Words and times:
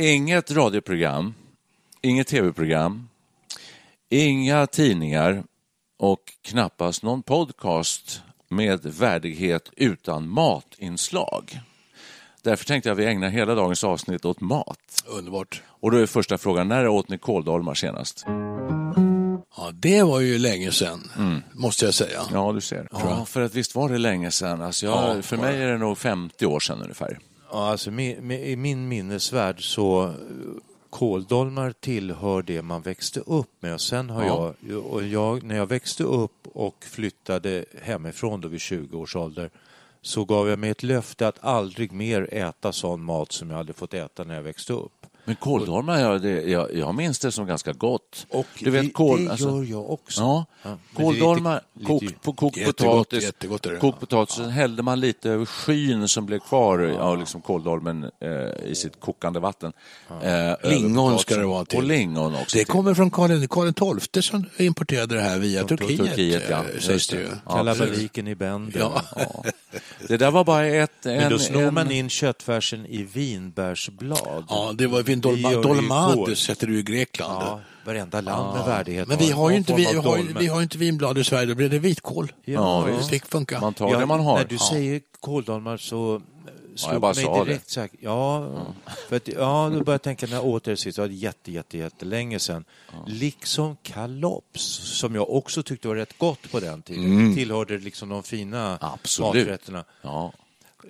Inget 0.00 0.50
radioprogram, 0.50 1.34
inget 2.02 2.26
tv-program, 2.26 3.08
inga 4.08 4.66
tidningar 4.66 5.44
och 5.98 6.20
knappast 6.42 7.02
någon 7.02 7.22
podcast 7.22 8.22
med 8.48 8.86
värdighet 8.86 9.70
utan 9.76 10.28
matinslag. 10.28 11.60
Därför 12.42 12.64
tänkte 12.64 12.88
jag 12.88 12.94
att 12.94 12.98
vi 12.98 13.06
ägnar 13.06 13.28
hela 13.28 13.54
dagens 13.54 13.84
avsnitt 13.84 14.24
åt 14.24 14.40
mat. 14.40 15.04
Underbart. 15.06 15.62
Och 15.68 15.90
då 15.90 15.96
är 15.96 16.06
första 16.06 16.38
frågan, 16.38 16.68
när 16.68 16.88
åt 16.88 17.08
ni 17.08 17.18
kåldolmar 17.18 17.74
senast? 17.74 18.24
Ja, 19.56 19.70
det 19.72 20.02
var 20.02 20.20
ju 20.20 20.38
länge 20.38 20.72
sedan, 20.72 21.10
måste 21.52 21.84
jag 21.84 21.94
säga. 21.94 22.22
Ja, 22.32 22.52
du 22.52 22.60
ser. 22.60 22.88
Ja, 22.92 23.24
för 23.24 23.40
att 23.40 23.54
visst 23.54 23.74
var 23.74 23.88
det 23.88 23.98
länge 23.98 24.30
sedan. 24.30 24.62
Alltså 24.62 24.86
jag, 24.86 25.16
Ja, 25.16 25.22
för 25.22 25.36
mig 25.36 25.62
är 25.62 25.68
det 25.68 25.78
nog 25.78 25.98
50 25.98 26.46
år 26.46 26.60
sedan 26.60 26.82
ungefär. 26.82 27.18
Ja, 27.50 27.68
alltså, 27.70 27.90
I 27.90 28.56
min 28.56 28.88
minnesvärld 28.88 29.64
så 29.74 30.04
eh, 30.04 30.12
kåldolmar 30.90 31.72
tillhör 31.80 32.42
det 32.42 32.62
man 32.62 32.82
växte 32.82 33.20
upp 33.20 33.50
med. 33.60 33.74
Och 33.74 33.80
sen 33.80 34.10
har 34.10 34.24
Ja. 34.24 34.54
jag, 34.60 34.86
och 34.86 35.02
jag, 35.04 35.42
när 35.42 35.56
jag 35.56 35.66
växte 35.66 36.04
upp 36.04 36.46
och 36.52 36.84
flyttade 36.84 37.64
hemifrån 37.82 38.40
då 38.40 38.48
vid 38.48 38.60
20 38.60 38.98
års 38.98 39.16
ålder 39.16 39.50
så 40.02 40.24
gav 40.24 40.48
jag 40.48 40.58
mig 40.58 40.70
ett 40.70 40.82
löfte 40.82 41.28
att 41.28 41.44
aldrig 41.44 41.92
mer 41.92 42.28
äta 42.34 42.72
sån 42.72 43.02
mat 43.02 43.32
som 43.32 43.50
jag 43.50 43.56
hade 43.56 43.72
fått 43.72 43.94
äta 43.94 44.24
när 44.24 44.34
jag 44.34 44.42
växte 44.42 44.72
upp. 44.72 44.97
Men 45.28 45.36
kåldolmar, 45.36 46.00
jag, 46.00 46.22
det, 46.22 46.42
jag, 46.42 46.74
jag 46.74 46.94
minns 46.94 47.18
det 47.18 47.32
som 47.32 47.46
ganska 47.46 47.72
gott. 47.72 48.26
Och 48.30 48.46
du 48.60 48.70
vet, 48.70 48.82
det, 48.82 48.90
kål, 48.90 49.24
det 49.24 49.30
alltså- 49.30 49.48
gör 49.48 49.64
jag 49.64 49.90
också. 49.90 50.20
Ja, 50.20 50.44
Ja, 50.62 50.78
kåldolmar, 50.96 51.60
kokt, 51.86 52.22
på 52.22 52.50
Jättegott, 52.56 52.76
potatis, 52.76 53.22
jättegott 53.24 53.66
kokt 53.80 54.00
potatis, 54.00 54.34
sen 54.34 54.50
hällde 54.50 54.82
man 54.82 55.00
lite 55.00 55.30
över 55.30 55.44
skyn 55.46 56.08
som 56.08 56.26
blev 56.26 56.38
kvar 56.38 56.78
av 57.00 57.18
liksom 57.18 57.40
kåldolmen 57.40 58.04
eh, 58.20 58.70
i 58.70 58.74
sitt 58.74 59.00
kokande 59.00 59.40
vatten. 59.40 59.72
Eh, 60.22 60.70
Lingon 60.70 61.18
ska 61.18 61.36
det 61.36 61.46
vara 61.46 61.64
till. 61.64 61.78
Och 61.78 61.84
lingon 61.84 62.34
också. 62.34 62.44
Det 62.58 62.64
till. 62.64 62.66
kommer 62.66 62.94
från 62.94 63.10
Karl, 63.10 63.46
Karl 63.46 63.98
XII 64.00 64.22
som 64.22 64.44
importerade 64.58 65.14
det 65.14 65.20
här 65.20 65.38
via 65.38 65.64
Turkiet, 65.64 65.98
Turkiet, 65.98 66.42
ja. 66.50 66.56
eh, 66.56 66.74
Just 66.74 66.86
sägs 66.86 67.08
det. 67.08 67.16
ju. 67.16 67.28
Ja, 67.46 67.52
Kalabaliken 67.52 68.28
i 68.28 68.34
bänden. 68.34 68.72
Ja. 68.80 69.02
Ja. 69.16 69.44
Det 70.08 70.16
där 70.16 70.30
var 70.30 70.44
bara 70.44 70.66
ett... 70.66 71.06
En, 71.06 71.16
Men 71.16 71.30
då 71.30 71.38
snor 71.38 71.62
en, 71.62 71.74
man 71.74 71.90
in 71.90 72.08
köttfärsen 72.08 72.86
i 72.86 73.02
vinbärsblad. 73.02 74.44
Ja, 74.48 74.72
det 74.74 74.86
var 74.86 75.02
Det 75.20 75.30
gör 75.32 75.62
dolma, 75.62 76.08
det 76.08 76.14
kål. 76.14 76.34
heter 76.48 76.66
du 76.66 76.78
i 76.78 76.82
Grekland. 76.82 77.42
Ja, 77.42 77.60
varenda 77.84 78.20
land 78.20 78.56
med 78.58 78.66
värdighet 78.66 79.08
Men 79.08 79.18
vi 79.18 79.30
har 79.30 79.50
ju 79.50 79.56
inte, 79.56 79.74
vi, 79.74 79.84
har, 79.84 80.38
vi 80.38 80.46
har 80.46 80.56
ju 80.56 80.62
inte 80.62 80.78
vinblad 80.78 81.18
i 81.18 81.24
Sverige, 81.24 81.46
då 81.46 81.54
blir 81.54 81.68
det 81.68 81.78
vitkål. 81.78 82.32
Ja, 82.44 82.84
Det 82.86 82.96
visst. 82.96 83.10
fick 83.10 83.26
funka. 83.26 83.60
Man 83.60 83.74
tar 83.74 83.98
det 83.98 84.06
man 84.06 84.20
har. 84.20 84.38
När 84.38 84.44
du 84.44 84.54
Ja. 84.54 84.68
säger 84.72 85.00
kåldolmar 85.20 85.76
så 85.76 86.22
slog 86.76 86.94
jag 86.94 87.00
bara 87.00 87.14
mig 87.14 87.44
direkt 87.44 87.70
så 87.70 87.80
här, 87.80 87.88
ja, 88.00 88.48
för 89.08 89.16
att, 89.16 89.28
ja, 89.28 89.64
då 89.64 89.70
började 89.70 89.92
jag 89.92 90.02
tänka 90.02 90.26
när 90.26 90.34
jag 90.34 90.46
åt 90.46 90.64
det 90.64 90.76
sist, 90.76 90.96
det 90.96 91.02
var 91.02 91.08
jätte, 91.08 91.52
jätte, 91.52 91.78
jättelänge 91.78 92.38
sedan. 92.38 92.64
Liksom 93.06 93.76
kalops, 93.82 94.62
som 94.98 95.14
jag 95.14 95.30
också 95.30 95.62
tyckte 95.62 95.88
var 95.88 95.94
rätt 95.96 96.18
gott 96.18 96.50
på 96.50 96.60
den 96.60 96.82
tiden. 96.82 97.34
Tillhörde 97.34 97.78
liksom 97.78 98.08
de 98.08 98.22
fina 98.22 98.78
Absolut. 98.80 99.46
maträtterna. 99.46 99.84
Ja. 100.02 100.32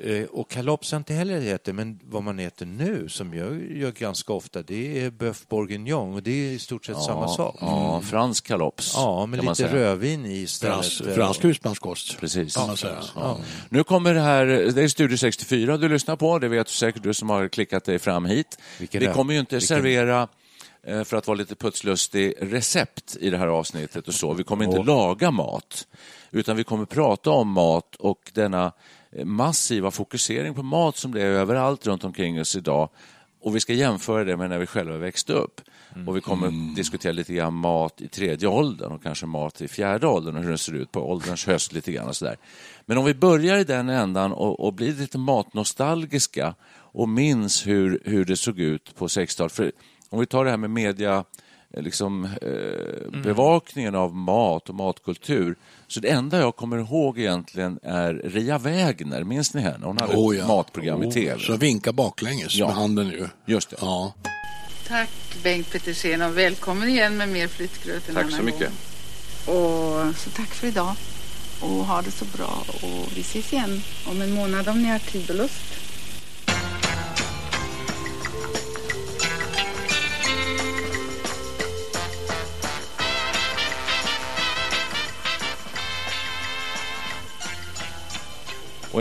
Eh, 0.00 0.24
Och 0.24 0.50
kalops 0.50 0.92
har 0.92 0.96
inte 0.96 1.14
heller 1.14 1.54
ätit, 1.54 1.74
men 1.74 2.00
vad 2.04 2.22
man 2.22 2.38
äter 2.38 2.66
nu, 2.66 3.08
som 3.08 3.34
jag 3.34 3.72
gör 3.76 3.90
ganska 3.92 4.32
ofta, 4.32 4.62
det 4.62 5.04
är 5.04 5.10
bœuf 5.10 5.46
bourguignon 5.48 6.14
och 6.14 6.22
det 6.22 6.30
är 6.30 6.50
i 6.52 6.58
stort 6.58 6.84
sett 6.86 7.02
samma 7.02 7.28
sak. 7.28 7.56
Ja, 7.60 8.00
fransk 8.00 8.46
kalops. 8.46 8.92
Ja, 8.96 9.26
med 9.26 9.44
lite 9.44 9.68
rödvin 9.74 10.26
i 10.26 10.34
istället. 10.36 10.74
Frans, 10.74 11.00
Eh, 11.00 11.14
fransk 11.14 11.44
husmanskost. 11.44 12.18
Precis. 12.20 12.56
Kan 12.56 12.66
man 12.66 12.76
säga. 12.76 13.02
Ja. 13.14 13.38
Nu 13.68 13.84
kommer 13.84 14.14
det 14.14 14.20
här, 14.20 14.46
det 14.46 14.82
är 14.82 14.88
Studio 14.88 15.16
64 15.16 15.76
du 15.76 15.88
lyssnar 15.88 16.16
på, 16.16 16.38
det 16.38 16.48
vet 16.48 16.66
du 16.66 16.72
säkert 16.72 17.02
du 17.02 17.14
som 17.14 17.30
har 17.30 17.48
klickat 17.48 17.84
dig 17.84 17.98
fram 17.98 18.24
hit. 18.24 18.58
Vilken 18.78 19.00
Vi 19.00 19.06
är- 19.06 19.12
kommer 19.12 19.34
ju 19.34 19.40
inte 19.40 19.54
vilken- 19.56 19.68
servera, 19.76 20.28
eh, 20.86 21.04
för 21.04 21.16
att 21.16 21.26
vara 21.26 21.38
lite 21.38 21.54
putslustig, 21.54 22.34
recept 22.40 23.16
i 23.20 23.30
det 23.30 23.38
här 23.38 23.46
avsnittet 23.46 24.08
och 24.08 24.14
så. 24.14 24.32
Vi 24.34 24.44
kommer 24.44 24.64
inte 24.64 24.82
laga 24.82 25.30
mat, 25.30 25.86
utan 26.30 26.56
vi 26.56 26.64
kommer 26.64 26.84
prata 26.84 27.30
om 27.30 27.48
mat 27.48 27.96
och 27.96 28.30
denna 28.34 28.72
massiva 29.24 29.90
fokusering 29.90 30.54
på 30.54 30.62
mat 30.62 30.96
som 30.96 31.12
det 31.12 31.22
är 31.22 31.26
överallt 31.26 31.86
runt 31.86 32.04
omkring 32.04 32.40
oss 32.40 32.56
idag. 32.56 32.88
Och 33.40 33.56
vi 33.56 33.60
ska 33.60 33.72
jämföra 33.72 34.24
det 34.24 34.36
med 34.36 34.50
när 34.50 34.58
vi 34.58 34.66
själva 34.66 34.96
växte 34.96 35.32
upp. 35.32 35.60
Och 36.06 36.16
vi 36.16 36.20
kommer 36.20 36.74
diskutera 36.76 37.12
lite 37.12 37.34
grann 37.34 37.54
mat 37.54 38.00
i 38.00 38.08
tredje 38.08 38.48
åldern 38.48 38.92
och 38.92 39.02
kanske 39.02 39.26
mat 39.26 39.60
i 39.60 39.68
fjärde 39.68 40.06
åldern 40.06 40.36
och 40.36 40.42
hur 40.42 40.50
det 40.50 40.58
ser 40.58 40.72
ut 40.72 40.92
på 40.92 41.10
ålderns 41.10 41.46
höst 41.46 41.72
lite 41.72 41.92
grann 41.92 42.08
och 42.08 42.16
sådär. 42.16 42.36
Men 42.86 42.98
om 42.98 43.04
vi 43.04 43.14
börjar 43.14 43.58
i 43.58 43.64
den 43.64 43.88
ändan 43.88 44.32
och, 44.32 44.60
och 44.60 44.72
blir 44.72 44.92
lite 44.92 45.18
matnostalgiska 45.18 46.54
och 46.70 47.08
minns 47.08 47.66
hur, 47.66 48.02
hur 48.04 48.24
det 48.24 48.36
såg 48.36 48.60
ut 48.60 48.94
på 48.94 49.06
60-talet. 49.06 49.52
För 49.52 49.72
om 50.08 50.20
vi 50.20 50.26
tar 50.26 50.44
det 50.44 50.50
här 50.50 50.56
med 50.56 50.70
media, 50.70 51.16
eh, 51.16 51.22
liksom, 51.76 52.24
eh, 52.24 53.20
bevakningen 53.22 53.94
av 53.94 54.14
mat 54.16 54.68
och 54.68 54.74
matkultur. 54.74 55.56
Så 55.86 56.00
det 56.00 56.08
enda 56.08 56.38
jag 56.38 56.56
kommer 56.56 56.78
ihåg 56.78 57.18
egentligen 57.18 57.78
är 57.82 58.14
Ria 58.14 58.58
Wägner, 58.58 59.24
minns 59.24 59.54
ni 59.54 59.60
henne? 59.60 59.86
Hon 59.86 59.98
hade 59.98 60.16
Oh, 60.16 60.34
ett 60.34 60.40
ja. 60.40 60.46
matprogram 60.48 61.02
i 61.02 61.12
tv. 61.12 61.38
Så 61.40 61.56
vinka 61.56 61.92
baklänges 61.92 62.54
Ja. 62.54 62.66
med 62.66 62.76
handen 62.76 63.06
ju. 63.08 63.28
Just 63.46 63.70
det. 63.70 63.76
Ja. 63.80 64.14
Tack 64.88 65.10
Bengt 65.42 65.72
Petersen 65.72 66.22
och 66.22 66.38
välkommen 66.38 66.88
igen 66.88 67.16
med 67.16 67.28
mer 67.28 67.48
flyttgröt 67.48 68.08
en 68.08 68.14
Tack 68.14 68.30
så 68.30 68.42
mycket. 68.42 68.70
gång. 69.46 69.54
Och 69.56 70.16
så 70.16 70.30
tack 70.30 70.48
för 70.54 70.66
idag. 70.66 70.94
Och 71.60 71.68
ha 71.68 72.02
det 72.02 72.10
så 72.10 72.24
bra. 72.24 72.64
Och 72.82 73.08
vi 73.16 73.20
ses 73.20 73.52
igen 73.52 73.80
om 74.10 74.22
en 74.22 74.32
månad 74.32 74.68
om 74.68 74.82
ni 74.82 74.88
har 74.88 74.98
tid 74.98 75.30
och 75.30 75.36
lust. 75.36 75.62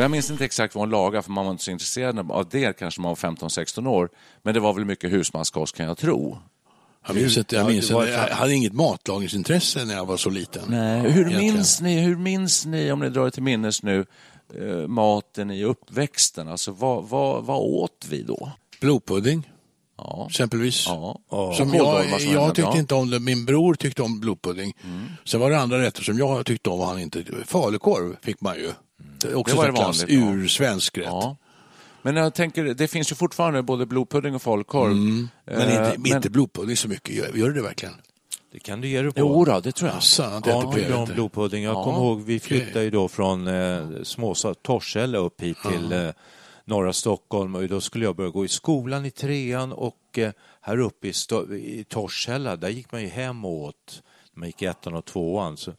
Jag 0.07 0.11
minns 0.11 0.31
inte 0.31 0.45
exakt 0.45 0.75
vad 0.75 0.81
hon 0.81 0.89
lagade, 0.89 1.23
för 1.23 1.31
man 1.31 1.45
var 1.45 1.51
inte 1.51 1.63
så 1.63 1.71
intresserad 1.71 2.31
av 2.31 2.49
det 2.49 2.79
kanske 2.79 3.01
man 3.01 3.09
var 3.09 3.15
15-16 3.15 3.87
år. 3.87 4.09
Men 4.43 4.53
det 4.53 4.59
var 4.59 4.73
väl 4.73 4.85
mycket 4.85 5.11
husmanskost 5.11 5.75
kan 5.75 5.85
jag 5.85 5.97
tro. 5.97 6.37
Jag 7.07 7.15
minns 7.15 7.37
inte, 7.37 7.55
jag, 7.55 7.63
Ja, 7.65 7.67
minns 7.69 7.89
jag 7.89 8.07
hade 8.17 8.53
inget 8.53 8.73
matlagningsintresse 8.73 9.85
när 9.85 9.93
jag 9.93 10.05
var 10.05 10.17
så 10.17 10.29
liten. 10.29 10.61
Nej, 10.67 10.99
hur, 11.01 11.09
Egentligen. 11.27 11.53
minns 11.53 11.81
ni, 11.81 11.99
hur 11.99 12.15
minns 12.17 12.65
ni, 12.65 12.91
om 12.91 12.99
ni 12.99 13.09
drar 13.09 13.25
er 13.25 13.29
till 13.29 13.43
minnes 13.43 13.83
nu, 13.83 14.05
eh, 14.55 14.87
maten 14.87 15.51
i 15.51 15.63
uppväxten? 15.63 16.47
Alltså 16.47 16.71
vad, 16.71 17.09
vad, 17.09 17.43
vad 17.45 17.59
åt 17.59 18.05
vi 18.09 18.21
då? 18.23 18.51
Blodpudding, 18.81 19.49
Ja. 19.97 20.27
exempelvis. 20.29 20.85
Ja. 20.87 21.19
Som 21.57 21.73
jag, 21.73 22.05
jag 22.33 22.55
tyckte 22.55 22.77
inte 22.77 22.95
om 22.95 23.09
det, 23.09 23.19
min 23.19 23.45
bror 23.45 23.73
tyckte 23.73 24.01
om 24.01 24.19
blodpudding. 24.19 24.73
Sen 25.25 25.39
var 25.39 25.49
det 25.51 25.59
andra 25.59 25.81
rätter 25.81 26.03
som 26.03 26.17
jag 26.17 26.45
tyckte 26.45 26.69
om 26.69 26.79
och 26.79 26.85
han 26.87 26.99
inte. 26.99 27.23
Falukorv 27.45 28.15
fick 28.21 28.41
man 28.41 28.55
ju. 28.55 28.71
Det 28.97 29.27
är 29.27 29.35
också 29.35 29.55
Det 29.55 29.61
var 29.61 29.67
det 29.67 29.73
klass, 29.73 30.01
vanligt, 30.03 30.17
ursvensk 30.43 30.97
rätt. 30.97 31.05
Ja. 31.05 31.35
Men 32.01 32.15
jag 32.15 32.33
tänker, 32.33 32.63
det 32.63 32.87
finns 32.87 33.11
ju 33.11 33.15
fortfarande 33.15 33.63
både 33.63 33.85
blodpudding 33.85 34.35
och 34.35 34.41
falukorv. 34.41 34.95
Men 34.95 35.29
Eh, 35.45 35.93
inte, 35.95 36.09
inte 36.09 36.29
blodpudding 36.29 36.77
så 36.77 36.87
mycket, 36.87 37.15
gör, 37.15 37.31
gör 37.33 37.49
det 37.49 37.61
verkligen? 37.61 37.95
Det 38.51 38.59
kan 38.59 38.81
du 38.81 38.87
ge 38.87 39.01
dig 39.01 39.11
på. 39.11 39.19
Jo 39.19 39.45
då, 39.45 39.59
det 39.59 39.71
tror 39.71 39.91
jag. 39.91 40.35
Inte 40.37 40.49
äter 40.51 40.79
Ja, 40.81 40.87
bra 40.89 41.05
det. 41.05 41.13
blodpudding. 41.13 41.63
Jag 41.63 41.75
Ja, 41.75 41.83
kommer 41.83 41.97
ihåg, 41.97 42.21
vi 42.21 42.39
flyttade 42.39 42.83
ju 42.85 42.89
då 42.91 43.07
från 43.07 43.47
eh, 43.47 43.87
småstad 44.03 44.53
Torshälla 44.53 45.17
upp 45.17 45.41
hit 45.41 45.57
till 45.69 45.91
eh, 45.93 46.09
norra 46.65 46.93
Stockholm 46.93 47.55
och 47.55 47.67
då 47.67 47.81
skulle 47.81 48.05
jag 48.05 48.15
börja 48.15 48.29
gå 48.29 48.45
i 48.45 48.47
skolan 48.47 49.05
i 49.05 49.11
trean 49.11 49.71
och 49.73 50.17
eh, 50.17 50.31
här 50.61 50.77
uppe 50.79 51.07
i, 51.07 51.11
Sto- 51.11 51.53
i 51.55 51.83
Torshälla, 51.83 52.55
där 52.55 52.69
gick 52.69 52.91
man 52.91 53.01
ju 53.01 53.07
hem 53.07 53.45
och 53.45 53.51
åt. 53.51 54.01
Man 54.33 54.47
gick 54.47 54.61
i 54.61 54.65
ettan 54.65 54.93
och 54.93 55.05
tvåan. 55.05 55.57
Så. 55.57 55.73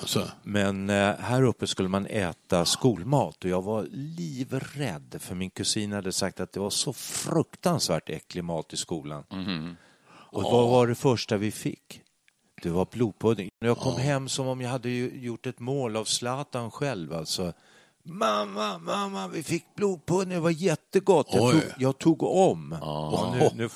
Alltså, 0.00 0.28
Men 0.42 0.90
eh, 0.90 1.14
här 1.18 1.42
uppe 1.42 1.66
skulle 1.66 1.88
man 1.88 2.06
äta 2.06 2.64
skolmat 2.64 3.44
och 3.44 3.50
jag 3.50 3.62
var 3.62 3.86
livrädd 3.92 5.16
för 5.18 5.34
min 5.34 5.50
kusin 5.50 5.92
hade 5.92 6.12
sagt 6.12 6.40
att 6.40 6.52
det 6.52 6.60
var 6.60 6.70
så 6.70 6.92
fruktansvärt 6.92 8.10
äcklig 8.10 8.44
mat 8.44 8.72
i 8.72 8.76
skolan. 8.76 9.24
Och 10.32 10.42
vad 10.42 10.68
var 10.68 10.86
det 10.86 10.94
första 10.94 11.36
vi 11.36 11.50
fick? 11.50 12.00
Det 12.62 12.70
var 12.70 12.86
blodpudding. 12.90 13.50
Jag 13.58 13.78
kom 13.78 14.00
hem 14.00 14.28
som 14.28 14.46
om 14.46 14.60
jag 14.60 14.70
hade 14.70 14.90
gjort 14.90 15.46
ett 15.46 15.60
mål 15.60 15.96
av 15.96 16.04
Zlatan 16.04 16.70
själv 16.70 17.12
alltså. 17.12 17.52
Mamma, 18.04 18.78
mamma, 18.78 19.28
vi 19.28 19.42
fick 19.42 19.64
blodpudding, 19.76 20.34
det 20.34 20.40
var 20.40 20.50
jättegott. 20.50 21.26
Jag 21.30 21.52
tog, 21.52 21.62
jag 21.78 21.98
tog 21.98 22.22
om. 22.22 22.72
Och 22.72 23.36
nu, 23.36 23.50
nu 23.54 23.68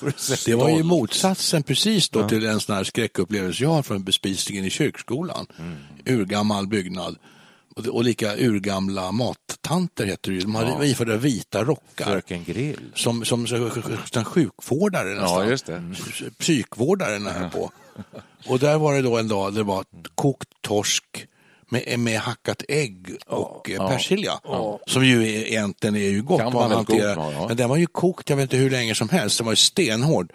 det 0.45 0.55
var 0.55 0.69
ju 0.69 0.83
motsatsen 0.83 1.63
precis 1.63 2.09
då 2.09 2.29
till 2.29 2.45
en 2.45 2.59
sån 2.59 2.75
här 2.75 2.83
skräckupplevelse 2.83 3.63
jag 3.63 3.69
har 3.69 3.83
från 3.83 4.03
bespisningen 4.03 4.65
i 4.65 4.69
kyrkskolan. 4.69 5.45
Urgammal 6.05 6.67
byggnad. 6.67 7.17
Och, 7.91 8.03
lika 8.03 8.35
urgamla 8.35 9.11
mattanter 9.11 10.05
heter 10.05 10.31
det 10.31 10.35
ju. 10.35 10.41
De 10.41 10.55
hade 10.55 10.87
iförda 10.87 11.17
vita 11.17 11.63
rockar. 11.63 12.05
Fröken 12.05 12.43
Grill. 12.43 12.79
Som, 12.95 13.25
som, 13.25 13.47
som, 13.47 13.71
som 14.11 14.25
sjukvårdare 14.25 15.09
nästan. 15.09 15.43
Ja, 15.43 15.45
just 15.45 15.65
det. 15.65 15.83
Psykvårdare 16.37 17.19
nära 17.19 17.49
på. 17.49 17.71
Och 18.47 18.59
där 18.59 18.77
var 18.77 18.93
det 18.93 19.01
då 19.01 19.17
en 19.17 19.27
dag 19.27 19.53
det 19.53 19.63
var 19.63 19.85
kokt 20.15 20.49
torsk 20.61 21.27
med, 21.69 21.99
med 21.99 22.19
hackat 22.19 22.63
ägg 22.67 23.07
och 23.27 23.69
ja, 23.77 23.87
persilja. 23.89 24.31
Som 24.87 25.05
ju 25.05 25.23
är, 25.23 25.47
egentligen 25.47 25.95
är 25.95 25.99
ju 25.99 26.21
gott. 26.23 26.39
Väldigt 26.41 26.55
hanterar. 26.61 27.15
god, 27.15 27.23
ja, 27.25 27.31
ja. 27.31 27.47
Men 27.47 27.57
den 27.57 27.69
var 27.69 27.77
ju 27.77 27.85
kokt, 27.87 28.29
jag 28.29 28.37
vet 28.37 28.43
inte 28.43 28.57
hur 28.57 28.69
länge 28.69 28.95
som 28.95 29.09
helst. 29.09 29.37
Den 29.37 29.45
var 29.45 29.51
ju 29.51 29.55
stenhård. 29.55 30.31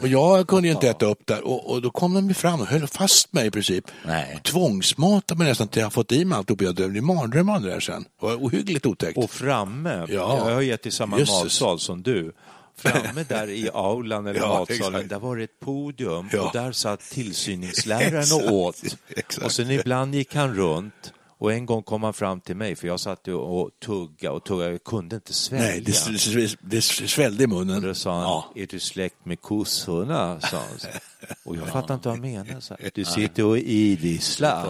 Och 0.00 0.08
jag 0.08 0.46
kunde 0.48 0.68
ju 0.68 0.74
inte 0.74 0.88
äta 0.88 1.06
upp 1.06 1.26
där. 1.26 1.46
Och, 1.46 1.70
och 1.70 1.82
då 1.82 1.90
kom 1.90 2.14
de 2.14 2.28
ju 2.28 2.34
fram 2.34 2.60
och 2.60 2.66
höll 2.66 2.86
fast 2.86 3.32
mig 3.32 3.46
i 3.46 3.50
princip. 3.50 3.84
Nej. 4.06 4.34
Och 4.36 4.42
tvångsmatade 4.42 5.38
mig 5.38 5.48
nästan 5.48 5.68
till 5.68 5.82
jag 5.82 5.92
fått 5.92 6.12
i 6.12 6.24
mig 6.24 6.38
alltihop. 6.38 6.62
Jag 6.62 6.90
blev 6.90 7.02
mardröm 7.02 7.48
av 7.48 7.62
det 7.62 7.68
där 7.70 7.80
sen. 7.80 8.04
Det 8.20 8.26
var 8.26 8.34
ohyggligt 8.34 8.86
otäckt. 8.86 9.18
Och 9.18 9.30
framme, 9.30 10.06
Ja. 10.08 10.46
jag 10.46 10.54
har 10.54 10.60
gett 10.60 10.86
i 10.86 10.90
samma 10.90 11.18
Jösses. 11.18 11.42
matsal 11.42 11.78
som 11.80 12.02
du. 12.02 12.32
Framme 12.76 13.24
där 13.28 13.48
i 13.50 13.70
aulan 13.74 14.26
eller 14.26 14.40
Ja, 14.40 14.58
matsalen, 14.58 14.94
exakt. 14.94 15.08
där 15.10 15.18
var 15.18 15.36
det 15.36 15.44
ett 15.44 15.60
podium 15.60 16.28
Ja. 16.32 16.42
och 16.42 16.52
där 16.52 16.72
satt 16.72 17.00
tillsyningsläraren 17.00 18.18
Exakt, 18.18 18.44
och 18.44 18.52
åt. 18.52 18.82
exakt. 19.08 19.44
Och 19.44 19.52
sen 19.52 19.70
ibland 19.70 20.14
gick 20.14 20.34
han 20.34 20.54
runt 20.54 21.12
och 21.38 21.52
en 21.52 21.66
gång 21.66 21.82
kom 21.82 22.02
han 22.02 22.12
fram 22.14 22.40
till 22.40 22.56
mig 22.56 22.76
för 22.76 22.86
jag 22.88 23.00
satt 23.00 23.28
och 23.28 23.70
tugga 23.84 24.32
och 24.32 24.44
tugga, 24.44 24.70
jag 24.70 24.84
kunde 24.84 25.16
inte 25.16 25.32
svälja. 25.32 25.66
Nej, 25.66 25.80
det, 25.80 26.34
det, 26.34 26.56
det 26.60 26.82
svällde 26.82 27.44
i 27.44 27.46
munnen. 27.46 27.76
Och 27.76 27.82
då 27.82 27.94
sa 27.94 28.12
han, 28.12 28.22
Ja. 28.22 28.52
är 28.56 28.66
du 28.66 28.80
släkt 28.80 29.24
med 29.24 29.40
kossorna? 29.40 30.40
Sa 30.40 30.56
han. 30.56 30.66
Och 31.44 31.56
jag 31.56 31.68
fattade 31.68 31.94
inte 31.94 32.08
vad 32.08 32.18
han 32.18 32.30
menade. 32.32 32.60
Så 32.60 32.76
här, 32.80 32.90
du 32.94 33.04
sitter 33.04 33.44
och 33.44 33.58
idisslar. 33.58 34.66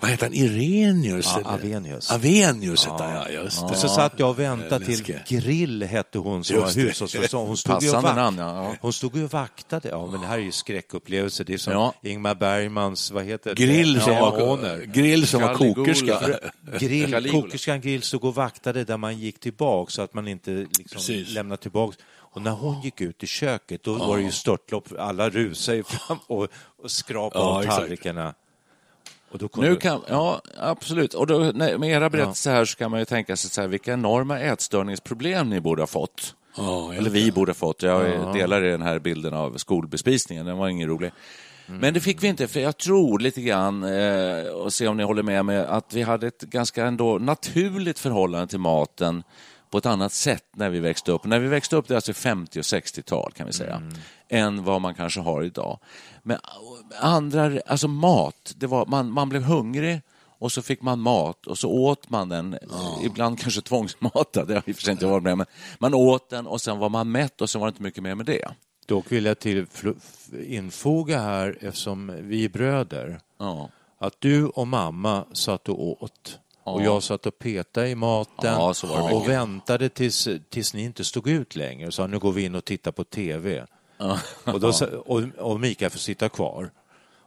Vad 0.00 0.10
heter 0.10 0.26
han? 0.26 0.34
Irenius? 0.34 1.32
Ja? 1.44 1.50
Avenius. 1.54 2.10
Avenius 2.12 2.86
heter 2.86 3.04
han, 3.04 3.12
ja. 3.14 3.28
Just 3.28 3.60
det. 3.60 3.66
Och 3.66 3.76
så 3.76 3.88
satt 3.88 4.12
jag 4.16 4.30
och 4.30 4.38
väntade 4.38 4.84
till. 4.84 5.18
Grill 5.28 5.82
hette 5.82 6.18
hon 6.18 6.44
som 6.44 6.56
var 6.60 6.66
det. 6.74 6.80
hushållsföreståndare. 6.80 7.48
Hon 7.48 7.56
stod 7.56 7.82
ju 7.82 7.90
och 7.90 8.02
vakt- 8.02 8.16
namn, 8.16 8.38
ja. 8.38 8.74
Hon 8.80 8.92
stod 8.92 9.16
ju 9.16 9.24
och 9.24 9.32
vaktade. 9.32 9.88
Ja, 9.88 10.06
men 10.10 10.20
det 10.20 10.26
här 10.26 10.38
är 10.38 10.42
ju 10.42 10.52
skräckupplevelse. 10.52 11.44
Det 11.44 11.54
är 11.54 11.58
som 11.58 11.72
Ja. 11.72 11.94
Ingmar 12.02 12.34
Bergmans, 12.34 13.10
vad 13.10 13.24
heter 13.24 13.54
det? 13.54 13.62
Grill 13.66 14.00
som, 14.00 14.14
var, 14.14 14.84
grill 14.86 15.26
som 15.26 15.42
var 15.42 15.54
kokerska. 15.54 16.38
Grill, 16.78 17.30
kokerskan 17.30 17.80
Grill 17.80 18.02
stod 18.02 18.24
och 18.24 18.34
vaktade 18.34 18.84
där 18.84 18.96
man 18.96 19.18
gick 19.18 19.40
tillbaka 19.40 19.90
så 19.90 20.02
att 20.02 20.14
man 20.14 20.28
inte 20.28 20.66
liksom 20.78 21.24
lämnade 21.28 21.62
tillbaka. 21.62 21.96
Och 22.32 22.42
när 22.42 22.50
hon 22.50 22.80
gick 22.80 23.00
ut 23.00 23.22
i 23.22 23.26
köket 23.26 23.82
då 23.82 23.94
var 23.94 24.16
det 24.16 24.22
ju 24.22 24.30
störtlopp. 24.30 24.88
Alla 24.98 25.30
rusade 25.30 25.76
ju 25.76 25.82
fram 25.82 26.18
och, 26.26 26.48
och 26.82 26.90
skrapade 26.90 27.44
Ja, 27.44 27.50
av 27.56 27.62
exakt. 27.62 27.78
tallrikarna. 27.80 28.34
Kunde- 29.52 29.68
Nu 29.70 29.76
kan, 29.76 30.00
ja, 30.08 30.40
absolut. 30.58 31.14
Och 31.14 31.26
då, 31.26 31.38
med 31.52 31.84
era 31.84 32.10
berättelser 32.10 32.50
här 32.52 32.64
så 32.64 32.76
kan 32.78 32.90
man 32.90 33.00
ju 33.00 33.04
tänka 33.06 33.36
sig 33.36 33.50
så 33.50 33.60
här, 33.60 33.68
vilka 33.68 33.92
enorma 33.92 34.40
ätstörningsproblem 34.40 35.50
ni 35.50 35.60
borde 35.60 35.82
ha 35.82 35.86
fått. 35.86 36.34
Ja, 36.56 36.94
Eller 36.94 37.10
vi 37.10 37.32
borde 37.32 37.50
ha 37.50 37.54
fått. 37.54 37.82
Jag 37.82 38.34
delar 38.34 38.64
i 38.64 38.70
den 38.70 38.82
här 38.82 38.98
bilden 38.98 39.34
av 39.34 39.56
skolbespisningen, 39.56 40.46
den 40.46 40.58
var 40.58 40.68
ingen 40.68 40.88
rolig. 40.88 41.12
Men 41.66 41.94
det 41.94 42.00
fick 42.00 42.22
vi 42.22 42.28
inte, 42.28 42.48
för 42.48 42.60
jag 42.60 42.76
tror 42.76 43.18
lite 43.18 43.42
grann, 43.42 43.82
eh, 43.82 44.46
och 44.46 44.72
se 44.72 44.88
om 44.88 44.96
ni 44.96 45.02
håller 45.02 45.22
med 45.22 45.44
mig, 45.44 45.58
att 45.58 45.94
vi 45.94 46.02
hade 46.02 46.26
ett 46.26 46.40
ganska 46.40 46.86
ändå 46.86 47.18
naturligt 47.18 47.98
förhållande 47.98 48.46
till 48.46 48.58
maten 48.58 49.22
på 49.72 49.78
ett 49.78 49.86
annat 49.86 50.12
sätt 50.12 50.44
när 50.56 50.70
vi 50.70 50.80
växte 50.80 51.12
upp. 51.12 51.24
När 51.24 51.38
vi 51.38 51.48
växte 51.48 51.76
upp, 51.76 51.88
det 51.88 51.94
är 51.94 51.96
alltså 51.96 52.12
50 52.12 52.58
och 52.58 52.62
60-tal 52.62 53.32
kan 53.32 53.46
vi 53.46 53.52
säga, 53.52 53.82
än 54.28 54.64
vad 54.64 54.80
man 54.80 54.94
kanske 54.94 55.20
har 55.20 55.42
idag. 55.42 55.78
Men 56.22 56.38
andra, 57.00 57.60
alltså 57.66 57.88
mat, 57.88 58.54
det 58.56 58.66
var, 58.66 58.86
man, 58.86 59.12
man 59.12 59.28
blev 59.28 59.42
hungrig 59.42 60.00
och 60.38 60.52
så 60.52 60.62
fick 60.62 60.82
man 60.82 61.00
mat 61.00 61.46
och 61.46 61.58
så 61.58 61.70
åt 61.70 62.10
man 62.10 62.28
den, 62.28 62.58
ibland 63.04 63.38
kanske 63.40 63.60
tvångsmatad, 63.60 64.48
det 64.48 64.54
har 64.54 64.62
i 64.66 64.72
och 64.72 64.76
för 64.76 64.82
sig 64.82 64.92
inte 64.92 65.06
varit 65.06 65.22
med, 65.22 65.38
men 65.38 65.46
man 65.78 65.94
åt 65.94 66.30
den 66.30 66.46
och 66.46 66.60
sen 66.60 66.78
var 66.78 66.88
man 66.88 67.10
mätt 67.12 67.40
och 67.40 67.50
sen 67.50 67.60
var 67.60 67.68
det 67.68 67.70
inte 67.70 67.82
mycket 67.82 68.02
mer 68.02 68.14
med 68.14 68.26
det. 68.26 68.48
Dock 68.86 69.12
vill 69.12 69.24
jag 69.24 69.38
till 69.38 69.66
infoga 70.46 71.20
här, 71.20 71.58
eftersom 71.60 72.12
vi 72.20 72.44
är 72.44 72.48
bröder, 72.48 73.20
Ja. 73.38 73.68
att 73.98 74.14
du 74.18 74.46
och 74.46 74.68
mamma 74.68 75.24
satt 75.32 75.68
och 75.68 76.02
åt. 76.02 76.38
Och 76.64 76.82
jag 76.82 77.02
satt 77.02 77.26
och 77.26 77.38
petade 77.38 77.88
i 77.88 77.94
maten 77.94 78.54
Ja, 78.54 78.74
och 79.12 79.28
väntade 79.28 79.88
tills, 79.88 80.28
tills 80.48 80.74
ni 80.74 80.82
inte 80.82 81.04
stod 81.04 81.28
ut 81.28 81.56
längre 81.56 81.86
och 81.86 81.94
sa 81.94 82.06
nu 82.06 82.18
går 82.18 82.32
vi 82.32 82.44
in 82.44 82.54
och 82.54 82.64
tittar 82.64 82.92
på 82.92 83.04
TV. 83.04 83.66
Och, 84.44 84.60
då, 84.60 84.72
och, 85.06 85.22
och 85.38 85.60
Mikael 85.60 85.90
får 85.90 85.98
sitta 85.98 86.28
kvar. 86.28 86.70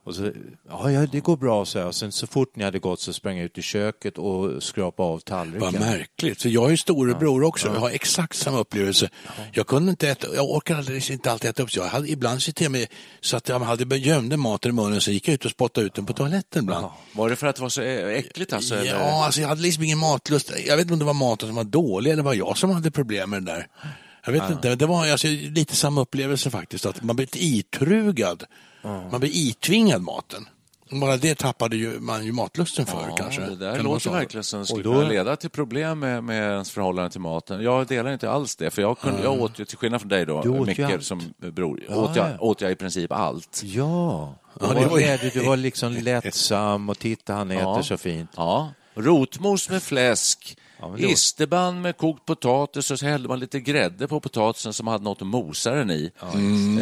Och 0.06 0.16
så, 0.16 0.32
ja, 0.70 0.92
ja, 0.92 1.06
det 1.12 1.20
går 1.20 1.38
bra, 1.38 1.66
så 1.66 1.78
jag. 1.78 1.94
Sen 1.96 2.12
så 2.12 2.28
fort 2.28 2.56
ni 2.56 2.64
hade 2.64 2.80
gått 2.80 3.00
så 3.00 3.14
sprang 3.14 3.38
jag 3.38 3.46
ut 3.46 3.58
i 3.58 3.62
köket 3.62 4.18
och 4.18 4.64
skrapade 4.64 5.10
av 5.10 5.20
tallriken. 5.20 5.62
Vad 5.62 5.74
märkligt, 5.74 6.42
för 6.42 6.50
jag 6.50 6.72
är 6.72 6.76
storebror 6.76 7.44
också. 7.44 7.68
Jag 7.68 7.80
har 7.80 7.90
exakt 7.90 8.38
samma 8.38 8.60
upplevelse. 8.60 9.10
Jag 9.54 9.68
kunde 9.68 9.90
inte 9.90 10.10
äta, 10.10 10.28
jag 10.36 10.52
orkade 10.52 11.12
inte 11.14 11.32
alltid 11.32 11.50
äta 11.50 11.64
upp. 11.64 11.72
Så 11.72 11.80
jag 11.80 11.86
hade 11.86 12.10
ibland 12.10 12.42
sett 12.42 12.56
till 12.56 12.70
mig 12.70 12.88
så 13.22 13.38
att 13.38 13.50
jag 13.50 13.60
hade 13.60 13.98
gömde 13.98 14.38
maten 14.38 14.70
i 14.70 14.74
munnen 14.74 15.02
så 15.02 15.12
gick 15.12 15.28
jag 15.28 15.34
ut 15.34 15.46
och 15.46 15.52
spottade 15.52 15.88
ut 15.88 15.94
den 15.94 16.06
på 16.06 16.14
toaletten 16.14 16.64
ibland. 16.64 16.88
Var 17.14 17.30
det 17.30 17.36
för 17.36 17.48
att 17.48 17.56
det 17.56 17.62
var 17.62 17.70
så 17.70 17.82
äckligt 17.82 18.54
alltså? 18.54 18.76
eller? 18.76 18.94
Ja, 18.94 19.26
alltså 19.26 19.42
jag 19.42 19.48
hade 19.48 19.62
liksom 19.62 19.84
ingen 19.84 19.98
matlust. 19.98 20.52
Jag 20.68 20.78
vet 20.78 20.84
inte 20.84 20.94
om 20.94 21.00
det 21.00 21.06
var 21.06 21.14
maten 21.14 21.50
som 21.50 21.56
var 21.56 21.64
dålig 21.64 22.12
eller 22.12 22.24
var 22.24 22.34
jag 22.34 22.58
som 22.58 22.70
hade 22.70 22.92
problem 22.92 23.30
med 23.30 23.44
det 23.44 23.52
där. 23.52 23.68
Jag 24.26 24.32
vet 24.32 24.50
inte, 24.50 24.76
det 24.76 24.86
var 24.86 25.08
alltså, 25.08 25.28
lite 25.28 25.76
samma 25.76 26.02
upplevelse 26.02 26.50
faktiskt, 26.50 26.86
att 26.86 27.04
man 27.04 27.16
blev 27.16 27.30
itrugad. 27.34 28.44
Man 28.86 29.20
blev 29.20 29.32
itvingad 29.34 30.02
maten. 30.02 30.48
Bara 31.02 31.18
det 31.18 31.36
tappade 31.36 31.76
ju 31.76 32.00
man 32.00 32.26
ju 32.26 32.32
matlusten 32.32 32.86
för 32.86 33.06
Ja, 33.10 33.16
kanske. 33.16 33.42
Det 33.42 33.48
Kan 33.48 33.60
där 33.60 33.72
vara 33.72 33.82
låter 33.82 34.10
verkligen 34.12 34.44
som 34.44 34.60
det 34.60 34.66
skulle 34.66 34.84
då- 34.84 34.94
kunna 34.94 35.10
leda 35.10 35.36
till 35.36 35.50
problem 35.50 36.00
med, 36.00 36.24
med 36.24 36.52
ens 36.52 36.72
förhållande 36.72 37.10
till 37.12 37.22
maten. 37.22 37.64
Jag 37.64 37.88
delar 37.88 38.14
inte 38.14 38.30
alls 38.32 38.56
det, 38.56 38.70
för 38.72 38.82
jag, 38.82 39.00
kunde, 39.00 39.24
jag 39.24 39.42
åt 39.42 39.60
ju, 39.60 39.66
till 39.66 39.78
skillnad 39.78 40.02
från 40.02 40.10
dig 40.10 40.26
då, 40.26 40.44
Micke 40.66 41.02
som 41.04 41.22
bror, 41.38 41.84
Ja, 41.90 41.96
åt, 41.96 42.16
jag, 42.16 42.30
ja. 42.30 42.38
åt 42.40 42.62
jag 42.62 42.72
i 42.72 42.76
princip 42.76 43.12
allt. 43.12 43.62
Ja, 43.64 44.36
Ja, 44.60 44.68
du, 44.68 44.74
det 44.74 44.82
var, 44.82 44.90
var 44.90 45.00
ju- 45.00 45.30
du 45.34 45.40
var 45.40 45.58
liksom 45.58 45.94
lättsam 45.94 46.90
och 46.90 47.00
titta 47.00 47.34
han 47.34 47.52
äter 47.52 47.64
Ja. 47.64 47.84
så 47.84 47.98
fint. 47.98 48.30
Ja. 48.36 48.70
Rotmos 48.96 49.70
med 49.70 49.84
fläsk, 49.84 50.58
Ja, 50.80 50.86
det 50.98 51.04
var- 51.06 51.12
isterband 51.12 51.82
med 51.82 51.98
kokt 51.98 52.26
potatis 52.26 52.92
och 52.92 53.00
så 53.00 53.06
hällde 53.06 53.28
man 53.30 53.40
lite 53.40 53.60
grädde 53.60 54.08
på 54.08 54.20
potatisen 54.20 54.74
som 54.74 54.88
hade 54.88 55.04
något 55.04 55.22
att 55.22 55.28
mosa 55.28 55.72
den 55.72 55.92
i. 55.92 56.12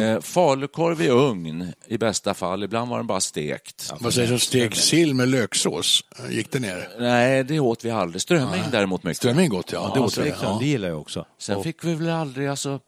Eh, 0.00 0.20
falukorv 0.20 1.02
i 1.02 1.08
ugn 1.08 1.72
i 1.86 1.98
bästa 1.98 2.34
fall, 2.34 2.62
ibland 2.62 2.90
var 2.90 2.96
den 2.96 3.06
bara 3.06 3.20
stekt. 3.20 3.92
Vad 4.00 4.14
sägs 4.14 4.30
om 4.30 4.38
stekt 4.38 4.76
sill 4.76 5.14
med 5.14 5.28
löksås? 5.28 6.04
Gick 6.30 6.50
det 6.52 6.60
ner? 6.60 6.88
Nej, 6.98 7.44
det 7.44 7.60
åt 7.60 7.84
vi 7.84 7.90
aldrig. 7.90 8.22
Strömming 8.22 8.62
däremot 8.72 9.02
mycket. 9.02 9.16
Strömming 9.16 9.48
gott, 9.48 9.72
ja. 9.72 9.90
Det 9.94 10.00
Ja, 10.00 10.04
åt. 10.06 10.16
Liksom, 10.16 10.46
Ja. 10.48 10.56
Det 10.60 10.66
gillar 10.66 10.88
jag 10.88 11.00
också. 11.00 11.26
Sen 11.38 11.56
Och- 11.56 11.62
fick 11.64 11.84
vi 11.84 11.94
väl 11.94 12.08
aldrig, 12.10 12.48
alltså, 12.48 12.80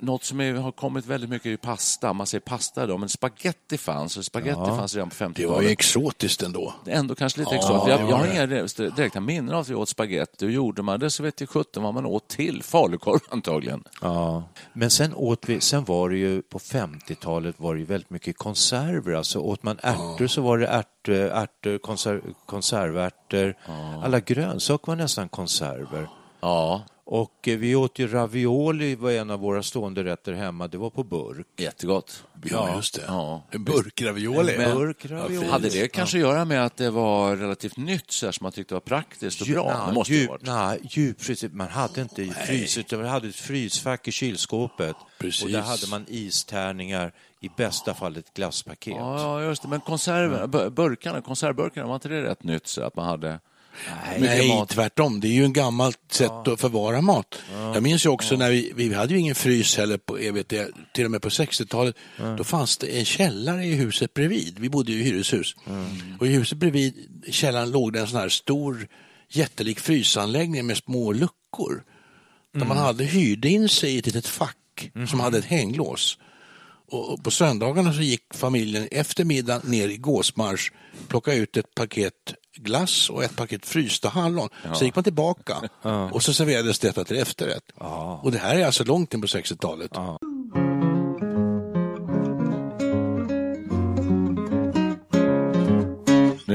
något 0.00 0.24
som 0.24 0.40
är, 0.40 0.54
har 0.54 0.72
kommit 0.72 1.06
väldigt 1.06 1.30
mycket 1.30 1.46
i 1.46 1.56
pasta, 1.56 2.12
man 2.12 2.26
säger 2.26 2.40
pasta 2.40 2.86
då, 2.86 2.98
men 2.98 3.08
spaghetti 3.08 3.78
fanns, 3.78 4.16
och 4.16 4.24
spaghetti 4.24 4.60
fanns 4.66 4.94
redan 4.94 5.10
på 5.10 5.14
Det 5.18 5.46
var 5.46 5.54
ju 5.62 5.68
50-talet. 5.68 5.70
exotiskt 5.70 6.42
ändå. 6.42 6.74
Är 6.86 6.90
ändå 6.92 7.14
kanske 7.14 7.40
lite 7.40 7.54
Ja, 7.54 7.58
exotiskt. 7.58 7.88
Jag, 7.88 8.10
jag 8.10 8.16
har 8.16 8.26
inga 8.32 8.46
direkt- 8.46 8.96
direkta 8.96 9.20
minnen 9.20 9.54
av 9.54 9.60
att 9.60 9.68
vi 9.68 9.74
åt 9.74 9.88
spaghetti 9.88 10.46
och 10.46 10.50
gjorde 10.50 10.82
man 10.82 11.00
det 11.00 11.10
så 11.10 11.22
vet 11.22 11.40
jag 11.40 11.48
sjutton 11.50 11.82
vad 11.82 11.94
man 11.94 12.06
åt 12.06 12.28
till. 12.28 12.62
Falukorv 12.62 13.20
antagligen. 13.30 13.84
Ja. 14.02 14.42
Men 14.72 14.90
sen 14.90 15.14
åt 15.14 15.48
vi, 15.48 15.60
sen 15.60 15.84
var 15.84 16.10
det 16.10 16.16
ju 16.16 16.42
på 16.42 16.58
50-talet 16.58 17.54
var 17.58 17.74
det 17.74 17.80
ju 17.80 17.86
väldigt 17.86 18.10
mycket 18.10 18.38
konserver. 18.38 19.12
Alltså 19.12 19.38
åt 19.38 19.62
man 19.62 19.78
ärtor 19.82 20.26
så 20.26 20.40
var 20.42 20.58
det 20.58 20.66
ärt, 20.66 21.08
ärtor, 21.08 21.78
konser, 21.78 22.20
konservärtor. 22.46 23.54
Alla 24.04 24.20
grönsaker 24.20 24.86
var 24.86 24.96
nästan 24.96 25.28
konserver. 25.28 26.08
Ja. 26.40 26.82
Och 27.08 27.48
eh, 27.48 27.58
vi 27.58 27.74
åt 27.74 27.98
ju 27.98 28.06
ravioli, 28.08 28.94
var 28.94 29.10
en 29.10 29.30
av 29.30 29.40
våra 29.40 29.62
stående 29.62 30.04
rätter 30.04 30.32
hemma. 30.32 30.68
Det 30.68 30.78
var 30.78 30.90
på 30.90 31.04
burk. 31.04 31.46
Jättegott. 31.56 32.24
Ja, 32.44 32.76
just 32.76 32.94
det. 32.94 33.02
Ja. 33.06 33.42
En 33.50 33.64
burk 33.64 34.02
ravioli. 34.02 34.54
En 34.54 34.76
burk 34.78 35.06
ravioli. 35.06 35.46
Hade 35.48 35.68
det 35.68 35.88
kanske 35.88 36.16
att 36.16 36.20
göra 36.20 36.44
med 36.44 36.64
att 36.66 36.76
det 36.76 36.90
var 36.90 37.36
relativt 37.36 37.76
nytt 37.76 38.10
så 38.10 38.26
här, 38.26 38.32
som 38.32 38.44
man 38.44 38.52
tyckte 38.52 38.74
var 38.74 38.80
praktiskt 38.80 39.40
och 39.40 39.46
bra? 39.46 39.74
Nej, 39.78 39.86
det 39.88 39.94
måste 39.94 40.12
djup, 40.14 40.28
ha 40.28 40.32
varit. 40.34 40.46
nej, 40.46 40.78
djupfrys, 40.90 41.44
man 41.52 41.68
hade 41.68 42.00
inte 42.00 42.22
i 42.22 42.30
frys, 42.30 42.78
utan 42.78 43.00
man 43.00 43.08
hade 43.08 43.28
ett 43.28 43.36
frysfack 43.36 44.08
i 44.08 44.12
kylskåpet. 44.12 44.96
Precis. 45.18 45.44
Och 45.44 45.50
där 45.50 45.60
hade 45.62 45.86
man 45.90 46.04
istärningar, 46.08 47.12
i 47.40 47.48
bästa 47.56 47.94
fall 47.94 48.16
ett 48.16 48.34
glasspaket. 48.34 48.94
Ja, 48.96 49.20
ja, 49.20 49.48
just 49.48 49.62
det. 49.62 49.68
Men 49.68 49.80
konserven, 49.80 50.50
b- 50.50 50.70
burkarna, 50.70 51.20
konservburkarna, 51.20 51.86
var 51.86 51.94
inte 51.94 52.08
det 52.08 52.22
rätt 52.22 52.42
nytt? 52.44 52.66
Så 52.66 52.82
att 52.82 52.96
man 52.96 53.06
hade 53.06 53.40
Nej, 54.18 54.48
mat? 54.48 54.68
tvärtom. 54.68 55.20
Det 55.20 55.28
är 55.28 55.32
ju 55.32 55.44
en 55.44 55.52
gammalt 55.52 55.98
sätt 56.10 56.48
att 56.48 56.60
förvara 56.60 57.00
mat. 57.00 57.38
Jag 57.52 57.82
minns 57.82 58.06
ju 58.06 58.10
också 58.10 58.36
när 58.36 58.50
vi, 58.50 58.72
vi 58.74 58.94
hade 58.94 59.14
ju 59.14 59.20
ingen 59.20 59.34
frys 59.34 59.76
heller, 59.76 59.98
på, 59.98 60.22
jag 60.22 60.32
vet 60.32 60.48
det, 60.48 60.68
till 60.94 61.04
och 61.04 61.10
med 61.10 61.22
på 61.22 61.28
60-talet. 61.28 61.96
Då 62.38 62.44
fanns 62.44 62.76
det 62.76 62.98
en 62.98 63.04
källare 63.04 63.64
i 63.64 63.74
huset 63.74 64.14
bredvid. 64.14 64.58
Vi 64.58 64.68
bodde 64.68 64.92
ju 64.92 65.00
i 65.00 65.02
hyreshus. 65.02 65.56
Och 66.20 66.26
i 66.26 66.30
huset 66.30 66.58
bredvid 66.58 66.94
källaren 67.30 67.70
låg 67.70 67.92
det 67.92 68.00
en 68.00 68.06
sån 68.06 68.20
här 68.20 68.28
stor 68.28 68.88
jättelik 69.28 69.80
frysanläggning 69.80 70.66
med 70.66 70.76
små 70.76 71.12
luckor. 71.12 71.84
Där 72.54 72.66
man 72.66 72.76
hade 72.76 73.04
hyrde 73.04 73.48
in 73.48 73.68
sig 73.68 73.94
i 73.94 73.98
ett 73.98 74.06
litet 74.06 74.26
fack 74.26 74.90
som 75.08 75.20
hade 75.20 75.38
ett 75.38 75.44
hänglås. 75.44 76.18
Och 76.88 77.24
på 77.24 77.30
söndagarna 77.30 77.92
så 77.92 78.00
gick 78.00 78.34
familjen 78.34 78.88
efter 78.90 79.24
middagen 79.24 79.70
ner 79.70 79.88
i 79.88 79.96
gåsmarsch, 79.96 80.72
plockade 81.08 81.36
ut 81.36 81.56
ett 81.56 81.74
paket 81.74 82.34
glass 82.56 83.10
och 83.10 83.24
ett 83.24 83.36
paket 83.36 83.66
frysta 83.66 84.08
hallon. 84.08 84.48
Så 84.74 84.84
gick 84.84 84.94
man 84.94 85.04
tillbaka 85.04 85.56
och 86.12 86.22
så 86.22 86.32
serverades 86.32 86.78
detta 86.78 87.04
till 87.04 87.16
efterrätt. 87.16 87.64
Och 88.22 88.32
det 88.32 88.38
här 88.38 88.56
är 88.56 88.66
alltså 88.66 88.84
långt 88.84 89.14
in 89.14 89.20
på 89.20 89.26
60-talet. 89.26 89.90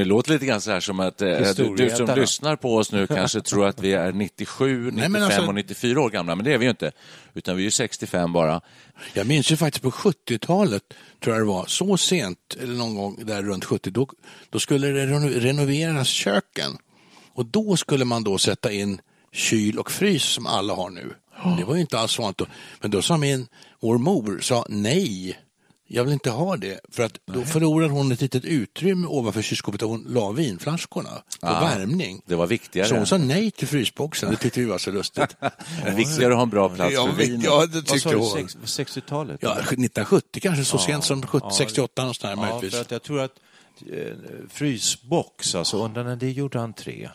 Det 0.02 0.08
låter 0.08 0.32
lite 0.32 0.46
grann 0.46 0.60
så 0.60 0.70
här 0.70 0.80
som 0.80 1.00
att 1.00 1.22
eh, 1.22 1.28
du, 1.56 1.74
du 1.76 1.90
som 1.90 2.14
lyssnar 2.16 2.56
på 2.56 2.76
oss 2.76 2.92
nu 2.92 3.06
kanske 3.16 3.40
tror 3.40 3.66
att 3.66 3.80
vi 3.80 3.92
är 3.92 4.12
97, 4.12 4.90
95 4.90 5.12
Nej, 5.12 5.22
alltså- 5.22 5.46
och 5.46 5.54
94 5.54 6.00
år 6.00 6.10
gamla, 6.10 6.34
men 6.34 6.44
det 6.44 6.52
är 6.52 6.58
vi 6.58 6.64
ju 6.64 6.70
inte. 6.70 6.92
Utan 7.34 7.56
vi 7.56 7.62
är 7.62 7.64
ju 7.64 7.70
65 7.70 8.32
bara. 8.32 8.60
Jag 9.14 9.26
minns 9.26 9.52
ju 9.52 9.56
faktiskt 9.56 9.82
på 9.82 9.90
70-talet, 9.90 10.82
tror 11.24 11.36
jag 11.36 11.44
det 11.46 11.48
var, 11.48 11.66
så 11.66 11.96
sent, 11.96 12.56
eller 12.62 12.74
någon 12.74 12.94
gång 12.96 13.18
där 13.24 13.42
runt 13.42 13.64
70, 13.64 13.90
då, 13.90 14.08
då 14.50 14.58
skulle 14.58 14.86
det 14.86 15.06
reno- 15.06 15.40
renoveras 15.40 16.08
köken. 16.08 16.78
Och 17.34 17.46
då 17.46 17.76
skulle 17.76 18.04
man 18.04 18.24
då 18.24 18.38
sätta 18.38 18.72
in 18.72 19.00
kyl 19.32 19.78
och 19.78 19.90
frys 19.90 20.22
som 20.22 20.46
alla 20.46 20.74
har 20.74 20.90
nu. 20.90 21.14
Det 21.58 21.64
var 21.64 21.74
ju 21.74 21.80
inte 21.80 21.98
alls 21.98 22.18
vanligt 22.18 22.38
då. 22.38 22.46
Men 22.80 22.90
då 22.90 23.02
sa 23.02 23.16
min, 23.16 23.46
vår 23.80 23.98
mor, 23.98 24.38
sa 24.42 24.66
nej, 24.68 25.38
jag 25.94 26.04
vill 26.04 26.12
inte 26.12 26.30
ha 26.30 26.56
det. 26.56 26.80
För 26.92 27.02
att 27.02 27.18
då 27.26 27.42
förlorade 27.44 27.92
hon 27.92 28.12
ett 28.12 28.20
litet 28.20 28.44
utrymme 28.44 29.06
ovanför 29.06 29.42
kylskåpet 29.42 29.80
där 29.80 29.86
hon 29.86 30.04
la 30.08 30.30
vinflaskorna 30.30 31.10
på 31.40 31.46
värmning. 31.46 32.22
Det 32.26 32.34
var 32.34 32.46
viktigare. 32.46 32.88
Så 32.88 32.94
hon 32.96 33.06
sa 33.06 33.18
nej 33.18 33.50
till 33.50 33.68
frysboxen, 33.68 34.30
det 34.30 34.36
tyckte 34.36 34.60
vi 34.60 34.66
var 34.66 34.78
så 34.78 34.90
lustigt. 34.90 35.36
Viktigare 35.96 36.32
att 36.32 36.36
ha 36.36 36.42
en 36.42 36.50
bra 36.50 36.68
plats 36.68 36.94
ja, 36.94 37.06
för 37.06 37.12
vi- 37.16 37.26
vinet. 37.26 37.44
ja, 37.44 37.66
det 37.66 37.74
Vad 37.74 37.86
sa 37.88 37.94
tyckte 37.94 38.10
du, 38.10 38.16
hon. 38.16 38.48
sex- 38.48 38.56
60-talet? 38.96 39.38
Ja, 39.42 39.52
1970 39.52 40.40
kanske, 40.42 40.64
så 40.64 40.78
sent 40.78 41.04
som 41.04 41.26
70, 41.26 41.46
68 41.50 42.02
någonstans 42.02 42.34
Ja, 42.36 42.42
möjligtvis. 42.46 42.72
för 42.74 42.80
att 42.80 42.90
jag 42.90 43.02
tror 43.02 43.20
att 43.20 43.32
eh, 43.92 44.12
frysbox, 44.50 45.54
alltså 45.54 45.84
undrar 45.84 46.04
när 46.04 46.16
det 46.16 46.30
gjorde 46.30 46.60
entré. 46.60 47.08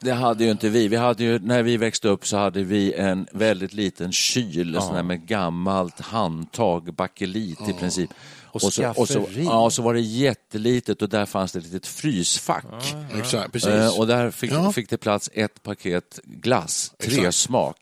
Det 0.00 0.12
hade 0.12 0.44
ju 0.44 0.50
inte 0.50 0.68
vi. 0.68 0.88
vi 0.88 0.96
hade 0.96 1.24
ju, 1.24 1.38
när 1.38 1.62
vi 1.62 1.76
växte 1.76 2.08
upp 2.08 2.26
så 2.26 2.36
hade 2.36 2.62
vi 2.64 2.92
en 2.94 3.26
väldigt 3.32 3.72
liten 3.72 4.12
kyl, 4.12 4.78
sån 4.80 4.94
här 4.96 5.02
med 5.02 5.26
gammalt 5.26 6.00
handtag, 6.00 6.94
bakelit 6.94 7.68
i 7.68 7.72
princip. 7.72 8.10
Och 8.52 8.60
så, 8.62 8.92
och 8.96 9.08
så, 9.08 9.26
ja, 9.36 9.70
så 9.70 9.82
var 9.82 9.94
det 9.94 10.00
jättelitet 10.00 11.02
och 11.02 11.08
där 11.08 11.26
fanns 11.26 11.52
det 11.52 11.58
ett 11.58 11.64
litet 11.64 11.86
frysfack. 11.86 12.94
Exakt, 13.18 13.52
precis. 13.52 13.68
Eh, 13.70 13.98
och 13.98 14.06
där 14.06 14.30
fick, 14.30 14.52
Ja. 14.52 14.72
fick 14.72 14.90
det 14.90 14.96
plats 14.96 15.30
ett 15.34 15.62
paket 15.62 16.20
glass, 16.24 16.92
tre 16.98 17.12
Exakt. 17.16 17.34
smak. 17.34 17.76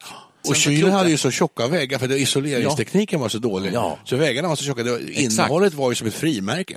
och 0.48 0.56
kylen 0.56 0.92
hade 0.92 1.10
ju 1.10 1.16
så 1.16 1.30
tjocka 1.30 1.66
väggar 1.66 1.98
för 1.98 2.12
isoleringstekniken 2.12 3.20
var 3.20 3.28
så 3.28 3.38
dålig. 3.38 3.70
Ja. 3.74 3.98
Så 4.04 4.16
väggarna 4.16 4.48
var 4.48 4.56
så 4.56 4.64
tjocka, 4.64 4.82
innehållet 5.12 5.74
var 5.74 5.90
ju 5.90 5.94
som 5.94 6.06
ett 6.06 6.14
frimärke. 6.14 6.76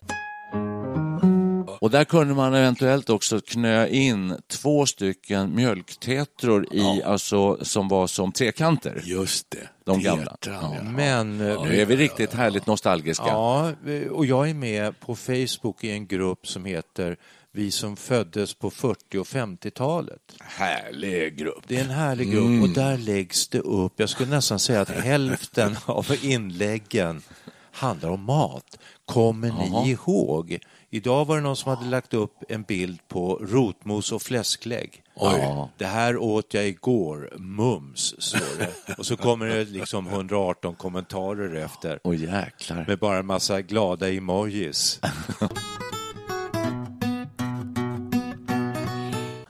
Och 1.82 1.92
där 1.92 2.04
kunde 2.04 2.34
man 2.34 2.54
eventuellt 2.54 3.10
också 3.10 3.42
knö 3.42 3.88
in 3.88 4.38
två 4.48 4.86
stycken 4.86 5.56
mjölktetror 5.56 6.68
i, 6.74 7.04
alltså, 7.04 7.66
som 7.66 7.88
var 7.88 8.08
som 8.08 8.32
trekanter. 8.32 9.02
Just 9.06 9.52
det. 9.52 9.70
De 9.84 10.02
gamla. 10.02 10.32
Tetran, 10.32 10.74
ja. 10.74 10.84
Men 10.84 11.42
eh, 11.42 11.64
Nu 11.64 11.82
är 11.82 11.86
vi 11.86 11.96
riktigt 11.96 12.34
härligt 12.34 12.68
nostalgiska. 12.68 13.28
Ja, 13.28 13.72
och 14.12 14.26
jag 14.26 14.50
är 14.50 14.54
med 14.54 15.00
på 15.00 15.16
Facebook 15.16 15.84
i 15.84 15.92
en 15.92 16.08
grupp 16.08 16.48
som 16.48 16.66
heter 16.66 17.18
Vi 17.52 17.72
som 17.72 17.96
föddes 17.96 18.54
på 18.54 18.70
40 18.70 19.18
och 19.18 19.28
50-talet. 19.28 20.22
Härlig 20.40 21.38
grupp. 21.38 21.64
Det 21.68 21.78
är 21.78 21.84
en 21.84 21.90
härlig 21.90 22.32
grupp 22.32 22.64
och 22.64 22.70
där 22.70 22.98
läggs 22.98 23.48
det 23.48 23.60
upp, 23.60 23.94
jag 23.96 24.10
skulle 24.10 24.30
nästan 24.30 24.60
säga 24.60 24.82
att 24.82 24.90
hälften 24.90 25.78
av 25.86 26.16
inläggen 26.22 27.22
handlar 27.72 28.10
om 28.10 28.24
mat. 28.24 28.78
Kommer 29.06 29.52
ni 29.52 29.92
ihåg? 29.92 30.60
Idag 30.93 31.25
var 31.25 31.36
det 31.36 31.41
någon 31.41 31.55
som 31.55 31.75
hade 31.75 31.89
lagt 31.89 32.13
upp 32.13 32.43
en 32.50 32.63
bild 32.63 33.00
på 33.07 33.36
rotmos 33.41 34.12
och 34.12 34.21
fläsklägg. 34.21 35.03
Oj. 35.15 35.67
Det 35.77 35.86
här 35.86 36.17
åt 36.17 36.53
jag 36.53 36.67
igår, 36.67 37.33
mums, 37.38 38.15
står 38.21 38.60
det. 38.60 38.93
Och 38.98 39.05
så 39.05 39.17
kommer 39.17 39.45
det 39.45 39.63
liksom 39.63 40.07
118 40.07 40.75
kommentarer 40.75 41.55
efter. 41.55 42.00
Åh 42.03 42.15
jäklar. 42.15 42.86
Med 42.88 43.00
bara 43.00 43.17
en 43.17 43.25
massa 43.25 43.62
glada 43.62 44.10
emojis. 44.10 45.00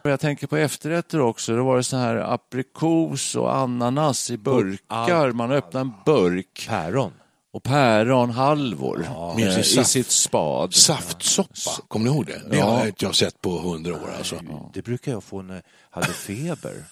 Jag 0.03 0.19
tänker 0.19 0.47
på 0.47 0.57
efterrätter 0.57 1.19
också. 1.19 1.55
Det 1.55 1.61
var 1.61 1.77
det 1.77 1.83
så 1.83 1.97
här 1.97 2.15
aprikos 2.15 3.35
och 3.35 3.55
ananas 3.55 4.31
i 4.31 4.37
burkar. 4.37 5.31
Man 5.31 5.51
öppnar 5.51 5.81
en 5.81 5.91
burk 6.05 6.65
Päron. 6.69 7.11
Och 7.53 7.63
päronhalvor 7.63 9.07
ni 9.35 9.59
i 9.59 9.63
saft? 9.63 9.89
sitt 9.89 10.11
spad. 10.11 10.73
Saftsoppa, 10.73 11.83
kommer 11.87 12.05
ni 12.05 12.15
ihåg 12.15 12.25
det? 12.25 12.41
Det 12.49 12.59
har 12.59 12.77
jag 12.77 12.87
inte 12.87 13.13
sett 13.13 13.41
på 13.41 13.59
hundra 13.59 13.93
år 13.93 14.13
alltså. 14.17 14.39
Det 14.73 14.81
brukar 14.81 15.11
jag 15.11 15.23
få 15.23 15.41
när 15.41 15.55
jag 15.55 15.63
hade 15.89 16.13
feber. 16.13 16.83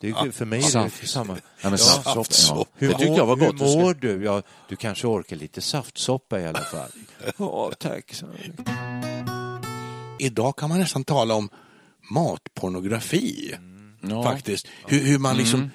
Det 0.00 0.08
är, 0.08 0.30
för 0.30 0.44
mig 0.44 0.58
är 0.58 0.90
det 1.00 1.06
samma. 1.06 1.36
Ja, 1.62 1.70
men 1.70 1.78
saftsoppa, 1.78 2.58
ja. 2.58 2.66
Hur, 2.74 2.88
Det 2.88 2.94
tyckte 2.94 3.14
jag 3.14 3.26
var 3.26 3.36
gott. 3.36 3.60
Hur 3.60 3.82
mår 3.82 3.94
du? 3.94 4.24
Ja, 4.24 4.42
du 4.68 4.76
kanske 4.76 5.06
orkar 5.06 5.36
lite 5.36 5.60
saftsoppa 5.60 6.40
i 6.40 6.46
alla 6.46 6.60
fall. 6.60 6.90
Ja, 7.38 7.72
tack. 7.78 8.22
Idag 10.18 10.56
kan 10.56 10.68
man 10.68 10.78
nästan 10.78 11.04
tala 11.04 11.34
om 11.34 11.48
matpornografi. 12.10 13.54
Ja. 14.00 14.22
Faktiskt. 14.22 14.66
Hur, 14.86 15.00
hur 15.00 15.18
man 15.18 15.36
liksom, 15.36 15.70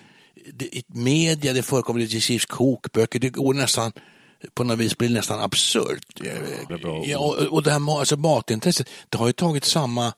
det, 0.54 0.65
i 0.65 0.84
media, 0.88 1.54
det 1.54 1.63
förekommer 1.63 2.00
det 2.00 2.22
skrivs 2.22 2.46
kokböcker, 2.46 3.20
det 3.20 3.30
går 3.30 3.54
nästan 3.54 3.92
på 4.54 4.64
något 4.64 4.80
vis 4.80 4.98
blir 4.98 5.10
det 5.10 5.16
nästan 5.16 5.40
absurt. 5.40 6.20
Ja, 7.06 7.20
och, 7.20 7.36
och 7.36 7.64
det 7.64 7.72
här 7.72 8.00
alltså 8.00 8.18
matintresset, 8.18 8.88
det 9.10 9.18
har 9.18 9.28
ju 9.28 9.34
tagit 9.34 9.66
samma 9.66 10.14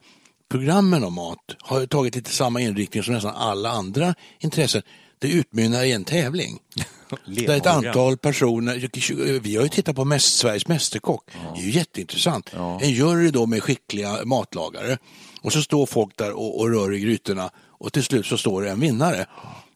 programmen 0.49 1.03
om 1.03 1.13
mat, 1.13 1.39
har 1.59 1.79
ju 1.79 1.87
tagit 1.87 2.15
lite 2.15 2.31
samma 2.31 2.61
inriktning 2.61 3.03
som 3.03 3.13
nästan 3.13 3.35
alla 3.35 3.69
andra 3.69 4.15
intressen. 4.39 4.81
Det 5.19 5.27
utmynnar 5.27 5.83
i 5.83 5.91
en 5.91 6.03
tävling. 6.03 6.59
Där 7.25 7.57
ett 7.57 7.65
antal 7.65 8.17
personer, 8.17 9.39
vi 9.39 9.55
har 9.55 9.63
ju 9.63 9.69
tittat 9.69 9.95
på 9.95 10.05
mäst, 10.05 10.37
Sveriges 10.37 10.67
Mästerkock, 10.67 11.23
det 11.55 11.61
är 11.61 11.65
ju 11.65 11.71
jätteintressant. 11.71 12.53
En 12.81 12.89
jury 12.89 13.31
då 13.31 13.45
med 13.45 13.63
skickliga 13.63 14.25
matlagare 14.25 14.97
och 15.41 15.53
så 15.53 15.61
står 15.61 15.85
folk 15.85 16.17
där 16.17 16.31
och, 16.31 16.59
och 16.59 16.69
rör 16.69 16.93
i 16.93 16.99
grytorna 16.99 17.49
och 17.57 17.93
till 17.93 18.03
slut 18.03 18.25
så 18.25 18.37
står 18.37 18.61
det 18.61 18.69
en 18.69 18.79
vinnare. 18.79 19.25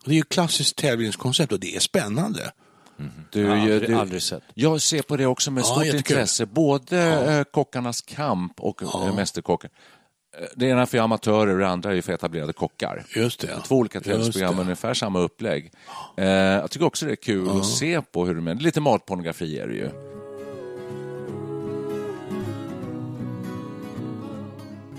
Och 0.04 0.10
det 0.10 0.12
är 0.12 0.16
ju 0.16 0.24
klassiskt 0.24 0.76
tävlingskoncept 0.76 1.52
och 1.52 1.60
det 1.60 1.76
är 1.76 1.80
spännande. 1.80 2.52
Du, 3.32 3.42
Ja, 3.42 3.54
aldrig- 3.62 3.90
du, 3.90 3.96
aldrig 3.96 4.22
sett. 4.22 4.44
Jag 4.54 4.82
ser 4.82 5.02
på 5.02 5.18
det 5.18 5.26
också 5.26 5.52
med 5.52 5.62
Ja, 5.62 5.66
stort 5.66 5.86
jättekul. 5.86 6.16
intresse. 6.18 6.46
Både 6.46 7.00
eh, 7.38 7.44
Kockarnas 7.44 8.02
kamp 8.02 8.60
och 8.60 8.82
ja. 8.84 9.14
Mästerkocken. 9.16 9.70
Eh, 10.40 10.46
Det 10.56 10.66
ena 10.66 10.82
är 10.82 10.86
för 10.86 10.98
amatörer 10.98 11.54
och 11.54 11.60
det 11.60 11.68
andra 11.68 11.96
är 11.96 12.02
för 12.02 12.14
etablerade 12.14 12.54
kockar. 12.54 13.04
Just 13.16 13.40
det. 13.40 13.60
Två 13.66 13.76
olika 13.76 14.02
tävlingsprogram 14.02 14.56
med 14.56 14.62
ungefär 14.64 14.94
samma 14.94 15.20
upplägg. 15.20 15.72
Eh, 16.18 16.26
jag 16.26 16.72
tycker 16.72 16.86
också 16.86 17.06
det 17.06 17.12
är 17.12 17.16
kul 17.16 17.50
att 17.50 17.66
se 17.66 18.02
på 18.02 18.26
hur 18.26 18.36
det 18.42 18.52
är. 18.52 18.56
Lite 18.56 18.82
matpornografi 18.82 19.60
är 19.60 19.68
det 19.68 19.74
ju. 19.74 19.90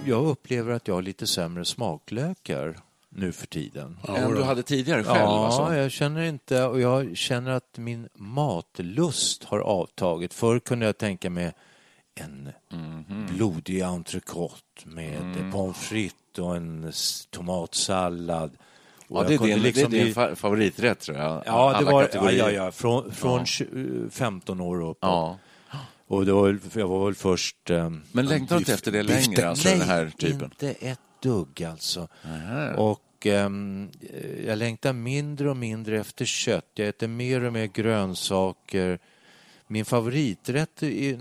Jag 0.04 0.26
upplever 0.26 0.72
att 0.72 0.88
jag 0.88 0.94
har 0.94 1.02
lite 1.02 1.26
sämre 1.26 1.64
smaklökar 1.64 2.78
nu 3.14 3.32
för 3.32 3.46
tiden. 3.46 3.98
Än 4.08 4.34
du 4.34 4.42
hade 4.42 4.62
tidigare 4.62 5.04
själv 5.04 5.16
Ja, 5.18 5.46
alltså. 5.46 5.74
jag 5.76 5.90
känner 5.90 6.22
inte, 6.22 6.64
och 6.64 6.80
jag 6.80 7.16
känner 7.16 7.50
att 7.50 7.78
min 7.78 8.08
matlust 8.14 9.44
har 9.44 9.58
avtagit. 9.58 10.34
Förr 10.34 10.58
kunde 10.58 10.86
jag 10.86 10.98
tänka 10.98 11.30
mig 11.30 11.52
en 12.14 12.48
Mhm. 12.72 13.26
blodig 13.36 13.80
entrecote 13.82 14.54
med 14.84 15.20
Mm. 15.22 15.52
pommes 15.52 15.76
frites 15.76 16.38
och 16.38 16.56
en 16.56 16.92
tomatsallad 17.30 18.50
Ja, 19.08 19.18
jag 19.18 19.26
det 19.28 19.34
är 19.34 19.38
din, 19.54 19.62
liksom 19.62 19.90
det 19.90 19.96
är 20.00 20.04
din 20.04 20.12
bli- 20.12 20.22
fa- 20.22 20.34
favoriträtt 20.34 21.00
tror 21.00 21.16
jag. 21.18 21.42
Ja, 21.46 21.76
det 21.78 21.84
var, 21.84 22.02
ja, 22.02 22.06
kategorier. 22.06 22.38
ja, 22.38 22.50
ja, 22.50 22.72
från, 22.72 23.12
från 23.12 23.38
Ja. 23.38 23.44
20, 23.44 24.10
15 24.10 24.60
år 24.60 24.82
upp. 24.90 24.98
Ja. 25.00 25.38
Och 26.06 26.26
var, 26.26 26.58
jag 26.74 26.88
var 26.88 27.04
väl 27.04 27.14
först... 27.14 27.70
ehm, 27.70 28.02
Men 28.12 28.26
längtar 28.26 28.56
du 28.56 28.58
inte 28.60 28.74
efter 28.74 28.92
det 28.92 29.02
längre, 29.02 29.48
alltså 29.48 29.68
den 29.68 29.80
här 29.80 30.02
Nej, 30.04 30.12
typen? 30.12 30.42
inte 30.44 30.70
ett 30.70 30.98
dugg 31.22 31.64
alltså. 31.64 32.08
Och 32.76 33.26
ehm, 33.26 33.90
jag 34.46 34.58
längtar 34.58 34.92
mindre 34.92 35.50
och 35.50 35.56
mindre 35.56 36.00
efter 36.00 36.24
kött. 36.24 36.70
Jag 36.74 36.88
äter 36.88 37.08
mer 37.08 37.44
och 37.44 37.52
mer 37.52 37.66
grönsaker. 37.66 38.98
Min 39.66 39.84
favoriträtt 39.84 40.82
i, 40.82 41.18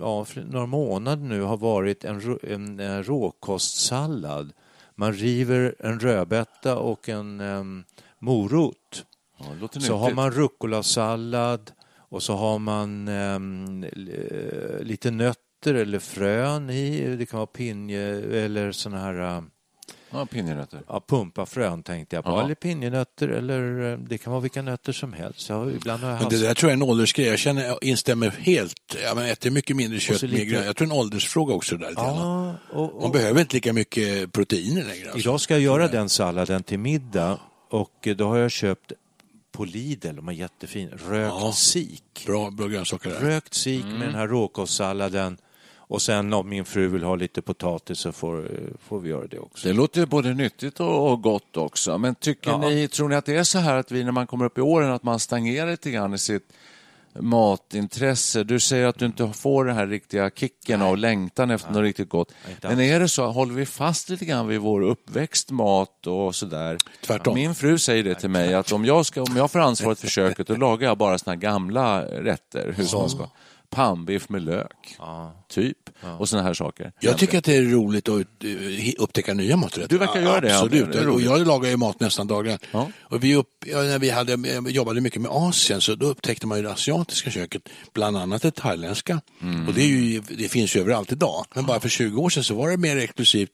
ja, 0.00 0.24
för 0.24 0.40
några 0.40 0.66
månader 0.66 1.24
nu 1.24 1.40
har 1.40 1.56
varit 1.56 2.04
en, 2.04 2.38
en, 2.42 2.80
eh, 2.80 2.98
råkostsallad. 2.98 4.52
Man 4.94 5.12
river 5.12 5.74
en 5.78 6.00
rödbeta 6.00 6.76
och 6.78 7.08
en 7.08 7.40
em, 7.40 7.84
morot. 8.18 9.04
Ja, 9.38 9.80
Så 9.80 9.96
har 9.96 10.12
man 10.12 10.30
rucola-sallad 10.30 11.72
och 11.96 12.22
så 12.22 12.34
har 12.36 12.58
man 12.58 13.08
eh, 13.08 13.40
lite 14.84 15.10
nötter 15.66 15.74
eller 15.80 15.98
frön 15.98 16.70
i. 16.70 17.16
Det 17.16 17.26
kan 17.26 17.38
vara 17.38 17.46
pinje 17.46 18.00
eller 18.44 18.72
såna 18.72 18.98
här 19.00 19.36
eh, 19.36 19.42
Ja, 20.12 20.26
pinjenötter. 20.26 20.80
ja, 20.88 21.04
pumpafrön 21.08 21.82
tänkte 21.82 22.16
jag 22.16 22.24
på. 22.24 22.30
Ja. 22.30 22.44
Eller 22.44 22.54
pinjenötter 22.54 23.28
eller 23.28 23.92
eh, 23.92 23.98
det 23.98 24.18
kan 24.18 24.30
vara 24.32 24.40
vilka 24.40 24.62
nötter 24.62 24.92
som 24.92 25.12
helst. 25.12 25.48
Jag 25.48 25.70
ibland 25.74 26.02
har 26.02 26.10
jag 26.10 26.20
Men 26.20 26.28
det 26.28 26.38
där 26.38 26.54
tror 26.54 26.70
jag 26.70 26.78
är 26.78 26.82
en 26.84 26.90
åldersgrej. 26.90 27.26
Jag 27.26 27.38
känner, 27.38 27.64
jag 27.66 27.84
instämmer 27.84 28.30
helt. 28.30 28.96
Ja, 29.04 29.14
men 29.14 29.24
äter 29.26 29.50
mycket 29.50 29.76
mindre 29.76 30.00
kött. 30.00 30.22
lite- 30.22 30.44
grönt. 30.44 30.66
Jag 30.66 30.76
tror 30.76 30.86
en 30.86 30.92
åldersfråga 30.92 31.54
också. 31.54 31.76
Där, 31.76 31.92
ja, 31.96 32.54
och, 32.72 32.94
och, 32.96 33.02
Man 33.02 33.12
behöver 33.12 33.40
inte 33.40 33.54
lika 33.56 33.72
mycket 33.72 34.32
proteiner 34.32 34.82
längre. 34.84 35.04
Alltså. 35.04 35.18
Idag 35.28 35.40
ska 35.40 35.54
jag 35.54 35.62
göra 35.62 35.88
den 35.88 36.08
salladen 36.08 36.62
till 36.62 36.78
middag 36.78 37.38
och 37.70 38.06
eh, 38.08 38.16
då 38.16 38.28
har 38.28 38.36
jag 38.38 38.50
köpt 38.50 38.92
på 39.52 39.64
Lidl, 39.64 40.16
de 40.16 40.28
är 40.28 40.32
jättefin, 40.32 40.88
rökt 41.08 41.34
Ja. 41.40 41.52
sik. 41.52 42.22
Bra, 42.26 42.50
bra 42.50 42.66
grönsaker 42.66 43.10
där. 43.10 43.20
Rökt 43.20 43.54
sik 43.54 43.84
med 43.84 44.00
den 44.00 44.14
här 44.14 44.26
råkostsalladen 44.28 45.36
och 45.90 46.02
sen 46.02 46.32
om 46.32 46.48
min 46.48 46.64
fru 46.64 46.88
vill 46.88 47.02
ha 47.02 47.14
lite 47.14 47.42
potatis 47.42 47.98
så 47.98 48.12
får, 48.12 48.48
får 48.88 49.00
vi 49.00 49.08
göra 49.10 49.26
det 49.26 49.38
också. 49.38 49.68
Det 49.68 49.74
låter 49.74 50.00
ju 50.00 50.06
både 50.06 50.34
nyttigt 50.34 50.80
och 50.80 51.10
och 51.12 51.22
gott 51.22 51.56
också. 51.56 51.98
Men 51.98 52.14
tycker 52.14 52.50
Ja. 52.50 52.58
ni, 52.58 52.88
tror 52.88 53.08
ni 53.08 53.14
att 53.16 53.24
det 53.24 53.36
är 53.36 53.44
så 53.44 53.58
här 53.58 53.76
att 53.76 53.92
vi 53.92 54.04
när 54.04 54.12
man 54.12 54.26
kommer 54.26 54.44
upp 54.44 54.58
i 54.58 54.60
åren 54.60 54.90
att 54.92 55.02
man 55.02 55.18
stagnerar 55.20 55.70
lite 55.70 55.90
grann 55.90 56.14
i 56.14 56.18
sitt 56.18 56.52
matintresse? 57.18 58.44
Du 58.44 58.60
säger 58.60 58.86
att 58.86 58.98
du 58.98 59.06
inte 59.06 59.32
får 59.32 59.64
den 59.64 59.76
här 59.76 59.86
riktiga 59.86 60.30
kicken 60.30 60.82
av 60.82 60.98
längtan 60.98 61.50
efter 61.50 61.70
något 61.72 61.82
riktigt 61.82 62.08
gott. 62.08 62.32
Men 62.62 62.80
är 62.80 63.00
det 63.00 63.08
så, 63.08 63.26
håller 63.26 63.54
vi 63.54 63.66
fast 63.66 64.08
lite 64.08 64.24
grann 64.24 64.48
vid 64.48 64.60
vår 64.60 64.82
uppväxt 64.82 65.50
mat 65.50 66.06
och 66.06 66.34
sådär? 66.34 66.76
Tvärtom. 67.06 67.34
Min 67.34 67.54
fru 67.54 67.78
säger 67.78 68.04
det 68.04 68.14
till 68.14 68.30
mig 68.30 68.54
att 68.54 68.72
om 68.72 68.84
jag, 68.84 69.06
ska, 69.06 69.22
om 69.22 69.36
jag 69.36 69.50
får 69.50 69.58
ansvaret 69.58 70.00
för 70.00 70.08
köket 70.08 70.46
då 70.46 70.56
lagar 70.56 70.88
jag 70.88 70.98
bara 70.98 71.18
såna 71.18 71.36
gamla 71.36 72.02
rätter, 72.04 72.72
hushållsmat. 72.76 73.30
Pannbiff 73.70 74.28
med 74.28 74.42
lök, 74.42 74.96
typ. 75.48 75.79
Och 76.18 76.28
såna 76.28 76.42
här 76.42 76.54
saker. 76.54 76.92
Jag 77.00 77.18
tycker 77.18 77.38
att 77.38 77.44
det 77.44 77.56
är 77.56 77.62
roligt 77.62 78.08
att 78.08 78.26
uh, 78.44 78.92
upptäcka 78.98 79.34
nya 79.34 79.56
maträtter. 79.56 79.88
Du 79.88 79.98
verkar 79.98 80.20
göra 80.20 80.40
det. 80.40 80.58
Absolut. 80.58 80.92
Det 80.92 81.06
och 81.06 81.20
jag 81.20 81.46
lagar 81.46 81.70
ju 81.70 81.76
mat 81.76 82.00
nästan 82.00 82.26
dagligen. 82.26 82.58
Ja. 82.70 82.90
Och 83.00 83.24
vi 83.24 83.36
upp, 83.36 83.48
när 83.66 83.98
vi 83.98 84.10
hade, 84.10 84.32
eh, 84.32 84.60
jobbade 84.68 85.00
mycket 85.00 85.22
med 85.22 85.30
Asien 85.30 85.80
så 85.80 85.94
då 85.94 86.06
upptäckte 86.06 86.46
man 86.46 86.58
ju 86.58 86.64
det 86.64 86.72
asiatiska 86.72 87.30
köket, 87.30 87.62
bland 87.94 88.16
annat 88.16 88.42
det 88.42 88.50
thailändska. 88.50 89.20
Mm. 89.42 89.68
Och 89.68 89.74
det, 89.74 89.82
är 89.82 89.86
ju, 89.86 90.20
det 90.20 90.48
finns 90.48 90.76
ju 90.76 90.80
överallt 90.80 91.12
idag. 91.12 91.44
Men 91.54 91.66
bara 91.66 91.80
för 91.80 91.88
20 91.88 92.20
år 92.20 92.30
sedan 92.30 92.44
så 92.44 92.54
var 92.54 92.70
det 92.70 92.76
mer 92.76 92.96
exklusivt. 92.96 93.50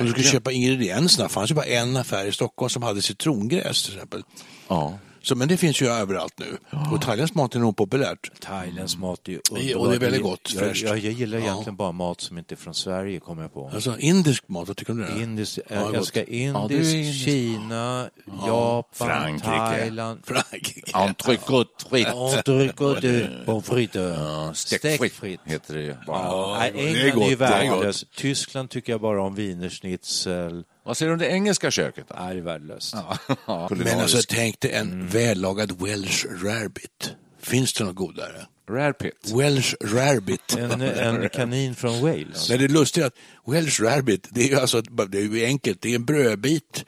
Om 0.00 0.06
du 0.06 0.10
skulle 0.10 0.26
köpa 0.26 0.52
ingredienserna, 0.52 1.28
det 1.28 1.34
fanns 1.34 1.50
ju 1.50 1.54
bara 1.54 1.66
en 1.66 1.96
affär 1.96 2.26
i 2.26 2.32
Stockholm 2.32 2.70
som 2.70 2.82
hade 2.82 3.02
citrongräs 3.02 3.84
till 3.84 3.94
exempel. 3.94 4.22
Ja. 4.68 4.98
Så, 5.22 5.34
men 5.34 5.48
det 5.48 5.56
finns 5.56 5.82
ju 5.82 5.86
överallt 5.88 6.38
nu. 6.38 6.58
Och 6.92 7.02
thailändsk 7.02 7.34
mat 7.34 7.54
är 7.54 7.58
nog 7.58 7.76
populärt. 7.76 8.40
Thailändsk 8.40 8.98
mat 8.98 9.28
är 9.28 9.32
ju 9.32 9.38
och 9.50 9.58
det 9.58 9.70
är 9.70 9.76
underbart. 9.76 10.02
väldigt 10.02 10.22
gott, 10.22 10.52
Jag, 10.54 10.62
fräscht. 10.64 10.82
jag, 10.82 10.98
jag 10.98 11.12
gillar 11.12 11.38
Ja. 11.38 11.44
egentligen 11.44 11.76
bara 11.76 11.92
mat 11.92 12.20
som 12.20 12.38
inte 12.38 12.54
är 12.54 12.56
från 12.56 12.74
Sverige, 12.74 13.20
kommer 13.20 13.42
jag 13.42 13.54
på. 13.54 13.70
Alltså 13.74 13.98
indisk 13.98 14.48
mat, 14.48 14.68
vad 14.68 14.76
tycker 14.76 14.92
du 14.92 15.06
om 15.08 15.14
det? 15.18 15.22
Indisk, 15.22 15.58
Ja, 15.68 15.74
jag 15.76 15.86
gott. 15.86 15.94
älskar 15.94 16.30
indisk, 16.30 16.94
indisk. 16.94 17.24
Kina, 17.24 18.10
Japan, 18.46 18.84
Frankrike. 19.08 19.46
Thailand. 19.56 20.20
Frankrike. 20.24 20.90
Entrecote 20.92 21.84
fritt. 21.90 22.06
Entrecote 22.06 23.00
de 23.10 23.44
pommes 23.44 23.66
frites. 23.66 24.16
Ja, 24.18 24.50
Stekt 24.54 24.80
Stekt 24.96 25.14
fritt. 25.14 25.40
heter 25.44 25.74
det 25.74 25.82
ju. 25.82 25.94
Ja, 26.06 26.56
Nej, 26.60 26.72
det 26.74 26.80
är 26.82 26.86
England 26.86 27.06
är, 27.08 27.14
gott, 27.14 27.30
ju 27.30 27.36
värdelöst. 27.36 28.04
Tyskland 28.16 28.70
tycker 28.70 28.92
jag 28.92 29.00
bara 29.00 29.22
om 29.22 29.34
wienerschnitzel. 29.34 30.64
Vad 30.90 30.96
säger 30.96 31.08
du 31.08 31.12
om 31.12 31.18
det 31.18 31.28
engelska 31.28 31.70
köket? 31.70 32.04
Då? 32.08 32.14
Nej, 32.18 32.34
det 32.34 32.40
är 32.40 32.44
värdelöst. 32.44 32.94
Men 33.70 34.00
alltså 34.00 34.18
tänk 34.28 34.60
dig 34.60 34.72
en 34.72 34.92
Mm. 34.92 35.06
vällagad 35.08 35.82
Welsh 35.82 36.26
rarebit. 36.42 37.14
Finns 37.40 37.72
det 37.72 37.84
något 37.84 37.94
godare? 37.96 38.46
Rare 38.70 38.92
pit. 38.92 39.32
Welsh 39.34 39.74
rarebit. 39.80 40.56
En, 40.58 40.80
en 40.80 41.28
kanin 41.32 41.74
från 41.74 42.00
Wales. 42.00 42.48
Nej, 42.48 42.58
det 42.58 42.64
är 42.64 42.68
lustigt 42.68 43.04
att 43.04 43.14
Welsh 43.46 43.82
rarebit, 43.82 44.28
det 44.30 44.40
är 44.42 44.48
ju 44.48 44.56
alltså, 44.56 44.80
det 44.82 45.18
är 45.18 45.22
ju 45.22 45.44
enkelt. 45.44 45.80
Det 45.82 45.90
är 45.90 45.94
en 45.94 46.04
brödbit, 46.04 46.84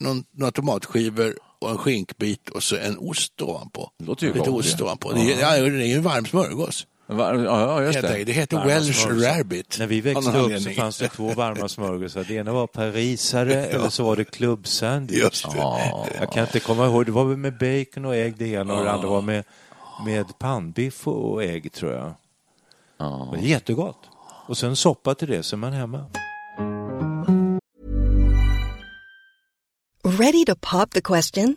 någon, 0.00 0.24
några 0.30 0.52
tomatskivor 0.52 1.34
och 1.58 1.70
en 1.70 1.78
skinkbit 1.78 2.48
och 2.48 2.62
så 2.62 2.76
en 2.76 2.98
ost 2.98 3.42
ovanpå. 3.42 3.90
Det 3.98 4.04
låter 4.04 4.26
ju 4.26 4.32
Lite 4.34 4.50
gott, 4.50 4.60
ost 4.64 4.76
ja. 4.78 4.84
ovanpå. 4.84 5.12
Det 5.12 5.32
är, 5.32 5.40
ja, 5.40 5.50
det 5.50 5.82
är 5.82 5.86
ju 5.86 5.94
en 5.94 6.02
varm 6.02 6.26
smörgås. 6.26 6.86
Va- 7.06 7.34
Ja, 7.34 7.60
ja, 7.60 7.82
just 7.82 8.00
det. 8.02 8.24
det. 8.24 8.32
heter 8.32 8.56
Varma 8.56 8.68
Welsh 8.68 8.92
smörgåsar. 8.92 9.28
rarebit. 9.32 9.76
När 9.78 9.86
vi 9.86 10.00
växte 10.00 10.38
upp 10.38 10.62
så 10.62 10.70
fanns 10.70 10.98
det 10.98 11.08
två 11.08 11.32
varma 11.34 11.68
smörgåsar. 11.68 12.24
Det 12.28 12.34
ena 12.34 12.52
var 12.52 12.66
parisare 12.66 13.66
eller 13.66 13.88
så 13.88 14.04
var 14.04 14.16
det 14.16 14.24
klubbsandwich. 14.24 15.18
Just 15.22 15.50
det. 15.52 15.58
Jag 16.20 16.32
kan 16.32 16.42
inte 16.44 16.60
komma 16.60 16.86
ihåg. 16.86 17.06
Det 17.06 17.12
var 17.12 17.24
väl 17.24 17.36
med 17.36 17.52
bacon 17.52 18.04
och 18.04 18.16
ägg 18.16 18.34
det 18.38 18.48
ena 18.48 18.74
och 18.78 18.84
det 18.84 18.90
andra 18.92 19.08
var 19.08 19.22
med, 19.22 19.44
med 20.06 20.38
pannbiff 20.38 21.06
och 21.08 21.44
ägg 21.44 21.72
tror 21.72 21.92
jag. 21.92 22.12
Ja. 22.98 23.28
Men 23.32 23.40
det 23.40 23.46
är 23.46 23.50
jättegott. 23.50 23.98
Och 24.48 24.58
sen 24.58 24.76
soppa 24.76 25.14
till 25.14 25.28
det 25.28 25.42
så 25.42 25.56
är 25.56 25.58
man 25.58 25.72
hemma. 25.72 26.04
Ready 30.18 30.44
to 30.44 30.54
pop 30.60 30.90
the 30.90 31.00
question? 31.00 31.56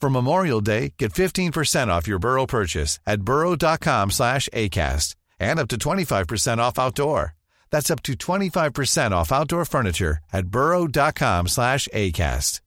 For 0.00 0.08
Memorial 0.08 0.62
Day, 0.62 0.94
get 0.96 1.12
15% 1.12 1.88
off 1.88 2.08
your 2.08 2.18
Burrow 2.18 2.46
purchase 2.46 3.00
at 3.06 3.20
burrow.com 3.20 4.10
slash 4.10 4.48
ACAST 4.54 5.14
and 5.38 5.60
up 5.60 5.68
to 5.68 5.76
25% 5.76 6.58
off 6.58 6.78
outdoor. 6.78 7.34
That's 7.70 7.90
up 7.90 8.02
to 8.02 8.12
25% 8.12 9.12
off 9.12 9.30
outdoor 9.32 9.64
furniture 9.64 10.18
at 10.32 10.46
burrow.com 10.46 11.48
slash 11.48 11.88
ACAST. 11.92 12.62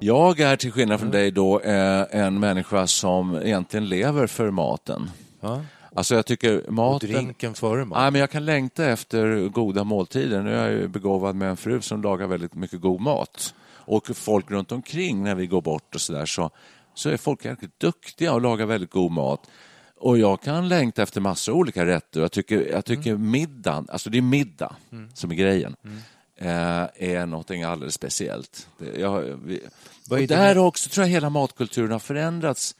Jag 0.00 0.40
är 0.40 0.56
till 0.56 0.72
skillnad 0.72 1.00
från 1.00 1.10
dig 1.10 1.30
då 1.30 1.60
eh, 1.60 2.04
en 2.10 2.40
människa 2.40 2.86
som 2.86 3.34
egentligen 3.34 3.88
lever 3.88 4.26
för 4.26 4.50
maten. 4.50 5.10
Ja. 5.40 5.60
Alltså 5.94 6.14
jag 6.14 6.26
tycker 6.26 6.70
maten... 6.70 7.10
drinken 7.10 7.54
före 7.54 7.84
maten. 7.84 8.02
Nej, 8.02 8.10
men 8.10 8.20
jag 8.20 8.30
kan 8.30 8.44
längta 8.44 8.84
efter 8.84 9.48
goda 9.48 9.84
måltider. 9.84 10.42
Nu 10.42 10.54
är 10.54 10.68
jag 10.68 10.72
ju 10.72 10.88
begåvad 10.88 11.36
med 11.36 11.50
en 11.50 11.56
fru 11.56 11.80
som 11.80 12.02
lagar 12.02 12.26
väldigt 12.26 12.54
mycket 12.54 12.80
god 12.80 13.00
mat. 13.00 13.54
Och 13.84 14.16
folk 14.16 14.50
runt 14.50 14.72
omkring 14.72 15.22
när 15.22 15.34
vi 15.34 15.46
går 15.46 15.60
bort 15.60 15.94
och 15.94 16.00
så 16.00 16.12
där 16.12 16.26
så, 16.26 16.50
så 16.94 17.10
är 17.10 17.16
folk 17.16 17.44
jäkligt 17.44 17.80
duktiga 17.80 18.32
och 18.32 18.40
lagar 18.40 18.66
väldigt 18.66 18.90
god 18.90 19.12
mat. 19.12 19.50
Och 19.96 20.18
jag 20.18 20.42
kan 20.42 20.68
längta 20.68 21.02
efter 21.02 21.20
massor 21.20 21.52
av 21.52 21.58
olika 21.58 21.86
rätter. 21.86 22.20
Jag 22.20 22.32
tycker, 22.32 22.70
jag 22.72 22.84
tycker 22.84 23.10
Mm. 23.10 23.30
middagen, 23.30 23.86
alltså 23.90 24.10
det 24.10 24.18
är 24.18 24.22
middag 24.22 24.76
som 25.14 25.30
är 25.30 25.34
grejen, 25.34 25.76
eh, 26.36 26.48
är 26.94 27.26
någonting 27.26 27.62
alldeles 27.62 27.94
speciellt. 27.94 28.68
Det, 28.78 29.00
jag, 29.00 29.20
vi, 29.44 29.60
och 30.10 30.18
där 30.26 30.58
också 30.58 30.88
tror 30.90 31.06
jag 31.06 31.10
hela 31.10 31.30
matkulturen 31.30 31.92
har 31.92 31.98
förändrats. 31.98 32.74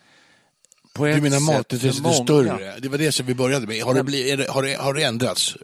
På 0.93 1.07
ett 1.07 1.17
Du 1.17 1.23
menar 1.23 1.41
matintresset 1.41 2.07
är 2.07 2.11
större? 2.13 2.75
Det 2.79 2.89
var 2.89 2.99
det 2.99 3.13
som 3.13 3.27
vi 3.27 3.35
började 3.35 3.67
med. 3.67 3.83
Har 3.83 3.95
det, 3.95 4.03
blivit, 4.05 4.39
det, 4.39 4.51
har 4.51 4.63
det, 4.63 4.75
har 4.75 4.95
det 4.95 5.03
ändrats? 5.03 5.57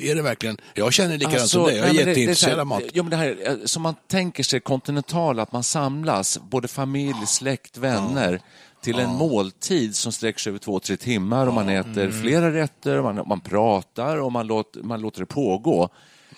Eh, 0.00 0.10
Är 0.10 0.14
det 0.14 0.22
verkligen? 0.22 0.58
Jag 0.74 0.92
känner 0.92 1.18
likadant 1.18 1.48
som 1.50 1.62
dig. 1.64 1.76
Jag 1.76 1.84
är 1.84 1.88
Alltså, 1.88 1.96
nej, 2.04 2.08
jätteintresserad 2.08 2.58
av 2.60 2.66
mat. 2.66 2.82
Jo, 2.92 3.02
men 3.02 3.10
det 3.10 3.16
här, 3.16 3.36
eh, 3.46 3.54
som 3.64 3.82
man 3.82 3.94
tänker 4.08 4.42
sig 4.42 4.60
kontinental, 4.60 5.40
att 5.40 5.52
man 5.52 5.62
samlas, 5.62 6.38
både 6.50 6.68
familj, 6.68 7.26
släkt, 7.26 7.76
vänner, 7.78 8.40
till 8.82 8.98
en 8.98 9.10
måltid 9.10 9.96
som 9.96 10.12
sträcker 10.12 10.38
sig 10.40 10.50
över 10.50 10.58
två, 10.58 10.80
tre 10.80 10.96
timmar 10.96 11.46
och 11.46 11.54
man 11.54 11.68
äter 11.68 12.04
Mm. 12.04 12.22
flera 12.22 12.52
rätter, 12.54 13.02
man, 13.02 13.22
man 13.28 13.40
pratar 13.40 14.16
och 14.16 14.32
man, 14.32 14.46
låter, 14.46 14.82
man 14.82 15.00
låter 15.00 15.20
det 15.20 15.26
pågå. 15.26 15.88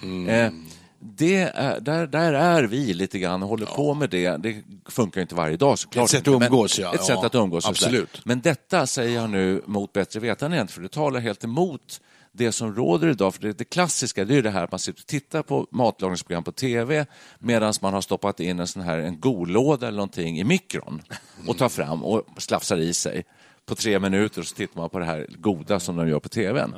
Mm. 0.02 0.28
Eh, 0.28 0.52
det 1.00 1.36
är, 1.54 1.80
där, 1.80 2.06
där 2.06 2.32
är 2.32 2.62
vi 2.62 2.94
lite 2.94 3.18
grann 3.18 3.42
och 3.42 3.48
håller 3.48 3.66
på 3.66 3.94
med 3.94 4.10
det. 4.10 4.36
Det 4.36 4.62
funkar 4.88 5.20
ju 5.20 5.22
inte 5.22 5.34
varje 5.34 5.56
dag 5.56 5.78
såklart. 5.78 6.04
Ett 6.04 6.10
sätt 6.10 6.28
att 6.28 6.38
Men- 6.38 6.42
umgås, 6.42 6.78
ja. 6.78 6.94
Ett 6.94 7.04
sätt 7.04 7.16
Ja, 7.20 7.26
att 7.26 7.34
umgås. 7.34 7.66
absolut. 7.66 8.20
Men 8.24 8.40
detta 8.40 8.86
säger 8.86 9.20
jag 9.20 9.30
nu 9.30 9.62
mot 9.66 9.92
bättre 9.92 10.20
vetande 10.20 10.66
för 10.66 10.80
det 10.80 10.88
talar 10.88 11.20
helt 11.20 11.44
emot 11.44 12.00
det 12.32 12.52
som 12.52 12.74
råder 12.74 13.08
idag. 13.08 13.34
För 13.34 13.42
det, 13.42 13.58
det 13.58 13.64
klassiska 13.64 14.24
det 14.24 14.34
är 14.36 14.42
det 14.42 14.50
här 14.50 14.64
att 14.64 14.70
man 14.70 14.78
sitter 14.78 15.00
och 15.02 15.06
tittar 15.06 15.42
på 15.42 15.66
matlagningsprogram 15.70 16.44
på 16.44 16.52
tv 16.52 17.06
medan 17.38 17.74
man 17.82 17.94
har 17.94 18.00
stoppat 18.00 18.40
in 18.40 18.60
en 18.60 18.66
sån 18.66 18.82
här 18.82 18.98
en 18.98 19.20
golåda 19.20 19.86
eller 19.88 19.96
någonting 19.96 20.38
i 20.40 20.44
mikron 20.44 21.02
och 21.46 21.58
tar 21.58 21.68
fram 21.68 22.04
och 22.04 22.24
slafsar 22.36 22.76
i 22.76 22.92
sig. 22.94 23.24
På 23.66 23.74
tre 23.74 23.98
minuter 23.98 24.40
och 24.40 24.46
så 24.46 24.54
tittar 24.54 24.80
man 24.80 24.90
på 24.90 24.98
det 24.98 25.04
här 25.04 25.26
goda 25.38 25.80
som 25.80 25.96
de 25.96 26.08
gör 26.08 26.20
på 26.20 26.28
tvn. 26.28 26.74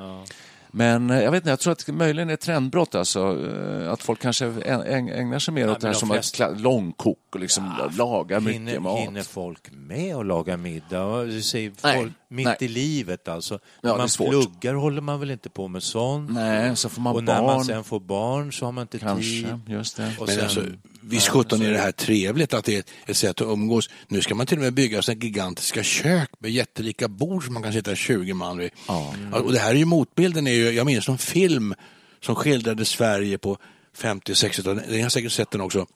Men 0.73 1.11
eh, 1.11 1.23
jag 1.23 1.31
vet 1.31 1.41
inte, 1.43 1.51
jag 1.51 1.61
tror 1.61 1.73
att 1.73 1.87
det 1.87 1.93
möjligen 1.93 2.31
är 2.31 2.35
ett 2.35 2.41
trendbrott 2.41 2.95
alltså, 2.95 3.49
eh, 3.85 3.93
att 3.93 4.03
folk 4.03 4.21
kanske 4.21 4.47
äg- 4.47 4.63
äg- 4.87 5.13
ägnar 5.19 5.39
sig 5.39 5.55
mer 5.55 5.67
Ja, 5.67 5.73
åt 5.73 5.81
det 5.81 5.87
här 5.87 5.95
de 5.95 5.99
som 6.01 6.09
flesta- 6.11 6.49
kla- 6.51 6.59
långkok 6.63 7.19
och 7.35 7.41
liksom 7.41 7.73
laga 7.99 8.41
mycket 8.41 8.55
hinner, 8.55 8.79
mat. 8.79 9.01
hinner 9.01 9.23
folk 9.23 9.71
med 9.73 10.17
att 10.17 10.27
laga 10.27 10.57
middag? 10.57 11.05
Och 11.05 11.27
Du 11.27 11.43
säger 11.43 11.73
Nej, 11.83 11.97
folk, 11.99 12.13
mitt 12.29 12.47
nej. 12.47 12.57
i 12.61 12.69
livet 12.69 13.29
alltså. 13.29 13.59
Ja, 13.83 13.91
när 13.91 13.99
man 13.99 14.09
pluggar 14.31 14.75
håller 14.75 15.01
man 15.01 15.21
väl 15.21 15.31
inte 15.31 15.51
på 15.51 15.69
med 15.69 15.83
sånt? 15.83 16.31
Nej, 16.31 16.77
så 16.77 16.89
får 16.89 17.03
man 17.03 17.17
och 17.17 17.25
när 17.25 17.35
man 17.43 17.47
barn. 17.47 17.65
sen 17.65 17.85
får 17.85 18.01
barn 18.01 18.53
så 18.53 18.65
har 18.65 18.73
man 18.73 18.83
inte 18.83 18.99
Kanske, 18.99 19.23
tid. 19.25 19.61
just 19.67 19.97
det. 19.97 20.13
Och 20.19 20.27
Men 20.27 20.35
sen- 20.37 20.45
alltså, 20.45 20.61
visst 21.01 21.29
sjutton 21.29 21.63
är 21.63 21.71
det 21.71 21.79
här 21.79 21.93
trevligt 21.93 22.55
att 22.55 22.65
det 22.65 22.77
är 22.77 22.85
ett 23.07 23.17
sätt 23.17 23.41
att 23.41 23.47
umgås. 23.47 23.91
Nu 24.09 24.21
ska 24.21 24.35
man 24.35 24.47
till 24.47 24.59
och 24.59 24.63
med 24.63 24.75
bygga 24.75 25.03
sådana 25.03 25.25
gigantiska 25.25 25.83
kök 25.83 26.31
med 26.39 26.51
jättelika 26.51 27.09
bord 27.09 27.45
som 27.45 27.55
man 27.55 27.63
kan 27.63 27.73
sitta 27.73 27.95
20 27.95 28.35
man 28.35 28.59
vid. 28.59 28.71
Ja, 28.89 29.15
Och 29.33 29.53
det 29.53 29.59
här 29.59 29.71
är 29.71 29.75
ju 29.75 29.85
motbilden, 29.85 30.47
är 30.47 30.53
ju, 30.53 30.71
jag 30.71 30.87
minns 30.87 31.09
en 31.09 31.19
film 31.19 31.75
som 32.21 32.35
skildrade 32.35 32.85
Sverige 32.85 33.39
på 33.39 33.59
50 33.95 34.33
60-talet. 34.33 34.85
Ni 34.91 35.01
har 35.01 35.11
säkert 35.11 35.33
sett 35.33 35.51
den 35.51 35.61
också. 35.61 35.87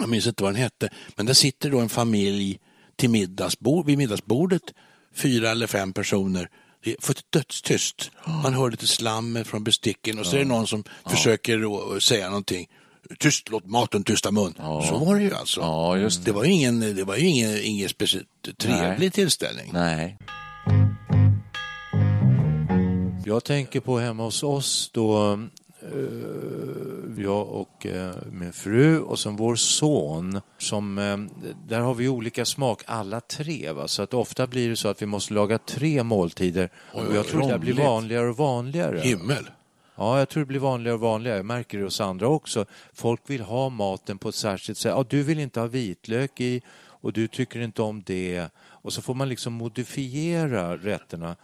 Jag 0.00 0.08
minns 0.08 0.26
inte 0.26 0.42
vad 0.42 0.52
den 0.52 0.62
hette. 0.62 0.88
Men 1.16 1.26
där 1.26 1.34
sitter 1.34 1.70
då 1.70 1.80
en 1.80 1.88
familj 1.88 2.58
till 2.96 3.10
middagsbord, 3.10 3.86
vid 3.86 3.98
middagsbordet, 3.98 4.62
fyra 5.14 5.50
eller 5.50 5.66
fem 5.66 5.92
personer. 5.92 6.48
Det 6.84 6.90
är 6.90 6.96
för 7.00 7.14
dödstyst. 7.30 8.10
Man 8.42 8.54
hör 8.54 8.70
lite 8.70 8.86
slammer 8.86 9.44
från 9.44 9.64
besticken 9.64 10.18
och 10.18 10.26
så 10.26 10.36
är 10.36 10.40
det 10.40 10.46
någon 10.46 10.66
som 10.66 10.84
försöker 11.06 11.58
då 11.58 12.00
säga 12.00 12.26
någonting. 12.28 12.68
Tyst, 13.18 13.50
låt 13.50 13.66
maten 13.66 14.04
tysta 14.04 14.30
mun. 14.30 14.54
Så 14.88 14.98
var 15.04 15.14
det 15.14 15.22
ju 15.22 15.34
alltså. 15.34 15.60
Ja, 15.60 15.98
just 15.98 16.24
det. 16.24 16.32
var 16.32 16.44
ju 16.44 16.52
ingen, 16.52 16.80
det 16.80 17.04
var 17.04 17.16
ju 17.16 17.26
ingen, 17.26 17.58
ingen 17.62 17.88
speciellt 17.88 18.28
trevlig 18.58 18.98
Nej. 18.98 19.10
tillställning. 19.10 19.70
Nej. 19.72 20.18
Jag 23.24 23.44
tänker 23.44 23.80
på 23.80 23.98
hemma 23.98 24.22
hos 24.22 24.42
oss 24.42 24.90
då 24.92 25.32
eh, 25.82 27.22
jag 27.22 27.48
och 27.48 27.86
eh, 27.86 28.14
min 28.32 28.52
fru 28.52 29.00
och 29.00 29.18
sen 29.18 29.36
vår 29.36 29.56
son. 29.56 30.40
Som, 30.58 30.98
eh, 30.98 31.16
där 31.68 31.80
har 31.80 31.94
vi 31.94 32.08
olika 32.08 32.44
smak 32.44 32.82
alla 32.86 33.20
tre. 33.20 33.72
Va? 33.72 33.88
Så 33.88 34.02
att 34.02 34.14
ofta 34.14 34.46
blir 34.46 34.68
det 34.68 34.76
så 34.76 34.88
att 34.88 35.02
vi 35.02 35.06
måste 35.06 35.34
laga 35.34 35.58
tre 35.58 36.02
måltider. 36.02 36.70
och 36.92 37.14
jag 37.14 37.26
tror 37.26 37.48
det 37.48 37.58
blir 37.58 37.74
vanligare 37.74 38.28
och 38.28 38.36
vanligare. 38.36 39.00
Himmel. 39.00 39.46
Ja, 40.02 40.18
jag 40.18 40.28
tror 40.28 40.40
det 40.40 40.46
blir 40.46 40.60
vanligare 40.60 40.94
och 40.94 41.00
vanligare. 41.00 41.36
Jag 41.36 41.46
märker 41.46 41.78
det 41.78 41.84
hos 41.84 42.00
andra 42.00 42.28
också. 42.28 42.64
Folk 42.92 43.20
vill 43.26 43.40
ha 43.40 43.68
maten 43.68 44.18
på 44.18 44.28
ett 44.28 44.34
särskilt 44.34 44.78
sätt. 44.78 44.92
Ja, 44.96 45.04
du 45.08 45.22
vill 45.22 45.38
inte 45.38 45.60
ha 45.60 45.66
vitlök 45.66 46.40
i 46.40 46.62
och 46.84 47.12
du 47.12 47.28
tycker 47.28 47.60
inte 47.60 47.82
om 47.82 48.02
det. 48.06 48.48
Och 48.58 48.92
så 48.92 49.02
får 49.02 49.14
man 49.14 49.28
liksom 49.28 49.52
modifiera 49.52 50.76
rätterna. 50.76 51.36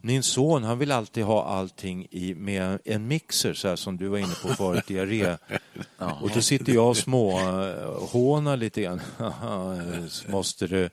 Min 0.00 0.22
son, 0.22 0.64
han 0.64 0.78
vill 0.78 0.92
alltid 0.92 1.24
ha 1.24 1.44
allting 1.44 2.06
i, 2.10 2.34
med 2.34 2.78
en 2.84 3.08
mixer, 3.08 3.54
så 3.54 3.68
här 3.68 3.76
som 3.76 3.96
du 3.96 4.08
var 4.08 4.18
inne 4.18 4.34
på 4.42 4.48
förut, 4.48 4.86
diarré. 4.86 5.36
Och 5.98 6.30
då 6.34 6.40
sitter 6.40 6.72
jag 6.72 6.88
och 6.88 6.96
småhånar 6.96 8.56
lite 8.56 8.82
grann. 8.82 9.00
Måste 10.28 10.66
du... 10.66 10.90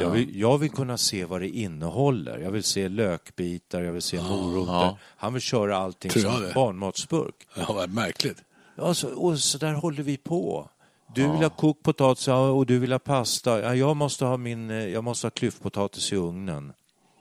Jag 0.00 0.10
vill, 0.10 0.40
jag 0.40 0.58
vill 0.58 0.70
kunna 0.70 0.98
se 0.98 1.24
vad 1.24 1.40
det 1.40 1.48
innehåller. 1.48 2.38
Jag 2.38 2.50
vill 2.50 2.62
se 2.62 2.88
lökbitar, 2.88 3.82
jag 3.82 3.92
vill 3.92 4.02
se 4.02 4.22
morötter. 4.22 4.72
Ja. 4.72 4.98
Han 5.16 5.32
vill 5.32 5.42
köra 5.42 5.76
allting 5.76 6.10
Tror 6.10 6.22
som 6.22 6.42
det. 6.42 6.54
barnmatsburk. 6.54 7.34
Ja, 7.56 7.72
vad 7.72 7.90
märkligt. 7.90 8.42
Ja, 8.76 8.94
så, 8.94 9.08
och 9.08 9.38
så 9.38 9.58
där 9.58 9.72
håller 9.72 10.02
vi 10.02 10.16
på. 10.16 10.70
Du 11.14 11.22
vill 11.22 11.42
ha 11.42 11.50
kokt 11.50 11.82
potatis 11.82 12.28
och 12.28 12.66
du 12.66 12.78
vill 12.78 12.92
ha 12.92 12.98
pasta. 12.98 13.60
Ja, 13.62 13.74
jag, 13.74 13.96
måste 13.96 14.24
ha 14.24 14.36
min, 14.36 14.70
eh, 14.70 14.76
jag 14.76 15.04
måste 15.04 15.26
ha 15.26 15.30
klyftpotatis 15.30 16.12
i 16.12 16.16
ugnen. 16.16 16.72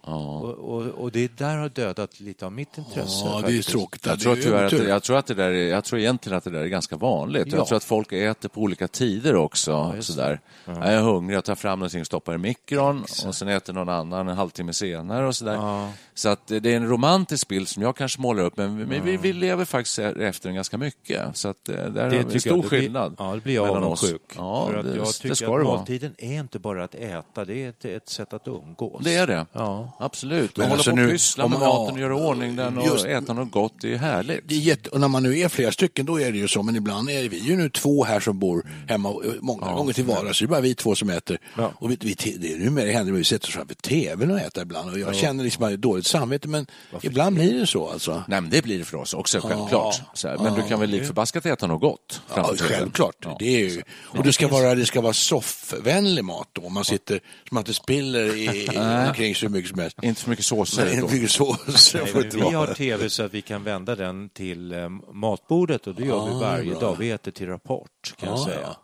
Och, 0.07 0.49
och, 0.49 0.81
och 0.83 1.11
det 1.11 1.37
där 1.37 1.57
har 1.57 1.69
dödat 1.69 2.19
lite 2.19 2.45
av 2.45 2.51
mitt 2.51 2.77
intresse. 2.77 3.25
Ja, 3.25 3.41
det 3.45 3.57
är 3.57 3.61
tråkigt. 3.61 4.05
Jag 4.05 4.17
Det 4.17 4.21
tror, 4.23 4.37
är 4.37 4.41
tyvärr 4.41 4.65
att, 4.65 4.87
jag, 4.87 5.03
tror 5.03 5.17
att 5.17 5.25
det 5.25 5.33
där 5.33 5.51
är, 5.51 5.69
jag 5.69 5.83
tror 5.83 5.99
egentligen 5.99 6.37
att 6.37 6.43
det 6.43 6.49
där 6.49 6.59
är 6.61 6.67
ganska 6.67 6.95
vanligt. 6.95 7.47
Ja. 7.51 7.57
Jag 7.57 7.67
tror 7.67 7.77
att 7.77 7.83
folk 7.83 8.11
äter 8.13 8.49
på 8.49 8.61
olika 8.61 8.87
tider 8.87 9.35
också. 9.35 9.93
just 9.95 10.13
sådär. 10.13 10.39
Jag 10.65 10.77
är 10.87 11.01
hungrig, 11.01 11.35
jag 11.37 11.43
tar 11.45 11.55
fram 11.55 11.79
någonting 11.79 11.99
och 12.01 12.05
stoppar 12.07 12.35
i 12.35 12.37
mikron 12.37 13.03
och 13.27 13.35
sen 13.35 13.47
äter 13.47 13.73
någon 13.73 13.89
annan 13.89 14.27
en 14.27 14.37
halvtimme 14.37 14.73
senare. 14.73 15.27
och 15.27 15.35
sådär. 15.35 15.89
Så 16.17 16.29
att 16.29 16.47
det 16.47 16.65
är 16.65 16.77
en 16.77 16.87
romantisk 16.87 17.47
bild 17.47 17.67
som 17.67 17.83
jag 17.83 17.95
kanske 17.95 18.21
målar 18.21 18.43
upp, 18.43 18.57
men 18.57 18.89
vi, 18.89 18.99
vi, 18.99 19.17
vi 19.17 19.33
lever 19.33 19.65
faktiskt 19.65 19.99
efter 19.99 20.49
den 20.49 20.55
ganska 20.55 20.77
mycket. 20.77 21.37
Så 21.37 21.47
att 21.47 21.69
eh, 21.69 21.75
där 21.75 22.03
har 22.03 22.09
vi 22.09 22.17
en 22.17 22.39
stor 22.39 22.51
jag, 22.55 22.63
det 22.63 22.67
skillnad 22.69 23.15
Ja, 23.19 23.35
det 23.35 23.41
blir 23.41 23.55
jag 23.55 23.67
mellan 23.67 23.83
oss. 23.83 24.03
avundsjuk. 24.03 24.21
Ja, 24.37 24.67
För 24.67 24.75
att 24.77 24.85
det, 24.85 24.95
jag 24.95 25.05
det 25.05 25.11
tycker 25.13 25.35
ska 25.35 25.45
att 25.45 25.51
det 25.59 25.63
vara. 25.65 25.77
måltiden 25.77 26.15
är 26.17 26.39
inte 26.39 26.59
bara 26.59 26.83
att 26.83 26.95
äta, 26.95 27.45
det 27.45 27.63
är 27.63 27.69
ett, 27.69 27.85
ett 27.85 28.09
sätt 28.09 28.33
att 28.33 28.47
umgås. 28.47 29.01
Det 29.03 29.15
är 29.15 29.27
det. 29.27 29.45
Ja. 29.53 29.97
Absolut. 29.99 30.51
Och 30.51 30.57
Men 30.57 30.67
hålla 30.67 30.73
alltså 30.77 30.89
på 30.89 30.95
nu- 30.95 31.05
och 31.05 31.11
pyssla 31.11 31.47
med 31.47 31.59
maten 31.59 31.93
och 31.95 31.99
göra 32.01 32.13
i 32.13 32.21
ordning 32.21 32.55
den 32.55 32.77
och 32.77 32.85
Just- 32.85 33.05
äta 33.05 33.33
något 33.33 33.51
gott, 33.51 33.73
det 33.81 33.93
är 33.93 33.97
härligt. 33.97 34.41
Det 34.45 34.55
är 34.55 34.59
jätte, 34.59 34.89
och 34.89 34.99
när 34.99 35.07
man 35.07 35.23
nu 35.23 35.39
är 35.39 35.49
flera 35.49 35.71
stycken 35.71 36.05
då 36.05 36.21
är 36.21 36.31
det 36.31 36.37
ju 36.37 36.47
så, 36.47 36.63
men 36.63 36.75
ibland 36.75 37.09
är 37.09 37.29
vi 37.29 37.37
ju 37.37 37.55
nu 37.55 37.69
två 37.69 38.03
här 38.03 38.19
som 38.19 38.39
bor 38.39 38.65
hemma 38.87 39.09
och 39.09 39.23
många 39.41 39.73
gånger 39.73 39.93
till 39.93 40.05
vardags, 40.05 40.37
så 40.37 40.43
det 40.45 40.47
är 40.47 40.49
bara 40.49 40.61
vi 40.61 40.75
två 40.75 40.95
som 40.95 41.09
äter. 41.09 41.37
Ja. 41.57 41.71
Och 41.79 41.91
vi, 41.91 41.97
vi, 42.01 42.15
det 42.37 42.53
är 42.53 42.57
numera 42.57 42.91
händer 42.91 43.11
det 43.11 43.15
att 43.17 43.19
vi 43.19 43.23
sätter 43.23 43.47
oss 43.47 43.53
framför 43.55 43.75
tvn 43.75 44.31
och 44.31 44.39
äter 44.39 44.63
ibland 44.63 44.91
och 44.91 44.99
jag 44.99 45.15
känner 45.15 45.43
liksom 45.43 45.63
att 45.63 45.69
jag 45.71 45.77
har 45.77 45.81
dåligt 45.81 46.06
samvete, 46.07 46.47
men 46.47 46.67
ibland 47.01 47.35
blir 47.35 47.59
det 47.59 47.67
så 47.67 47.89
alltså. 47.89 48.23
Nej, 48.27 48.41
men 48.41 48.49
det 48.49 48.61
blir 48.61 48.79
det 48.79 48.85
för 48.85 48.97
oss 48.97 49.13
också, 49.13 49.39
självklart. 49.41 50.01
Så 50.13 50.27
här, 50.27 50.37
men 50.37 50.53
du 50.53 50.61
kan 50.61 50.79
väl 50.79 50.89
lik 50.89 51.05
förbaskat 51.05 51.45
äta 51.45 51.67
något 51.67 51.81
gott? 51.81 52.21
Ja, 52.35 52.53
självklart. 52.59 53.15
Ja. 53.19 53.35
Det 53.39 53.45
är 53.45 53.69
ju, 53.69 53.81
och 54.01 54.23
det 54.23 54.33
ska, 54.33 54.47
vara, 54.47 54.75
det 54.75 54.85
ska 54.85 55.01
vara 55.01 55.13
soffvänlig 55.13 56.23
mat 56.23 56.47
då. 56.53 56.69
Man 56.69 56.85
sitter 56.85 57.19
så 57.49 57.55
man 57.55 57.61
inte 57.61 57.73
spiller 57.73 58.35
i, 58.35 58.45
i, 58.45 58.67
omkring 59.07 59.35
hur 59.41 59.49
mycket 59.49 59.69
som 59.69 59.79
helst. 59.79 59.97
Inte 60.03 60.21
för 60.21 60.29
mycket 60.29 60.45
såser. 60.45 60.85
Nej, 60.85 61.01
mycket 61.01 61.31
sås. 61.31 61.93
Nej, 61.93 62.29
vi 62.33 62.41
har 62.41 62.73
tv 62.73 63.09
så 63.09 63.23
att 63.23 63.33
vi 63.33 63.41
kan 63.41 63.63
vända 63.63 63.95
den 63.95 64.29
till 64.29 64.71
eh, 64.71 64.89
matbordet 65.13 65.87
och 65.87 65.95
det 65.95 66.05
gör 66.05 66.25
vi 66.25 66.31
Ah, 66.31 66.39
varje 66.39 66.73
dag. 66.73 66.95
Vi 66.99 67.11
äter 67.11 67.31
till 67.31 67.47
Rapport 67.47 68.13
kan 68.17 68.29
jag 68.29 68.39
Ja, 68.39 68.45
säga. 68.45 68.75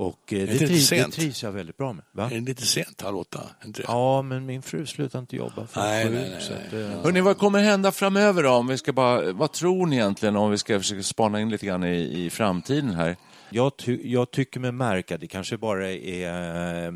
Och 0.00 0.32
eh, 0.32 0.38
det 0.38 0.46
det, 0.46 0.58
trivs, 0.58 0.90
det 0.90 1.10
trivs 1.10 1.42
jag 1.42 1.52
väldigt 1.52 1.76
bra 1.76 1.92
med. 1.92 2.04
Va? 2.12 2.26
Är 2.30 2.34
det 2.34 2.40
lite 2.40 2.66
sent, 2.66 3.00
halv 3.02 3.16
åtta? 3.18 3.40
Ja, 3.86 4.22
men 4.22 4.46
min 4.46 4.62
fru 4.62 4.86
slutar 4.86 5.18
inte 5.18 5.36
jobba 5.36 5.66
för 5.66 5.80
Nej, 5.80 6.06
sju. 6.06 6.12
nej, 6.12 6.30
nej, 6.30 6.40
så 6.40 6.52
nej. 6.52 6.62
att, 6.66 6.72
eh, 6.72 7.02
Hörrni, 7.02 7.20
vad 7.20 7.38
kommer 7.38 7.58
hända 7.58 7.92
framöver 7.92 8.42
då? 8.42 8.50
Om 8.50 8.66
vi 8.66 8.78
ska 8.78 8.92
bara, 8.92 9.32
vad 9.32 9.52
tror 9.52 9.86
ni 9.86 9.96
egentligen 9.96 10.36
om 10.36 10.50
vi 10.50 10.58
ska 10.58 10.78
försöka 10.78 11.02
spana 11.02 11.40
in 11.40 11.48
lite 11.48 11.66
grann 11.66 11.84
i, 11.84 12.24
i 12.24 12.30
framtiden 12.30 12.90
här? 12.90 13.16
Jag, 13.50 13.76
ty 13.76 14.10
jag 14.12 14.30
tycker 14.30 14.60
mig 14.60 14.72
märka, 14.72 15.18
det 15.18 15.26
kanske 15.26 15.56
bara 15.56 15.90
är 15.90 16.86
eh, 16.86 16.92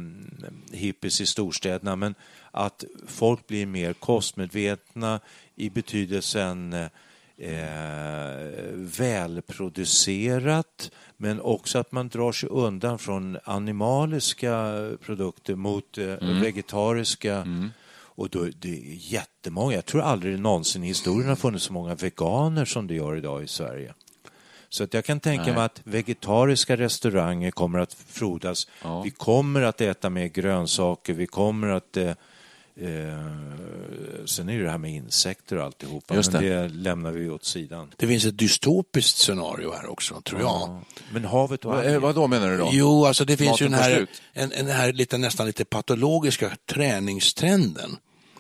hippies 0.72 1.20
i 1.20 1.26
storstäderna, 1.26 1.96
men 1.96 2.14
att 2.50 2.84
folk 3.06 3.46
blir 3.46 3.66
mer 3.66 3.92
kostmedvetna 3.92 5.20
i 5.56 5.70
betydelsen 5.70 6.74
eh, 7.38 7.54
välproducerat, 8.98 10.90
men 11.16 11.40
också 11.40 11.78
att 11.78 11.92
man 11.92 12.08
drar 12.08 12.32
sig 12.32 12.48
undan 12.48 12.98
från 12.98 13.38
animaliska 13.44 14.74
produkter 15.00 15.54
mot 15.54 15.98
eh, 15.98 16.40
vegetariska. 16.42 17.46
Och 18.16 18.28
då, 18.28 18.48
det 18.58 18.68
är 18.68 19.12
jättemånga, 19.12 19.74
jag 19.74 19.84
tror 19.84 20.02
aldrig 20.02 20.38
någonsin 20.38 20.84
i 20.84 20.86
historien 20.86 21.28
har 21.28 21.36
funnits 21.36 21.64
så 21.64 21.72
många 21.72 21.94
veganer 21.94 22.64
som 22.64 22.86
det 22.86 22.94
gör 22.94 23.16
idag 23.16 23.44
i 23.44 23.46
Sverige. 23.46 23.94
Så 24.68 24.84
att 24.84 24.94
jag 24.94 25.04
kan 25.04 25.20
tänka 25.20 25.44
Nej. 25.44 25.54
mig 25.54 25.64
att 25.64 25.80
vegetariska 25.84 26.76
restauranger 26.76 27.50
kommer 27.50 27.78
att 27.78 27.94
frodas. 27.94 28.68
Ja. 28.82 29.02
Vi 29.02 29.10
kommer 29.10 29.62
att 29.62 29.80
äta 29.80 30.10
mer 30.10 30.26
grönsaker, 30.26 31.12
vi 31.12 31.26
kommer 31.26 31.68
att... 31.68 31.96
Eh, 31.96 32.12
eh, 32.76 34.26
sen 34.26 34.48
är 34.48 34.58
det 34.58 34.64
det 34.64 34.70
här 34.70 34.78
med 34.78 34.90
insekter 34.90 35.56
och 35.56 35.64
alltihopa, 35.64 36.14
Just 36.14 36.32
men 36.32 36.42
det. 36.42 36.48
det 36.48 36.68
lämnar 36.68 37.12
vi 37.12 37.30
åt 37.30 37.44
sidan. 37.44 37.92
Det 37.96 38.06
finns 38.06 38.24
ett 38.24 38.38
dystopiskt 38.38 39.18
scenario 39.18 39.72
här 39.72 39.90
också, 39.90 40.20
tror 40.20 40.40
jag. 40.40 40.48
Ja. 40.50 40.82
Men 41.12 41.24
havet 41.24 41.64
och 41.64 41.72
Va, 41.72 41.84
eh, 41.84 42.00
vad 42.00 42.14
då 42.14 42.26
menar 42.26 42.50
du 42.50 42.56
då? 42.56 42.68
Jo, 42.72 43.06
alltså 43.06 43.24
det 43.24 43.36
finns 43.36 43.60
ju 43.60 43.68
Maten 43.68 43.72
den 43.72 43.80
tar 43.80 43.90
här, 43.90 44.06
en, 44.32 44.52
en 44.52 44.66
här 44.66 44.92
lite, 44.92 45.18
nästan 45.18 45.46
lite 45.46 45.64
patologiska 45.64 46.50
träningstrenden. 46.66 47.96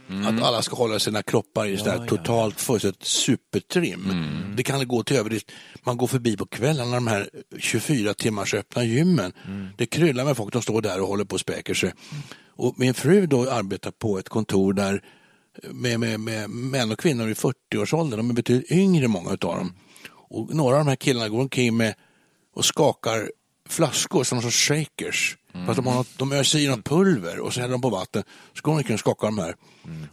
Att 0.08 0.42
alla 0.42 0.62
ska 0.62 0.76
hålla 0.76 0.98
sina 0.98 1.22
kroppar 1.22 1.66
i 1.66 1.76
sådär 1.76 2.06
totalt 2.06 2.60
fullständigt 2.60 3.04
supertrim. 3.04 4.12
Det 4.56 4.62
kan 4.62 4.88
gå 4.88 5.02
till 5.02 5.16
överdrift. 5.16 5.52
Man 5.82 5.96
går 5.96 6.06
förbi 6.06 6.36
på 6.36 6.46
kvällarna 6.46 6.94
de 6.94 7.06
här 7.06 7.30
24 7.58 8.14
timmars 8.14 8.54
öppna 8.54 8.84
gymmen. 8.84 9.32
Det 9.76 9.86
kryllar 9.86 10.24
med 10.24 10.36
folk, 10.36 10.52
de 10.52 10.62
står 10.62 10.82
där 10.82 11.00
och 11.00 11.08
håller 11.08 11.24
på 11.24 11.34
och 11.34 11.40
späker 11.40 11.74
sig. 11.74 11.92
Och 12.56 12.74
min 12.76 12.94
fru 12.94 13.26
då 13.26 13.50
arbetar 13.50 13.90
på 13.90 14.18
ett 14.18 14.28
kontor 14.28 14.72
där 14.72 15.02
med, 15.70 16.00
med, 16.00 16.20
med 16.20 16.50
män 16.50 16.92
och 16.92 16.98
kvinnor 16.98 17.28
i 17.28 17.34
40-årsåldern. 17.34 18.18
De 18.18 18.30
är 18.30 18.34
betydligt 18.34 18.70
yngre 18.70 19.08
många 19.08 19.30
av 19.30 19.38
dem. 19.38 19.74
Och 20.10 20.54
några 20.54 20.76
av 20.76 20.84
de 20.84 20.88
här 20.88 20.96
killarna 20.96 21.28
går 21.28 21.40
omkring 21.40 21.76
med 21.76 21.94
och 22.54 22.64
skakar 22.64 23.30
flaskor 23.68 24.24
som 24.24 24.42
sorts 24.42 24.56
shakers. 24.56 25.36
Fast 25.66 25.76
de, 25.76 25.86
har 25.86 25.94
något, 25.94 26.18
de 26.18 26.32
öser 26.32 26.58
i 26.58 26.68
något 26.68 26.84
pulver 26.84 27.38
och 27.40 27.54
så 27.54 27.60
häller 27.60 27.72
de 27.72 27.80
på 27.80 27.90
vatten. 27.90 28.22
Så 28.54 28.60
går 28.62 28.72
de 28.72 28.76
omkring 28.78 28.94
och 28.94 29.00
skakar 29.00 29.26
de 29.26 29.38
här. 29.38 29.54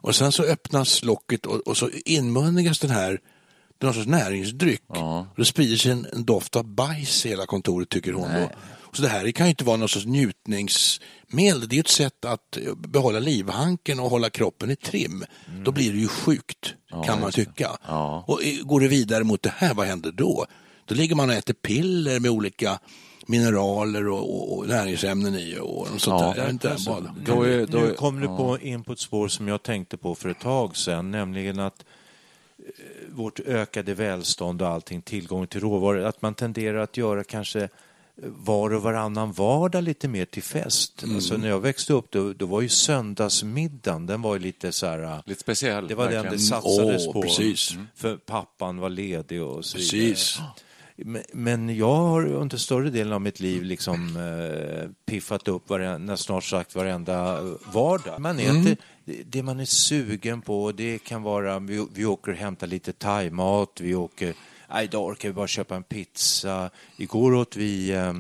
Och 0.02 0.16
sen 0.16 0.32
så 0.32 0.44
öppnas 0.44 1.04
locket 1.04 1.46
och, 1.46 1.68
och 1.68 1.78
så 1.78 1.90
inmundigas 2.06 2.80
den 2.80 2.90
här 2.90 3.20
det 3.78 3.86
är 3.86 3.88
någon 3.88 3.94
sorts 3.94 4.08
näringsdryck. 4.08 4.84
Och 4.88 5.38
det 5.38 5.46
sprider 5.46 5.78
sig 5.78 5.92
en, 5.92 6.08
en 6.14 6.26
doft 6.26 6.56
av 6.56 6.64
bajs 6.64 7.26
i 7.26 7.30
hela 7.30 7.46
kontoret 7.46 7.90
tycker 7.90 8.14
hon. 8.14 8.30
Då. 8.42 8.50
Så 8.94 9.02
det 9.02 9.08
här 9.08 9.32
kan 9.32 9.46
ju 9.46 9.50
inte 9.50 9.64
vara 9.64 9.78
någon 9.78 9.90
sorts 9.90 10.06
njutningsmedel. 10.06 11.68
Det 11.68 11.76
är 11.76 11.80
ett 11.80 11.88
sätt 11.88 12.26
att 12.26 12.58
eh, 12.58 12.76
behålla 12.76 13.20
livhanken 13.20 14.00
och 14.00 14.10
hålla 14.10 14.30
kroppen 14.30 14.72
i 14.72 14.76
trim. 14.76 15.26
Då 15.66 15.72
blir 15.72 15.94
det 15.94 16.00
ju 16.00 16.08
sjukt, 16.08 16.74
kan 17.06 17.22
man 17.22 17.32
tycka. 17.32 17.70
Och 18.28 18.44
eh, 18.44 18.64
går 18.64 18.80
det 18.80 18.88
vidare 18.88 19.24
mot 19.24 19.44
det 19.44 19.54
här, 19.58 19.74
vad 19.74 19.88
händer 19.88 20.12
då? 20.12 20.46
Då 20.86 20.96
ligger 20.96 21.16
man 21.16 21.30
och 21.30 21.36
äter 21.36 21.54
piller 21.54 22.20
med 22.20 22.32
olika 22.32 22.80
mineraler 23.28 24.08
och, 24.08 24.36
och, 24.36 24.58
och 24.58 24.68
näringsämnen 24.68 25.36
i 25.36 25.58
och 25.62 25.88
sånt 25.88 26.04
Ja. 26.22 26.34
där. 26.36 26.50
Inte, 26.50 26.72
Alltså. 26.72 27.06
Då 27.26 27.44
är- 27.44 27.66
då 27.66 27.78
nu 27.78 27.90
är- 27.90 27.94
kom 27.94 28.20
du 28.20 28.28
på, 28.28 28.58
in 28.62 28.84
på 28.84 28.94
ett 28.94 29.00
spår 29.00 29.28
som 29.28 29.48
jag 29.48 29.64
tänkte 29.64 29.98
på 29.98 30.16
för 30.16 30.30
ett 30.30 30.40
tag 30.40 30.78
sedan, 30.78 31.12
nämligen 31.12 31.60
att 31.60 31.86
eh, 32.60 32.66
vårt 33.10 33.40
ökade 33.40 33.94
välstånd 33.94 34.62
och 34.62 34.68
allting, 34.68 35.02
tillgång 35.02 35.48
till 35.48 35.62
råvaror, 35.62 36.04
att 36.04 36.22
man 36.22 36.34
tenderar 36.34 36.78
att 36.78 36.98
göra 36.98 37.24
kanske 37.24 37.70
var 38.24 38.74
och 38.74 38.82
varannan 38.82 39.32
vardag 39.32 39.84
lite 39.84 40.08
mer 40.08 40.26
till 40.26 40.44
fest. 40.44 41.04
Mm. 41.04 41.16
Alltså 41.16 41.38
när 41.38 41.48
jag 41.48 41.60
växte 41.60 41.94
upp 41.94 42.12
då, 42.12 42.34
då 42.34 42.46
var 42.46 42.62
ju 42.62 42.70
söndagsmiddagen, 42.70 44.06
den 44.06 44.22
var 44.22 44.34
ju 44.34 44.40
lite 44.40 44.72
så 44.72 44.86
här... 44.86 45.22
Lite 45.26 45.42
speciell. 45.42 45.88
Det 45.88 45.96
var 45.96 46.04
den 46.04 46.14
verkligen. 46.14 46.38
det 46.38 46.44
satsades 46.44 47.08
Åh, 47.08 47.14
på. 47.14 47.22
precis. 47.22 47.74
För 47.96 48.18
pappan 48.18 48.78
var 48.78 48.90
ledig 48.90 49.44
och 49.44 49.66
så 49.66 49.78
vidare. 49.78 50.10
Precis. 50.10 50.40
Men- 51.34 51.76
jag 51.76 51.96
har 51.96 52.26
under 52.28 52.58
större 52.58 52.90
delen 52.90 53.14
av 53.14 53.22
mitt 53.22 53.40
liv 53.40 53.64
liksom 53.64 54.18
eh, 54.18 54.90
piffat 55.06 55.48
upp 55.48 55.70
varenda, 55.70 56.18
snart 56.18 56.44
sagt 56.44 56.76
varenda 56.76 57.38
eh, 57.38 57.54
vardag. 57.74 58.20
Man 58.22 58.40
äter 58.40 58.78
det- 59.06 59.24
det 59.24 59.44
man 59.44 59.60
är 59.60 59.66
sugen 59.66 60.42
på. 60.42 60.72
Det 60.72 61.00
kan 61.04 61.24
vara, 61.24 61.60
vi, 61.60 61.88
vi 61.94 62.06
åker 62.06 62.32
och 62.32 62.38
hämtar 62.38 62.68
lite 62.68 62.94
thaimat, 62.94 63.78
vi 63.82 63.96
åker, 63.96 64.34
nej 64.70 64.84
idag 64.86 65.06
orkar 65.06 65.30
vi 65.30 65.34
bara 65.34 65.48
köpa 65.48 65.76
en 65.76 65.84
pizza. 65.84 66.70
Igår 66.98 67.34
åt 67.34 67.56
vi 67.56 67.92
eh, 67.92 68.14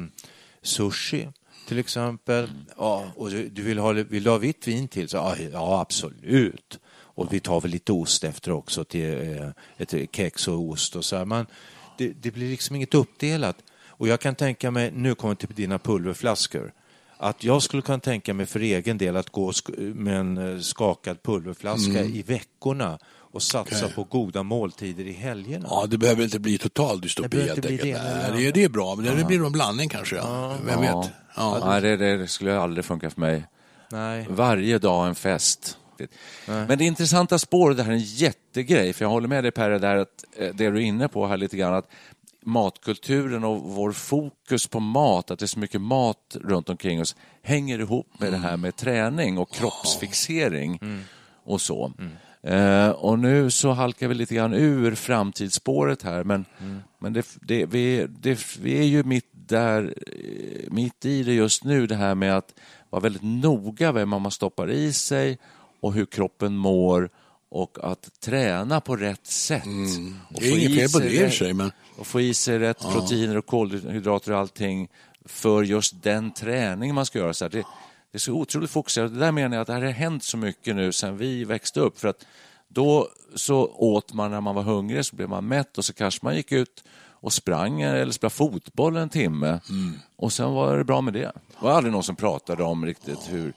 sushi 0.61 1.27
till 1.67 1.79
exempel. 1.79 2.49
Ja, 2.77 3.05
och 3.15 3.29
du, 3.29 3.49
du 3.49 3.61
vill, 3.61 3.77
ha, 3.77 3.91
vill 3.91 4.23
du 4.23 4.29
ha 4.29 4.37
vitt 4.37 4.67
vin 4.67 4.87
till? 4.87 5.09
Så, 5.09 5.17
ja, 5.17 5.35
ja, 5.53 5.81
absolut. 5.81 6.79
Och 7.13 7.33
vi 7.33 7.39
tar 7.39 7.61
väl 7.61 7.71
lite 7.71 7.91
ost 7.91 8.23
efter 8.23 8.51
också 8.51 8.83
till 8.83 9.37
eh, 9.37 9.49
ett 9.77 9.93
kex 10.15 10.47
och 10.47 10.59
ost 10.61 10.95
och 10.95 11.05
så 11.05 11.15
här. 11.17 11.25
Man, 11.25 11.45
det, 11.97 12.13
det 12.21 12.31
blir 12.31 12.49
liksom 12.49 12.75
inget 12.75 12.93
uppdelat. 12.93 13.57
Och 13.87 14.07
jag 14.07 14.19
kan 14.19 14.35
tänka 14.35 14.71
mig, 14.71 14.91
nu 14.95 15.15
kommer 15.15 15.35
till 15.35 15.49
dina 15.55 15.79
pulverflaskor, 15.79 16.73
att 17.17 17.43
jag 17.43 17.61
skulle 17.61 17.81
kunna 17.81 17.99
tänka 17.99 18.33
mig 18.33 18.45
för 18.45 18.59
egen 18.59 18.97
del 18.97 19.17
att 19.17 19.29
gå 19.29 19.51
med 19.77 20.17
en 20.19 20.37
eh, 20.55 20.59
skakad 20.59 21.23
pulverflaska 21.23 22.01
i 22.03 22.21
veckorna 22.21 22.99
och 23.33 23.43
satsa 23.43 23.75
Mm. 23.75 23.85
Okej. 23.85 23.95
på 23.95 24.03
goda 24.03 24.43
måltider 24.43 25.03
i 25.07 25.11
helgerna. 25.11 25.67
Ja, 25.69 25.85
det 25.89 25.97
behöver 25.97 26.23
inte 26.23 26.39
bli 26.39 26.57
total 26.57 26.95
Det 26.97 27.01
dystopi 27.01 27.27
behöver 27.29 27.47
helt 27.47 27.57
inte 27.57 27.67
bli 27.83 27.93
enkelt. 27.93 28.13
det, 28.15 28.31
Nej, 28.33 28.43
det, 28.43 28.51
det 28.51 28.63
är 28.63 28.69
bra, 28.69 28.95
men 28.95 29.17
det 29.17 29.25
blir 29.25 29.37
nog 29.37 29.45
en 29.45 29.51
blandning 29.51 29.89
kanske. 29.89 30.15
Ja. 30.15 30.55
Vem 30.65 30.83
Ja. 30.83 31.01
vet? 31.01 31.11
Ja. 31.35 31.61
Nej, 31.65 31.81
det, 31.81 32.17
det 32.17 32.27
skulle 32.27 32.59
aldrig 32.59 32.85
funka 32.85 33.09
för 33.09 33.19
mig. 33.21 33.45
Nej. 33.91 34.25
Varje 34.29 34.77
dag 34.79 35.07
en 35.07 35.15
fest. 35.15 35.77
Men 36.45 36.77
det 36.77 36.85
intressanta 36.85 37.39
spåret, 37.39 37.77
det 37.77 37.83
här 37.83 37.91
är 37.91 37.95
en 37.95 38.01
jättegrej, 38.03 38.93
för 38.93 39.05
jag 39.05 39.09
håller 39.09 39.27
med 39.27 39.43
dig 39.43 39.51
Per, 39.51 39.69
det, 39.69 39.79
där 39.79 39.97
att, 39.97 40.25
eh, 40.37 40.49
det 40.53 40.69
du 40.69 40.77
är 40.77 40.81
inne 40.81 41.07
på 41.07 41.27
här 41.27 41.37
lite 41.37 41.57
grann, 41.57 41.73
att 41.73 41.89
matkulturen 42.45 43.43
och 43.43 43.61
vår 43.61 43.91
fokus 43.91 44.67
på 44.67 44.79
mat, 44.79 45.31
att 45.31 45.39
det 45.39 45.45
är 45.45 45.47
så 45.47 45.59
mycket 45.59 45.81
mat 45.81 46.37
runt 46.41 46.69
omkring 46.69 47.01
oss, 47.01 47.15
hänger 47.41 47.79
ihop 47.79 48.07
med 48.19 48.31
det 48.31 48.37
här 48.37 48.57
med 48.57 48.75
träning 48.75 49.37
och 49.37 49.51
kroppsfixering 49.53 50.79
och 51.43 51.61
så. 51.61 51.91
Eh, 52.43 52.89
och 52.89 53.19
nu 53.19 53.51
så 53.51 53.71
halkar 53.71 54.07
vi 54.07 54.13
lite 54.13 54.35
grann 54.35 54.53
ur 54.53 54.95
framtidsspåret 54.95 56.01
här, 56.03 56.23
men, 56.23 56.45
men 56.99 57.13
det, 57.13 57.27
det, 57.41 57.65
vi, 57.65 58.07
det, 58.09 58.57
vi 58.61 58.79
är 58.79 58.83
ju 58.83 59.03
mitt, 59.03 59.29
där, 59.33 59.93
mitt 60.71 61.05
i 61.05 61.23
det 61.23 61.33
just 61.33 61.63
nu, 61.63 61.87
det 61.87 61.95
här 61.95 62.15
med 62.15 62.37
att 62.37 62.53
vara 62.89 63.01
väldigt 63.01 63.23
noga 63.23 63.91
med 63.91 64.07
vad 64.07 64.21
man 64.21 64.31
stoppar 64.31 64.69
i 64.69 64.93
sig 64.93 65.37
och 65.81 65.93
hur 65.93 66.05
kroppen 66.05 66.55
mår 66.55 67.09
och 67.49 67.77
att 67.81 68.21
träna 68.21 68.81
på 68.81 68.95
rätt 68.95 69.27
sätt. 69.27 69.63
Och 69.63 69.67
Mm. 69.67 70.15
Det 70.29 70.47
är 70.47 70.51
få 70.51 70.57
inget 70.57 70.79
fel 70.79 70.89
på 70.89 70.99
det 70.99 71.13
i 71.13 71.27
och 71.27 71.33
sig, 71.33 71.53
men 71.53 71.71
och 71.97 72.07
få 72.07 72.21
i 72.21 72.33
sig 72.33 72.59
rätt 72.59 72.79
proteiner 72.79 73.37
och 73.37 73.45
kolhydrater 73.45 74.31
och 74.31 74.39
allting 74.39 74.89
för 75.25 75.63
just 75.63 76.03
den 76.03 76.33
träning 76.33 76.93
man 76.93 77.05
ska 77.05 77.19
göra. 77.19 77.33
Så 77.33 77.45
här, 77.45 77.49
det, 77.49 77.57
det 78.11 78.17
är 78.17 78.19
så 78.19 78.33
otroligt 78.33 78.71
fokuserat. 78.71 79.13
Det 79.13 79.19
där 79.19 79.31
menar 79.31 79.55
jag 79.55 79.61
att 79.61 79.67
det 79.67 79.73
här 79.73 79.81
har 79.81 79.91
hänt 79.91 80.23
så 80.23 80.37
mycket 80.37 80.75
nu 80.75 80.91
sen 80.91 81.17
vi 81.17 81.43
växte 81.43 81.79
upp. 81.79 81.99
För 81.99 82.07
att 82.07 82.25
då 82.67 83.07
så 83.35 83.67
åt 83.67 84.13
man 84.13 84.31
när 84.31 84.41
man 84.41 84.55
var 84.55 84.63
hungrig, 84.63 85.05
så 85.05 85.15
blev 85.15 85.29
man 85.29 85.47
mätt 85.47 85.77
och 85.77 85.85
så 85.85 85.93
kanske 85.93 86.25
man 86.25 86.35
gick 86.35 86.51
ut 86.51 86.83
och 87.21 87.33
sprang 87.33 87.81
eller 87.81 88.11
spelade 88.11 88.35
fotboll 88.35 88.95
en 88.97 89.09
timme. 89.09 89.59
Och 90.17 90.33
sen 90.33 90.51
var 90.51 90.77
det 90.77 90.83
bra 90.83 91.01
med 91.01 91.13
det. 91.13 91.19
Det 91.19 91.31
var 91.65 91.71
aldrig 91.71 91.93
någon 91.93 92.03
som 92.03 92.15
pratade 92.15 92.63
om 92.63 92.85
riktigt 92.85 93.19
hur 93.29 93.53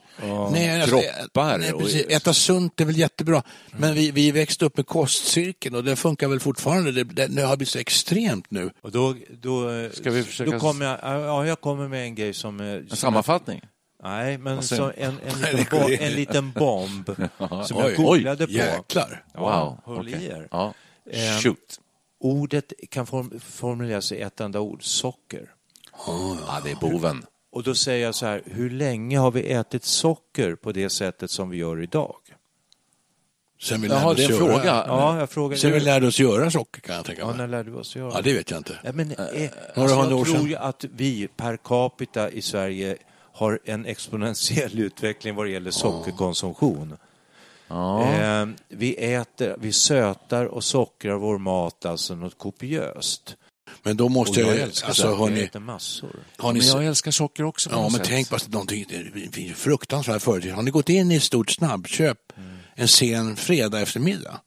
Nej, 0.51 0.81
alltså, 0.81 0.99
kroppar 1.01 1.57
nej, 1.57 1.73
och- 1.73 1.81
precis. 1.81 2.05
Äta 2.09 2.33
sunt 2.33 2.81
är 2.81 2.85
väl 2.85 2.97
jättebra. 2.97 3.43
Men 3.71 3.93
vi, 3.93 4.11
vi 4.11 4.31
växte 4.31 4.65
upp 4.65 4.77
med 4.77 4.87
kostcirkeln 4.87 5.75
och 5.75 5.83
det 5.83 5.95
funkar 5.95 6.27
väl 6.27 6.39
fortfarande. 6.39 6.91
Det, 6.91 7.03
det, 7.03 7.27
det 7.27 7.41
har 7.41 7.57
blivit 7.57 7.69
så 7.71 7.79
extremt 7.79 8.51
nu. 8.51 8.71
Och 8.81 8.91
då, 8.91 9.15
då, 9.41 9.69
Ska 9.93 10.11
vi 10.11 10.23
försöka- 10.23 10.51
då 10.51 10.59
kommer 10.59 10.85
jag, 10.85 10.99
ja, 11.03 11.45
jag 11.45 11.61
kommer 11.61 11.87
med 11.87 12.03
en 12.03 12.15
grej 12.15 12.33
som... 12.33 12.59
En 12.59 12.89
sammanfattning. 12.89 13.61
Nej, 14.03 14.37
men 14.37 14.63
så 14.63 14.91
en, 14.97 15.15
en, 15.25 15.41
liten 15.57 15.65
bomb, 15.71 15.89
en 15.99 16.11
liten 16.13 16.51
bomb 16.51 17.05
som 17.65 17.77
jag 17.77 17.85
Oj. 17.85 17.95
googlade 17.97 18.45
på. 18.47 18.53
Jäklar. 18.53 19.23
Ja, 19.33 19.39
Wow. 19.85 19.95
håll 19.95 20.09
i 20.09 20.15
okej. 20.15 20.25
er. 20.27 20.47
Ja. 20.51 20.73
Ehm, 21.11 21.39
Shoot. 21.41 21.79
Ordet 22.25 22.73
kan 22.89 23.05
form, 23.07 23.39
formuleras 23.39 24.11
i 24.11 24.21
ett 24.21 24.39
enda 24.41 24.59
ord, 24.59 24.83
socker. 24.83 25.53
Ja, 26.07 26.61
det 26.63 26.71
är 26.71 26.75
boven. 26.75 27.25
Och 27.51 27.63
då 27.63 27.75
säger 27.75 28.05
jag 28.05 28.15
så 28.15 28.25
här, 28.25 28.41
hur 28.45 28.69
länge 28.69 29.17
har 29.17 29.31
vi 29.31 29.51
ätit 29.53 29.83
socker 29.83 30.55
på 30.55 30.71
det 30.71 30.89
sättet 30.89 31.31
som 31.31 31.49
vi 31.49 31.57
gör 31.57 31.81
idag? 31.81 32.15
Sen 33.61 33.81
vi 33.81 33.87
lärde 33.87 34.01
Jaha, 34.01 34.11
oss 34.11 34.17
det 34.17 34.23
är 34.23 34.29
en 34.31 34.35
göra, 34.37 34.53
fråga. 34.53 34.83
Ja, 34.87 35.19
jag 35.19 35.29
frågar. 35.29 35.57
Sen 35.57 35.71
vi 35.71 35.79
lärde 35.79 36.07
oss 36.07 36.19
göra 36.19 36.51
socker 36.51 36.81
kan 36.81 36.95
jag 36.95 37.05
tänka 37.05 37.21
Ja, 37.21 37.27
mig. 37.27 37.37
när 37.37 37.47
lärde 37.47 37.71
vi 37.71 37.77
oss 37.77 37.95
göra 37.95 38.11
Ja, 38.13 38.21
det 38.21 38.33
vet 38.33 38.51
jag 38.51 38.59
inte. 38.59 38.79
Ja, 38.83 38.91
men, 38.91 39.11
eh, 39.11 39.17
Några 39.17 39.49
alltså, 39.75 39.95
jag 40.09 40.19
år 40.19 40.25
tror 40.25 40.35
sedan. 40.35 40.45
ju 40.45 40.55
att 40.55 40.85
vi 40.95 41.27
per 41.27 41.57
capita 41.57 42.29
i 42.29 42.41
Sverige 42.41 42.97
har 43.33 43.59
en 43.65 43.85
exponentiell 43.85 44.79
utveckling 44.87 45.35
vad 45.35 45.45
det 45.45 45.51
gäller 45.51 45.71
sockerkonsumtion. 45.71 46.97
Eh, 47.69 48.47
vi 48.67 49.13
äter, 49.13 49.55
vi 49.59 49.71
sötar 49.71 50.45
och 50.45 50.63
sockrar 50.63 51.15
vår 51.15 51.37
mat 51.37 51.85
alltså 51.85 52.15
något 52.15 52.37
kopiöst. 52.37 53.35
Men 53.83 53.97
då 53.97 54.09
måste 54.09 54.43
Och 54.43 54.47
jag, 54.49 54.55
jag 54.57 54.63
älskar 54.63 54.87
alltså 54.87 55.01
socker, 55.01 55.13
jag 55.13 55.27
hörni, 55.29 55.41
äter 55.43 55.59
massor. 55.59 56.09
har 56.37 56.53
ni, 56.53 56.59
Men 56.59 56.67
jag 56.67 56.85
älskar 56.85 57.11
socker 57.11 57.43
också 57.43 57.69
ja 57.69 57.81
men 57.81 57.91
sätt. 57.91 58.03
tänk 58.03 58.29
på 58.29 58.35
att 58.35 58.49
någonting, 58.49 58.85
det 58.89 59.31
finns 59.31 59.49
ju 59.49 59.53
fruktansvärda 59.53 60.19
företeelser. 60.19 60.55
Har 60.55 60.63
ni 60.63 60.71
gått 60.71 60.89
in 60.89 61.11
i 61.11 61.15
ett 61.15 61.23
stort 61.23 61.49
snabbköp 61.51 62.17
en 62.75 62.87
sen 62.87 63.35
fredag 63.35 63.81
eftermiddag? 63.81 64.39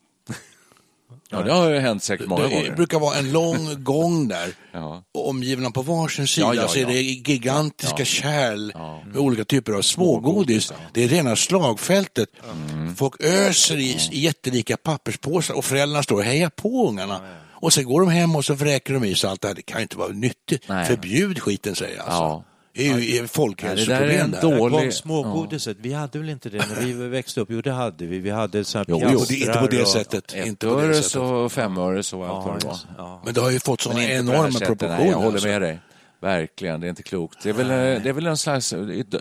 Ja, 1.30 1.42
det 1.42 1.52
har 1.52 1.70
ju 1.70 1.78
hänt 1.78 2.02
säkert 2.02 2.26
många 2.26 2.42
det 2.42 2.54
gånger. 2.54 2.76
brukar 2.76 2.98
vara 2.98 3.16
en 3.18 3.32
lång 3.32 3.74
gång 3.84 4.28
där. 4.28 4.48
Ja. 4.72 5.02
Omgivna 5.18 5.70
på 5.70 5.82
varsin 5.82 6.28
sida 6.28 6.46
Ja, 6.46 6.54
ja, 6.62 6.68
så 6.68 6.78
är 6.78 6.86
det 6.86 7.02
gigantiska 7.02 8.04
kärl 8.04 8.72
med 9.06 9.16
olika 9.16 9.44
typer 9.44 9.72
av 9.72 9.82
smågodis. 9.82 10.72
Det 10.94 11.04
är 11.04 11.08
rena 11.08 11.36
slagfältet. 11.36 12.28
Mm. 12.72 12.96
Folk 12.96 13.14
öser 13.20 13.76
i, 13.76 13.96
i 14.10 14.20
jättelika 14.20 14.76
papperspåsar 14.76 15.54
och 15.54 15.64
föräldrarna 15.64 16.02
står 16.02 16.16
och 16.16 16.24
hejar 16.24 16.50
på 16.50 16.88
ungarna. 16.88 17.20
Och 17.60 17.72
sen 17.72 17.84
går 17.84 18.00
de 18.00 18.10
hem 18.10 18.36
och 18.36 18.44
så 18.44 18.54
vräker 18.54 18.94
de 18.94 19.04
i 19.04 19.14
sig 19.14 19.30
allt 19.30 19.40
det 19.40 19.48
här. 19.48 19.54
Det 19.54 19.62
kan 19.62 19.78
ju 19.78 19.82
inte 19.82 19.96
vara 19.98 20.08
nyttigt. 20.12 20.64
Nej. 20.68 20.86
Förbjud 20.86 21.42
skiten 21.42 21.74
säger 21.74 21.96
jag. 21.96 22.06
Alltså. 22.06 22.44
Det 22.74 22.88
är 22.88 22.98
ju 22.98 23.00
ett 23.00 23.06
Ja, 23.08 23.12
det 23.12 23.16
där 23.16 23.22
är 23.22 23.26
folkhälsoproblem 23.26 24.20
en 24.20 24.30
där. 24.30 24.70
kom 24.70 24.92
smågodiset. 24.92 25.76
Vi 25.80 25.92
hade 25.92 26.18
väl 26.18 26.28
inte 26.28 26.48
det 26.50 26.58
när 26.68 26.86
vi 26.86 26.92
växte 27.08 27.40
upp? 27.40 27.48
Jo, 27.50 27.60
det 27.60 27.72
hade 27.72 28.06
vi. 28.06 28.18
Vi 28.18 28.30
hade 28.30 28.64
så 28.64 28.78
här 28.78 28.84
Jo, 28.88 29.00
Jo, 29.12 29.24
det 29.28 29.34
är 29.34 29.46
inte 29.46 29.58
på 29.60 29.66
det 29.66 29.82
och- 29.82 29.88
sättet. 29.88 30.32
Ett 30.34 30.46
Inte 30.46 30.66
på 30.66 30.76
det 30.76 30.82
öre 30.86 30.94
sättet. 30.94 31.16
och 31.20 31.52
fem 31.52 31.78
öre 31.78 32.02
så 32.02 32.24
allt 32.24 32.46
vad 32.46 32.54
Ja, 32.54 32.58
det 32.60 32.66
var. 32.66 32.76
ja. 32.98 33.22
Men 33.24 33.34
det 33.34 33.40
har 33.40 33.50
ju 33.50 33.60
fått 33.60 33.80
sådana 33.80 34.04
enorma 34.04 34.58
proportioner. 34.58 34.98
Nej, 34.98 35.08
jag 35.08 35.16
håller 35.16 35.32
alltså. 35.32 35.48
med 35.48 35.62
dig. 35.62 35.78
Verkligen, 36.20 36.80
det 36.80 36.86
är 36.86 36.88
inte 36.88 37.02
klokt. 37.02 37.42
Det 37.42 37.48
är 37.48 37.52
väl, 37.52 37.68
det 38.02 38.08
är 38.08 38.12
väl 38.12 38.26
en 38.26 38.36
slags 38.36 38.74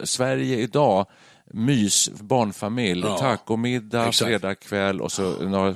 Sverige 0.04 0.58
idag, 0.58 1.06
mys, 1.54 2.10
barnfamilj, 2.20 3.02
Ja. 3.06 3.18
tacomiddag, 3.18 4.12
fredagkväll 4.12 5.02
och 5.02 5.12
så 5.12 5.24
några 5.42 5.68
eh, 5.70 5.76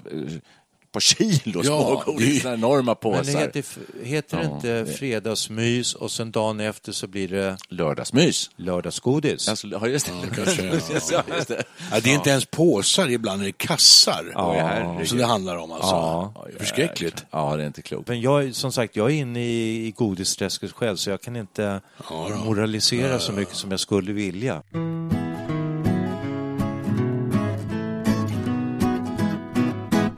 par 0.91 0.99
kilo 0.99 1.61
Ja, 1.63 2.03
smågodis, 2.03 2.43
det- 2.43 2.49
enorma 2.53 2.97
Men 3.03 3.11
det 3.11 3.17
påsar. 3.17 3.39
heter, 3.39 3.63
heter 4.03 4.37
det 4.37 4.43
Ja, 4.43 4.55
inte 4.55 4.93
fredagsmys 4.93 5.93
och 5.93 6.11
sen 6.11 6.31
dagen 6.31 6.59
efter 6.59 6.91
så 6.91 7.07
blir 7.07 7.27
det 7.27 7.57
Lördagsmys. 7.69 8.49
lördagsgodis? 8.55 9.49
Alltså, 9.49 9.67
ja, 9.71 9.87
just 9.87 10.05
det. 10.05 10.35
kanske, 10.35 10.65
ja. 10.65 10.73
Ja, 11.11 11.35
just 11.35 11.47
det. 11.47 11.63
Ja, 11.91 11.99
det 12.03 12.09
är 12.09 12.15
inte 12.15 12.29
ens 12.29 12.45
påsar, 12.45 13.09
ibland 13.09 13.41
är 13.41 13.45
det 13.45 13.51
kassar. 13.51 14.31
Ja, 14.33 15.01
som 15.05 15.17
det 15.17 15.25
handlar 15.25 15.57
om 15.57 15.71
alltså. 15.71 15.89
Ja. 15.91 16.33
Förskräckligt. 16.59 17.25
Ja, 17.31 17.55
det 17.55 17.63
är 17.63 17.67
inte 17.67 17.81
klokt. 17.81 18.07
Men 18.07 18.21
jag, 18.21 18.55
som 18.55 18.71
sagt, 18.71 18.95
jag 18.95 19.11
är 19.11 19.15
inne 19.15 19.39
i, 19.45 19.85
i 19.87 19.91
godisträsket 19.91 20.71
själv 20.71 20.95
så 20.95 21.09
jag 21.09 21.21
kan 21.21 21.35
inte 21.35 21.81
moralisera 22.45 23.19
så 23.19 23.31
mycket 23.31 23.55
som 23.55 23.71
jag 23.71 23.79
skulle 23.79 24.11
vilja. 24.13 24.61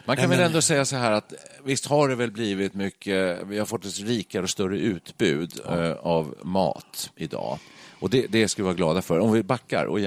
Man 0.05 0.17
kan 0.17 0.29
väl 0.29 0.39
ändå 0.39 0.61
säga 0.61 0.85
så 0.85 0.95
här 0.95 1.11
att 1.11 1.33
visst 1.63 1.85
har 1.85 2.09
det 2.09 2.15
väl 2.15 2.31
blivit 2.31 2.73
mycket, 2.73 3.39
vi 3.47 3.59
har 3.59 3.65
fått 3.65 3.85
ett 3.85 3.99
rikare 3.99 4.43
och 4.43 4.49
större 4.49 4.77
utbud 4.77 5.59
eh, 5.69 5.91
av 5.91 6.35
mat 6.41 7.11
idag. 7.15 7.59
Och 7.99 8.09
det, 8.09 8.27
det 8.27 8.47
ska 8.47 8.61
vi 8.61 8.65
vara 8.65 8.73
glada 8.75 9.01
för. 9.01 9.19
Om 9.19 9.31
vi 9.31 9.43
backar 9.43 9.85
och 9.85 9.99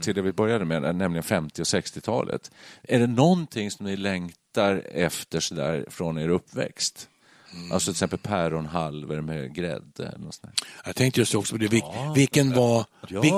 till 0.00 0.14
det 0.14 0.22
vi 0.22 0.32
började 0.32 0.64
med, 0.64 0.96
nämligen 0.96 1.22
50 1.22 1.62
och 1.62 1.66
60-talet. 1.66 2.50
Är 2.82 2.98
det 2.98 3.06
någonting 3.06 3.70
som 3.70 3.86
ni 3.86 3.96
längtar 3.96 4.82
efter 4.92 5.40
så 5.40 5.54
där 5.54 5.86
från 5.90 6.18
er 6.18 6.28
uppväxt? 6.28 7.08
Alltså 7.72 7.86
till 7.86 7.94
exempel 7.94 8.18
päronhalvor 8.18 9.20
med 9.20 9.54
grädde. 9.54 10.18
Jag 10.84 10.96
tänkte 10.96 11.20
just 11.20 11.34
också 11.34 11.54
på 11.54 11.58
det. 11.58 11.68
Vil, 11.68 11.82
vilken, 12.14 12.54
var, 12.54 12.84
Ja. 13.08 13.20
vil, 13.20 13.32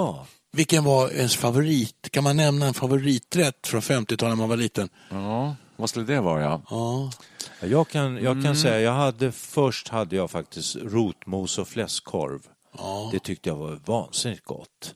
vilken 0.53 0.85
var 0.85 1.11
ens 1.11 1.37
favorit? 1.37 2.09
Kan 2.11 2.25
man 2.25 2.37
nämna 2.37 2.67
en 2.67 2.75
favoriträtt 2.75 3.67
från 3.67 3.81
50-talet 3.81 4.31
när 4.31 4.37
man 4.37 4.49
var 4.49 4.57
liten? 4.57 4.89
Ja, 5.11 5.57
vad 5.79 5.91
skulle 5.91 6.05
det 6.07 6.21
vara? 6.21 6.43
Ja? 6.43 6.63
Ja. 6.71 7.11
Jag 7.67 7.89
kan, 7.89 8.15
jag 8.15 8.33
Mm. 8.33 8.45
kan 8.45 8.57
säga, 8.57 8.81
jag 8.81 8.93
hade, 8.93 9.33
först 9.33 9.89
hade 9.89 10.17
jag 10.17 10.31
faktiskt 10.31 10.77
rotmos 10.77 11.59
och 11.59 11.69
fläskkorv. 11.69 12.41
Det 13.13 13.19
tyckte 13.19 13.49
jag 13.49 13.57
var 13.57 13.81
vansinnigt 13.85 14.45
gott. 14.45 14.95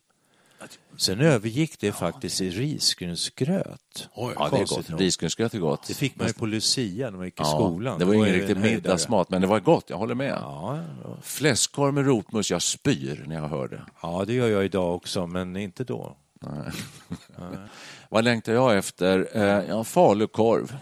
Sen 0.96 1.20
övergick 1.20 1.80
det 1.80 1.92
faktiskt 1.92 2.40
i 2.40 2.50
risgrynsgröt. 2.50 4.08
Oj, 4.14 4.34
Ja, 4.38 4.48
det 4.52 4.56
är 4.56 4.66
gott. 4.66 5.00
Risgrynsgröt 5.00 5.54
är 5.54 5.58
gott. 5.58 5.86
Det 5.88 5.94
fick 5.94 6.16
man 6.16 6.26
ju 6.26 6.32
på 6.32 6.46
Lucia 6.46 7.10
när 7.10 7.16
man 7.16 7.26
gick 7.26 7.34
i 7.34 7.42
Ja, 7.42 7.44
skolan. 7.44 7.98
Det 7.98 8.04
var 8.04 8.14
ingen 8.14 8.26
riktig 8.28 8.56
middagsmat, 8.56 9.30
men 9.30 9.40
det 9.40 9.46
var 9.46 9.60
gott. 9.60 9.90
Jag 9.90 9.96
håller 9.98 10.14
med. 10.14 10.38
Ja, 10.42 10.78
ja. 11.04 11.16
Fläskkorv 11.22 11.94
med 11.94 12.06
rotmos, 12.06 12.50
jag 12.50 12.62
spyr 12.62 13.24
när 13.26 13.34
jag 13.36 13.48
hör 13.48 13.68
det. 13.68 13.82
ja, 14.02 14.24
det 14.26 14.32
gör 14.32 14.48
jag 14.48 14.64
idag 14.64 14.94
också, 14.94 15.26
men 15.26 15.56
inte 15.56 15.84
då. 15.84 16.16
Vad 18.12 18.24
längtar 18.24 18.52
jag 18.52 18.76
efter? 18.78 19.28
Eh, 19.32 19.64
ja, 19.68 19.84
falukorv. 19.84 20.76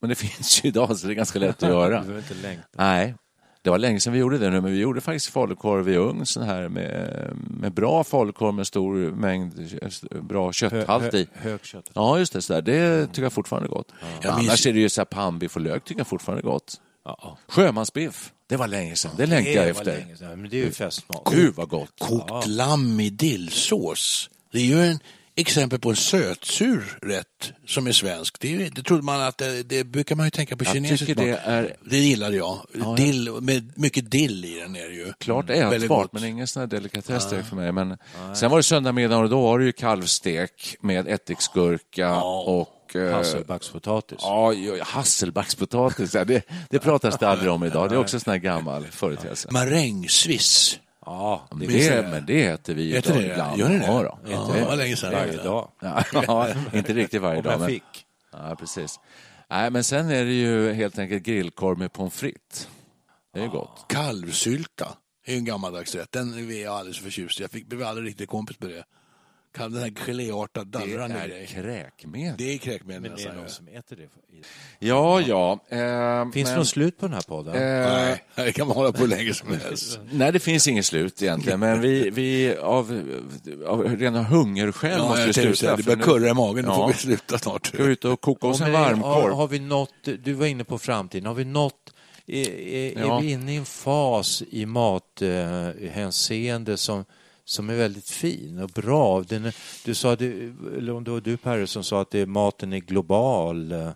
Men 0.00 0.08
det 0.10 0.14
finns 0.24 0.64
ju 0.64 0.68
idag, 0.68 0.98
så 0.98 1.06
det 1.06 1.12
är 1.12 1.14
ganska 1.14 1.38
lätt 1.38 1.62
att 1.62 1.68
göra. 1.68 2.02
Du 2.04 2.18
inte 2.18 2.34
längta. 2.34 2.64
Nej, 2.72 3.14
det 3.62 3.70
var 3.70 3.78
länge 3.78 4.00
sedan 4.00 4.12
vi 4.12 4.18
gjorde 4.18 4.38
det 4.38 4.50
nu, 4.50 4.60
men 4.60 4.72
vi 4.72 4.78
gjorde 4.78 5.00
faktiskt 5.00 5.26
falukorv 5.26 5.88
i 5.88 5.96
ugn, 5.96 6.26
sån 6.26 6.42
här 6.42 6.68
med, 6.68 7.30
med 7.60 7.72
bra 7.72 8.04
falukorv 8.04 8.54
med 8.54 8.66
stor 8.66 8.94
mängd 8.96 9.70
bra 10.22 10.52
kötthalt 10.52 11.14
i. 11.14 11.28
Hög 11.34 11.64
kött. 11.64 11.90
Ja, 11.94 12.18
just 12.18 12.32
det. 12.32 12.42
Så 12.42 12.52
där. 12.52 12.62
Det 12.62 13.06
tycker 13.06 13.22
jag 13.22 13.32
fortfarande 13.32 13.66
är 13.68 13.70
gott. 13.70 13.92
Jag 14.22 14.36
minns- 14.36 14.48
Annars 14.48 14.66
är 14.66 14.72
det 14.72 14.78
ju 14.80 14.88
så 14.88 15.00
här 15.00 15.06
pannbiff 15.06 15.56
och 15.56 15.62
lök 15.62 15.84
tycker 15.84 16.00
jag 16.00 16.06
fortfarande 16.06 16.40
är 16.40 16.50
gott. 16.50 16.80
Ja, 17.04 17.38
Sjömansbiff, 17.48 18.32
det 18.48 18.56
var 18.56 18.66
länge 18.68 18.96
sedan. 18.96 19.10
Det 19.16 19.26
längtar 19.26 19.50
jag 19.52 19.62
var 19.62 19.70
efter. 19.70 19.84
länge 19.98 20.16
sedan, 20.16 20.40
men 20.40 20.50
det 20.50 20.60
är 20.60 20.64
ju 20.64 20.70
festmat. 20.72 21.22
Gud 21.30 21.54
vad 21.54 21.68
gott. 21.68 21.92
Kokt 21.98 22.46
lamm 22.46 23.00
i 23.00 23.10
dillsås. 23.10 24.30
Det 24.52 24.58
är 24.58 24.62
ju 24.64 24.80
en 24.84 24.98
exempel 25.40 25.78
på 25.78 25.90
en 25.90 25.96
sötsur 25.96 26.98
rätt 27.02 27.52
som 27.66 27.86
är 27.86 27.92
svensk. 27.92 28.40
Det, 28.40 28.68
det 28.74 28.82
trodde 28.82 29.02
man 29.02 29.20
att 29.22 29.38
det, 29.38 29.62
det 29.62 29.84
brukar 29.84 30.16
man 30.16 30.26
ju 30.26 30.30
tänka 30.30 30.56
på 30.56 30.64
Jag 30.64 30.72
kinesisk 30.74 31.06
tycker 31.06 31.24
det 31.24 31.40
är 31.44 31.76
Det 31.84 31.98
gillade 31.98 32.36
jag. 32.36 32.58
ja. 32.74 32.94
Dill, 32.96 33.30
med 33.40 33.72
mycket 33.76 34.10
dill 34.10 34.44
i 34.44 34.60
den 34.60 34.76
är 34.76 34.88
det 34.88 34.94
ju. 34.94 35.12
klart 35.18 35.50
Väldigt 35.50 35.82
ätbart, 35.82 36.12
men 36.12 36.24
ingen 36.24 36.46
sån 36.46 36.60
här 36.60 36.66
delikatess 36.66 37.30
direkt 37.30 37.48
för 37.48 37.56
mig. 37.56 37.72
Men 37.72 37.96
sen 38.34 38.50
var 38.50 38.56
det 38.58 38.62
söndagmiddag 38.62 39.16
och 39.18 39.28
då 39.30 39.40
var 39.42 39.58
det 39.58 39.64
ju 39.64 39.72
kalvstek 39.72 40.76
med 40.80 41.08
ättiksgurka 41.08 42.14
och... 42.22 42.96
eh, 42.96 43.12
Hasselbackspotatis. 43.12 44.18
Ja, 44.20 44.52
ja, 44.52 44.84
hasselbackspotatis. 44.84 46.14
Ja, 46.14 46.24
det, 46.24 46.42
det 46.70 46.78
pratas 46.78 47.18
det 47.18 47.28
aldrig 47.28 47.52
om 47.52 47.64
idag. 47.64 47.88
Det 47.88 47.94
är 47.94 47.98
också 47.98 48.16
en 48.16 48.20
sån 48.20 48.30
här 48.30 48.38
gammal 48.38 48.86
företeelse. 48.90 49.48
Marängsviss. 49.52 50.78
Ja, 51.08 51.48
Men 51.50 51.58
det 51.68 51.88
det, 51.88 52.08
men 52.10 52.26
det 52.26 52.46
äter 52.46 52.74
vi 52.74 52.92
ni 52.92 53.00
det? 53.00 53.32
ibland. 53.32 53.58
Gör 53.58 53.68
ni 53.68 53.78
det? 53.78 53.84
Ja, 53.86 54.02
då. 54.02 54.18
Ja, 54.30 54.50
det 54.54 54.64
var 54.64 54.76
länge 54.76 54.96
sedan. 54.96 55.12
varje 55.12 55.42
dag. 55.42 55.70
Ja, 56.12 56.48
inte 56.72 56.92
riktigt 56.92 57.22
varje 57.22 57.42
dag. 57.42 57.60
Men, 57.60 57.80
ja, 58.32 58.56
precis. 58.58 59.00
Nej, 59.50 59.70
men 59.70 59.84
sen 59.84 60.10
är 60.10 60.24
det 60.24 60.32
ju 60.32 60.72
helt 60.72 60.98
enkelt 60.98 61.22
grillkorv 61.22 61.78
med 61.78 61.92
pommes 61.92 62.14
frites. 62.14 62.68
Det 63.34 63.40
är 63.40 63.44
ju 63.44 63.50
gott. 63.50 63.84
Kalvsylta 63.88 64.88
är 65.26 65.32
ju 65.32 65.38
en 65.38 65.44
gammaldags 65.44 65.94
rätt. 65.94 66.12
Den 66.12 66.50
är 66.50 66.62
jag 66.62 66.74
alldeles 66.74 66.96
för 66.96 67.04
förtjust 67.04 67.40
i. 67.40 67.42
Jag 67.42 67.50
fick, 67.50 67.66
blev 67.66 67.82
aldrig 67.82 68.08
riktigt 68.08 68.28
kompis 68.28 68.60
med 68.60 68.70
det. 68.70 68.84
Kan 69.58 69.72
den 69.72 69.82
här 69.82 69.90
geléartad 70.06 70.66
Det 70.66 70.78
dallrande 70.78 71.18
är 71.18 71.28
grej. 71.28 71.46
kräkmedel. 71.46 72.34
Det 72.38 72.54
är 72.54 72.58
kräkmedel 72.58 73.02
Men 73.02 73.12
det 73.16 73.22
är 73.22 73.32
någon 73.32 73.42
ja. 73.42 73.48
som 73.48 73.68
äter 73.68 73.96
det. 73.96 74.08
Ja, 74.78 75.20
ja. 75.20 75.52
Eh, 75.68 76.30
Finns 76.32 76.48
det 76.48 76.52
men, 76.52 76.58
något 76.58 76.68
slut 76.68 76.98
på 76.98 77.06
den 77.06 77.14
här 77.14 77.20
podden? 77.22 77.54
eh, 77.54 77.60
Nej, 77.60 78.24
det 78.34 78.52
kan 78.52 78.66
man 78.66 78.76
hålla 78.76 78.92
på 78.92 78.98
hur 79.00 79.08
länge 79.08 79.34
som 79.34 79.48
helst. 79.62 79.98
Nej, 80.12 80.32
det 80.32 80.40
finns 80.40 80.68
inget 80.68 80.86
slut 80.86 81.22
egentligen, 81.22 81.60
men 81.60 81.80
vi, 81.80 82.10
vi 82.10 82.56
av, 82.56 83.02
av 83.66 83.96
rena 83.96 84.22
hungerskäl 84.22 84.98
måste 85.02 85.26
vi 85.26 85.32
sluta. 85.32 85.56
säga, 85.56 85.76
det 85.76 85.82
börjar 85.82 85.96
nu 85.96 86.02
kurra 86.04 86.28
i 86.30 86.34
magen, 86.34 86.64
nu 86.64 86.70
Ja. 86.70 86.76
får 86.76 86.88
vi 86.88 86.94
sluta 86.94 87.38
snart. 87.38 87.66
ska 87.66 87.82
vi 87.82 87.92
ut 87.92 88.04
och 88.04 88.20
koka 88.20 88.46
oss 88.46 88.60
Ja, 88.60 88.66
en 88.66 88.72
men 88.72 88.80
Har, 88.80 88.88
varmkorv. 88.90 89.32
har 89.34 89.48
vi 89.48 89.58
nått, 89.58 89.94
du 90.24 90.32
var 90.32 90.46
inne 90.46 90.64
på 90.64 90.78
framtiden, 90.78 91.26
har 91.26 91.34
vi 91.34 91.44
nått, 91.44 91.94
är, 92.26 92.50
är, 92.50 92.98
Ja. 92.98 93.18
är 93.18 93.22
vi 93.22 93.30
inne 93.30 93.52
i 93.52 93.56
en 93.56 93.64
fas 93.64 94.42
i 94.50 94.66
mathänseende 94.66 96.76
som, 96.76 97.04
som 97.48 97.70
är 97.70 97.74
väldigt 97.74 98.10
fin 98.10 98.58
och 98.62 98.68
bra? 98.68 99.22
Den, 99.22 99.52
du 99.84 99.94
sa, 99.94 100.16
det, 100.16 100.26
eller 100.76 100.92
om 100.92 101.04
det 101.04 101.10
var 101.10 101.20
du 101.20 101.36
Perre 101.36 101.66
som 101.66 101.84
sa 101.84 102.00
att 102.00 102.10
det, 102.10 102.26
maten 102.26 102.72
är 102.72 102.78
global. 102.78 103.72
eh, 103.72 103.88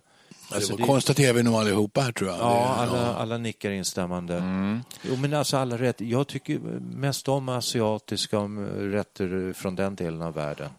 Alltså, 0.51 0.75
det 0.75 0.83
det- 0.83 0.87
konstaterar 0.87 1.33
vi 1.33 1.43
nog 1.43 1.53
allihopa 1.55 2.01
här 2.01 2.11
tror 2.11 2.29
jag. 2.29 2.39
Ja, 2.39 2.75
alla, 2.77 3.15
alla 3.15 3.37
nickar 3.37 3.71
instämmande. 3.71 4.37
Mm. 4.37 4.79
Jo, 5.01 5.15
men 5.15 5.33
alltså 5.33 5.57
alla 5.57 5.77
rätt. 5.77 6.01
Jag 6.01 6.27
tycker 6.27 6.59
mest 6.79 7.29
om 7.29 7.49
asiatiska 7.49 8.39
om 8.39 8.65
rätter 8.65 9.53
från 9.53 9.75
den 9.75 9.95
delen 9.95 10.21
av 10.21 10.33
världen. 10.33 10.69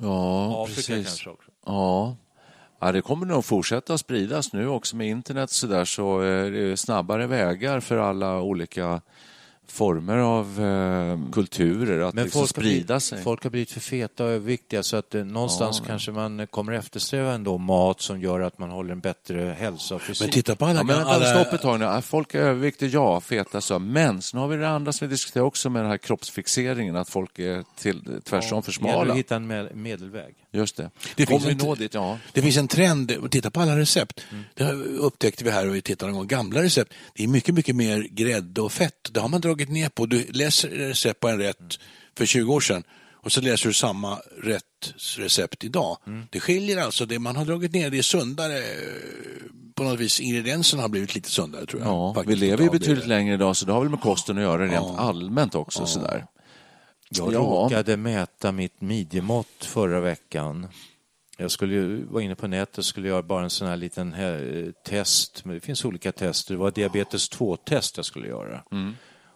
Ja, 0.00 0.62
Afrika 0.64 0.76
precis. 0.76 1.06
kanske 1.06 1.30
också. 1.30 1.50
Ja. 1.66 2.16
ja, 2.80 2.92
det 2.92 3.02
kommer 3.02 3.26
nog 3.26 3.44
fortsätta 3.44 3.98
spridas 3.98 4.52
nu 4.52 4.68
också 4.68 4.96
med 4.96 5.08
internet 5.08 5.50
så 5.50 5.66
där 5.66 5.84
så 5.84 6.20
är 6.20 6.50
det 6.50 6.76
snabbare 6.76 7.26
vägar 7.26 7.80
för 7.80 7.96
alla 7.96 8.40
olika 8.40 9.00
former 9.70 10.16
av 10.18 10.60
eh, 10.64 11.32
kulturer 11.32 12.00
att 12.00 12.14
Men 12.14 12.24
liksom 12.24 12.38
folk 12.40 12.56
har, 12.56 12.62
sprida 12.62 12.84
blivit, 12.86 13.02
sig. 13.02 13.22
folk 13.22 13.42
har 13.42 13.50
blivit 13.50 13.70
för 13.70 13.80
feta 13.80 14.24
och 14.24 14.30
överviktiga 14.30 14.82
så 14.82 14.96
att 14.96 15.14
eh, 15.14 15.24
någonstans 15.24 15.78
Ja. 15.80 15.84
kanske 15.86 16.10
man 16.12 16.46
kommer 16.46 16.72
eftersträva 16.72 17.32
ändå 17.32 17.58
mat 17.58 18.00
som 18.00 18.20
gör 18.20 18.40
att 18.40 18.58
man 18.58 18.70
håller 18.70 18.92
en 18.92 19.00
bättre 19.00 19.56
hälsa 19.58 19.94
och 19.94 20.02
fysik. 20.02 20.20
Men 20.26 20.30
titta 20.32 20.56
på 20.56 20.64
alla... 20.64 20.78
Ja, 20.80 20.84
men 20.84 20.96
vänta, 20.96 21.10
alla 21.12 21.24
stopp 21.40 21.52
ett 21.52 21.62
tag 21.62 21.78
nu. 21.78 21.84
Ja, 21.84 22.02
Folk 22.02 22.34
är 22.34 22.38
överviktiga, 22.38 22.88
ja, 22.88 23.20
feta 23.20 23.60
så. 23.60 23.78
Men 23.78 24.22
sen 24.22 24.40
har 24.40 24.48
vi 24.48 24.56
det 24.56 24.68
andra 24.68 24.92
som 24.92 25.08
vi 25.08 25.14
diskuterar 25.14 25.44
också 25.44 25.70
med 25.70 25.82
den 25.82 25.90
här 25.90 25.98
kroppsfixeringen, 25.98 26.96
att 26.96 27.08
folk 27.08 27.38
är 27.38 27.64
till, 27.78 28.20
tvärtom 28.24 28.62
för 28.62 28.72
Det 28.72 28.78
gäller 28.86 28.92
smala. 28.94 29.12
att 29.12 29.18
hitta 29.18 29.36
en 29.36 29.52
me- 29.52 29.74
medelväg. 29.74 30.34
Just 30.52 30.76
det. 30.76 30.90
Det 31.16 31.26
Kommer 31.26 31.40
finns 31.40 31.62
en- 31.62 31.68
nå 31.68 31.74
dit? 31.74 31.94
Ja. 31.94 32.18
Det 32.32 32.42
finns 32.42 32.56
en 32.56 32.68
trend, 32.68 33.12
titta 33.30 33.50
på 33.50 33.60
alla 33.60 33.78
recept. 33.78 34.20
Det 34.54 34.64
här 34.64 34.74
upptäckte 34.98 35.44
vi 35.44 35.50
här 35.50 35.68
och 35.68 35.74
vi 35.74 35.82
tittade 35.82 36.10
en 36.10 36.16
gång. 36.16 36.26
Gamla 36.26 36.62
recept, 36.62 36.92
det 37.14 37.24
är 37.24 37.28
mycket, 37.28 37.54
mycket 37.54 37.76
mer 37.76 38.08
grädde 38.10 38.60
och 38.60 38.72
fett. 38.72 39.08
Det 39.12 39.20
har 39.20 39.28
man 39.28 39.40
dragit 39.40 39.59
ner 39.68 39.88
på. 39.88 40.06
Du 40.06 40.26
läser 40.32 40.68
recept 40.68 41.20
på 41.20 41.28
en 41.28 41.38
rätt 41.38 41.78
för 42.18 42.26
20 42.26 42.52
år 42.54 42.60
sedan 42.60 42.82
och 43.22 43.32
så 43.32 43.40
läser 43.40 43.68
du 43.68 43.72
samma 43.72 44.18
rätt 44.42 44.94
recept 45.18 45.64
idag. 45.64 45.96
Det 46.30 46.40
skiljer 46.40 46.78
alltså, 46.78 47.06
det 47.06 47.18
man 47.18 47.36
har 47.36 47.44
dragit 47.44 47.72
ner, 47.72 47.90
det 47.90 47.98
är 47.98 48.02
sundare 48.02 48.58
eh, 48.58 48.64
på 49.74 49.82
något 49.82 50.00
vis 50.00 50.20
ingredienserna 50.20 50.82
har 50.82 50.88
blivit 50.88 51.14
lite 51.14 51.30
sundare 51.30 51.66
tror 51.66 51.82
jag. 51.82 51.88
Ja, 51.90 52.24
vi 52.26 52.36
lever 52.36 52.62
ju 52.62 52.68
av 52.68 52.72
det. 52.74 52.78
betydligt 52.78 53.06
längre 53.06 53.34
idag 53.34 53.56
så 53.56 53.66
det 53.66 53.72
har 53.72 53.80
väl 53.80 53.88
med 53.90 54.00
kosten 54.00 54.36
att 54.38 54.42
göra 54.42 54.66
rent 54.66 54.98
allmänt 54.98 55.54
också. 55.54 55.86
Sådär. 55.86 56.26
Jag 57.10 57.32
Ja. 57.34 57.38
råkade 57.38 57.96
mäta 57.96 58.52
mitt 58.52 58.80
midjemått 58.80 59.64
förra 59.64 60.00
veckan. 60.00 60.68
Jag 61.38 61.50
skulle 61.50 61.74
ju, 61.74 62.04
var 62.04 62.20
inne 62.20 62.34
på 62.34 62.46
nätet 62.46 62.78
och 62.78 62.84
skulle 62.84 63.08
göra 63.08 63.22
bara 63.22 63.44
en 63.44 63.50
sån 63.50 63.68
här 63.68 63.76
liten 63.76 64.14
eh, 64.14 64.72
test. 64.86 65.44
Men 65.44 65.54
det 65.54 65.60
finns 65.60 65.84
olika 65.84 66.12
tester. 66.12 66.54
Det 66.54 66.58
var 66.60 66.70
diabetes 66.70 67.30
2-test 67.30 67.96
jag 67.96 68.06
skulle 68.06 68.28
göra. 68.28 68.62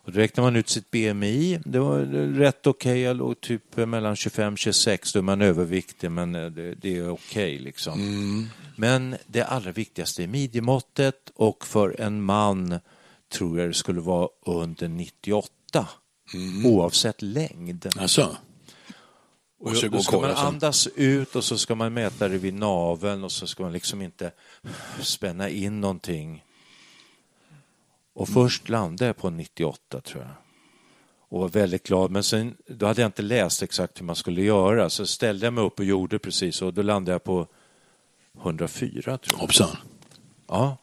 Och 0.04 0.12
då 0.12 0.18
räknar 0.20 0.44
man 0.44 0.56
ut 0.56 0.68
sitt 0.68 0.90
BMI. 0.90 1.60
Det 1.64 1.78
var 1.78 1.98
rätt 2.38 2.66
okej. 2.66 3.00
Jag 3.00 3.16
låg 3.16 3.40
typ 3.40 3.76
mellan 3.76 4.14
25-26. 4.14 5.12
Då 5.12 5.18
är 5.18 5.22
man 5.22 5.42
överviktig, 5.42 6.10
men 6.10 6.34
eh, 6.34 6.46
det, 6.46 6.74
det 6.74 6.96
är 6.96 7.10
okej. 7.10 7.58
liksom. 7.58 8.48
Men 8.76 9.16
det 9.26 9.42
allra 9.42 9.72
viktigaste 9.72 10.22
är 10.22 10.26
midjemåttet 10.26 11.30
och 11.34 11.66
för 11.66 12.00
en 12.00 12.22
man 12.22 12.78
tror 13.32 13.60
jag 13.60 13.68
det 13.68 13.74
skulle 13.74 14.00
vara 14.00 14.28
under 14.46 14.88
98. 14.88 15.88
Oavsett 16.64 17.22
längd. 17.22 17.86
Alltså, 17.98 18.36
Och 19.60 19.76
så 19.76 19.88
då 19.88 20.02
ska 20.02 20.20
man 20.20 20.30
andas 20.30 20.88
ut 20.96 21.36
och 21.36 21.44
så 21.44 21.58
ska 21.58 21.74
man 21.74 21.94
mäta 21.94 22.28
det 22.28 22.38
vid 22.38 22.54
naveln 22.54 23.24
och 23.24 23.32
så 23.32 23.46
ska 23.46 23.62
man 23.62 23.72
liksom 23.72 24.02
inte 24.02 24.32
spänna 25.00 25.48
in 25.48 25.80
någonting. 25.80 26.44
Och 28.14 28.28
först 28.28 28.68
landade 28.68 29.06
jag 29.06 29.16
på 29.16 29.30
98 29.30 30.00
tror 30.00 30.22
jag. 30.22 30.30
Och 31.28 31.40
var 31.40 31.48
väldigt 31.48 31.86
glad. 31.86 32.10
Men 32.10 32.22
sen, 32.22 32.54
då 32.68 32.86
hade 32.86 33.00
jag 33.00 33.08
inte 33.08 33.22
läst 33.22 33.62
exakt 33.62 34.00
hur 34.00 34.06
man 34.06 34.16
skulle 34.16 34.42
göra. 34.42 34.90
Så 34.90 35.06
ställde 35.06 35.46
jag 35.46 35.52
mig 35.52 35.64
upp 35.64 35.78
och 35.78 35.84
gjorde 35.84 36.18
precis 36.18 36.62
och 36.62 36.74
då 36.74 36.82
landade 36.82 37.12
jag 37.14 37.24
på 37.24 37.46
104 38.42 39.02
tror 39.02 39.18
jag. 39.32 39.38
hoppsan. 39.38 39.76
Ja. 40.48 40.76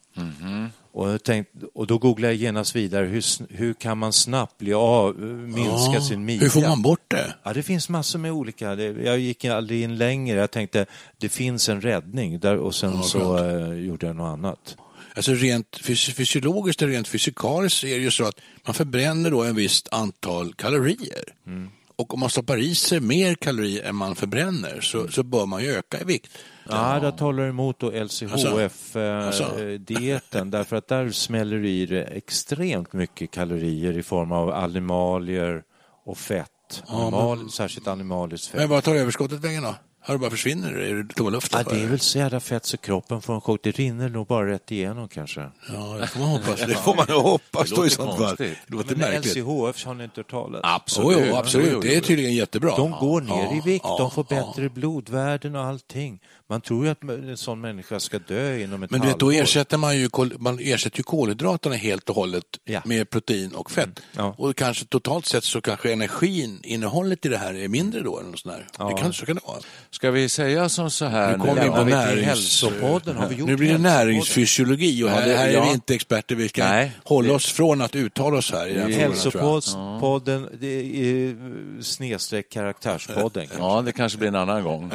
Och, 0.91 1.09
jag 1.09 1.23
tänkte, 1.23 1.57
och 1.73 1.88
då 1.88 1.97
googlade 1.97 2.34
jag 2.34 2.41
genast 2.41 2.75
vidare, 2.75 3.05
hur, 3.05 3.23
hur 3.53 3.73
kan 3.73 3.97
man 3.97 4.13
snabbt 4.13 4.57
bli 4.57 4.73
av, 4.73 5.19
minska 5.19 5.93
Ja, 5.93 6.01
sin 6.01 6.25
midja? 6.25 6.41
Hur 6.41 6.49
får 6.49 6.61
man 6.61 6.82
bort 6.82 7.03
det? 7.07 7.36
Ja, 7.43 7.53
det 7.53 7.63
finns 7.63 7.89
massor 7.89 8.19
med 8.19 8.32
olika. 8.32 8.75
Jag 8.82 9.19
gick 9.19 9.45
aldrig 9.45 9.82
in 9.84 9.97
längre. 9.97 10.39
Jag 10.39 10.51
tänkte, 10.51 10.86
det 11.17 11.29
finns 11.29 11.69
en 11.69 11.82
räddning. 11.82 12.39
Där, 12.39 12.57
och 12.57 12.75
sen 12.75 12.93
Ja, 12.95 13.01
så 13.01 13.38
eh, 13.38 13.73
gjorde 13.73 14.05
jag 14.07 14.15
något 14.15 14.34
annat. 14.34 14.77
Alltså 15.16 15.32
rent 15.34 15.78
fys- 15.82 16.14
fysiologiskt 16.14 16.82
och 16.82 16.88
rent 16.88 17.07
fysikaliskt 17.07 17.84
är 17.84 17.97
det 17.97 18.03
ju 18.03 18.12
så 18.12 18.24
att 18.26 18.36
man 18.66 18.74
förbränner 18.74 19.32
då 19.32 19.43
en 19.43 19.55
visst 19.55 19.88
antal 19.93 20.53
kalorier. 20.53 21.24
Mm. 21.47 21.70
Och 21.95 22.14
om 22.14 22.20
man 22.20 22.30
stoppar 22.30 22.57
i 22.57 22.76
sig 22.76 22.99
mer 22.99 23.36
kalorier 23.36 23.84
än 23.84 23.95
man 23.95 24.16
förbränner 24.16 24.82
så, 24.82 25.07
så 25.07 25.24
bör 25.24 25.45
man 25.45 25.64
ju 25.64 25.76
öka 25.76 26.01
i 26.01 26.03
vikt. 26.03 26.32
Ja, 26.70 26.99
där 26.99 27.12
talar 27.12 27.47
emot 27.47 27.80
då 27.80 27.99
Alltså. 27.99 28.26
LCHF-dieten. 28.26 30.51
därför 30.51 30.76
att 30.76 30.88
där 30.88 31.09
smäller 31.09 31.57
det 31.57 31.70
i 31.70 31.86
det 31.86 32.03
extremt 32.03 32.93
mycket 32.93 33.32
kalorier 33.32 33.97
i 33.97 34.03
form 34.03 34.32
av 34.32 34.49
animalier 34.49 35.64
och 36.05 36.18
fett. 36.18 36.84
Animal, 36.88 37.51
Särskilt 37.51 37.88
animaliskt 37.88 38.47
fett. 38.47 38.59
Men 38.59 38.70
vad 38.70 38.84
tar 38.84 38.95
överskottet 38.95 39.39
vägen 39.39 39.64
då? 39.64 39.76
Har 40.04 40.14
det 40.14 40.20
bara 40.20 40.30
försvinner? 40.32 40.74
Är 40.74 41.04
det 41.04 41.30
luften? 41.30 41.64
Ja, 41.68 41.74
det 41.74 41.82
är 41.84 41.88
väl 41.88 41.99
så 41.99 42.18
jävla 42.18 42.39
fett 42.39 42.66
så 42.66 42.78
kroppen 42.78 43.22
får 43.22 43.34
en 43.36 43.41
chock. 43.41 43.60
Det 43.64 43.72
rinner 43.72 44.10
nog 44.10 44.28
bara 44.28 44.47
rätt 44.47 44.72
igenom 44.72 45.08
kanske. 45.08 45.41
Ja, 45.74 45.97
det 45.99 46.08
får 46.08 46.20
man 46.20 46.30
hoppas. 46.30 46.60
Det 46.68 46.76
får 46.76 46.95
man 46.95 47.22
hoppas 47.22 47.70
Det 47.70 47.76
då 47.76 47.86
i 47.86 47.89
sånt 47.89 48.18
fall. 48.18 48.36
Det 48.38 48.56
låter 48.68 48.95
Men 48.95 48.99
märkligt. 49.12 49.36
LCHF 49.36 49.86
har 49.86 49.93
ni 49.93 50.04
inte 50.04 50.20
hört 50.20 50.32
talas 50.32 50.97
Jo, 50.97 51.14
jo, 51.28 51.36
absolut. 51.36 51.82
Det 51.82 51.95
är 51.95 52.02
tydligen 52.02 52.34
jättebra. 52.34 52.76
De 52.78 52.91
går 52.91 53.22
ner 53.22 53.43
Ja, 53.43 53.56
i 53.56 53.62
vikt, 53.66 53.86
ja, 53.86 53.97
de 53.97 54.12
får 54.12 54.26
ja. 54.30 54.36
bättre 54.36 54.70
blodvärden 54.70 55.56
och 55.56 55.66
allting. 55.66 56.20
Man 56.52 56.62
tror 56.62 56.86
ju 56.86 56.91
att 56.91 57.04
en 57.04 57.38
sån 57.38 57.62
människa 57.62 57.99
ska 57.99 58.20
dö 58.20 58.58
inom 58.58 58.84
ett 58.84 58.91
Men 58.91 59.02
du 59.02 59.08
vet, 59.08 59.20
då 59.20 59.32
ersätter 59.32 59.78
man 59.78 59.97
ju, 59.97 60.10
kol- 60.10 60.36
man 60.39 60.60
ersätter 60.62 60.97
ju 60.97 61.04
kolhydraterna 61.04 61.76
helt 61.76 62.10
och 62.10 62.16
hållet 62.16 62.43
Ja. 62.66 62.82
med 62.86 63.10
protein 63.10 63.52
och 63.56 63.72
fett. 63.72 63.99
Ja. 64.18 64.36
Och 64.38 64.56
kanske 64.56 64.86
totalt 64.86 65.26
sett 65.26 65.43
så 65.43 65.62
kanske 65.62 65.91
energin, 65.93 66.60
innehållet 66.64 67.26
i 67.26 67.30
det 67.30 67.38
här 67.38 67.54
är 67.54 67.68
mindre 67.68 68.02
då. 68.02 68.20
Eller 68.20 68.30
något 68.30 68.39
sånt 68.39 68.56
där. 68.78 68.88
Det 68.88 69.02
kan, 69.02 69.14
så 69.14 69.26
kan 69.26 69.36
det 69.36 69.41
vara. 69.47 69.58
Ska 69.91 70.12
vi 70.12 70.30
säga 70.30 70.70
som 70.70 70.91
så 70.91 71.06
här? 71.06 71.32
Nu 71.38 71.38
kommer 71.43 71.64
vi 71.64 71.70
på 71.70 71.84
närings... 71.84 72.26
hälsopodden? 72.28 73.16
Har 73.18 73.28
vi 73.30 73.36
gjort 73.36 73.47
Nu 73.49 73.56
blir 73.56 73.72
det 73.72 73.78
näringsfysiologi 73.78 75.04
och 75.04 75.10
Ja, 75.10 75.14
här, 75.14 75.28
det- 75.28 75.36
här 75.38 75.47
är 75.47 75.54
ja. 75.54 75.64
vi 75.66 75.72
inte 75.72 75.95
experter. 75.95 76.36
Vi 76.36 76.49
ska 76.49 76.64
Nej. 76.64 76.91
hålla 77.04 77.34
oss 77.34 77.45
från 77.52 77.82
att 77.82 77.95
uttala 77.95 78.38
oss 78.38 78.52
här 78.52 78.68
i 78.68 78.74
den. 78.74 78.93
Hälsopodden, 78.93 80.47
det 80.60 80.68
är 80.68 81.30
eh, 81.30 81.36
snedstreck 81.82 82.49
karaktärspodden. 82.49 83.47
kanske. 83.47 83.58
Ja, 83.68 83.82
det 83.82 83.91
kanske 83.91 84.18
blir 84.18 84.28
en 84.28 84.36
annan 84.36 84.64
gång. 84.64 84.91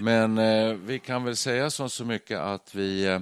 Men 0.00 0.38
eh, 0.38 0.74
vi 0.74 0.98
kan 0.98 1.24
väl 1.24 1.36
säga 1.36 1.70
så, 1.70 1.88
så 1.88 2.04
mycket 2.04 2.38
att 2.38 2.74
vi, 2.74 3.04
eh, 3.04 3.14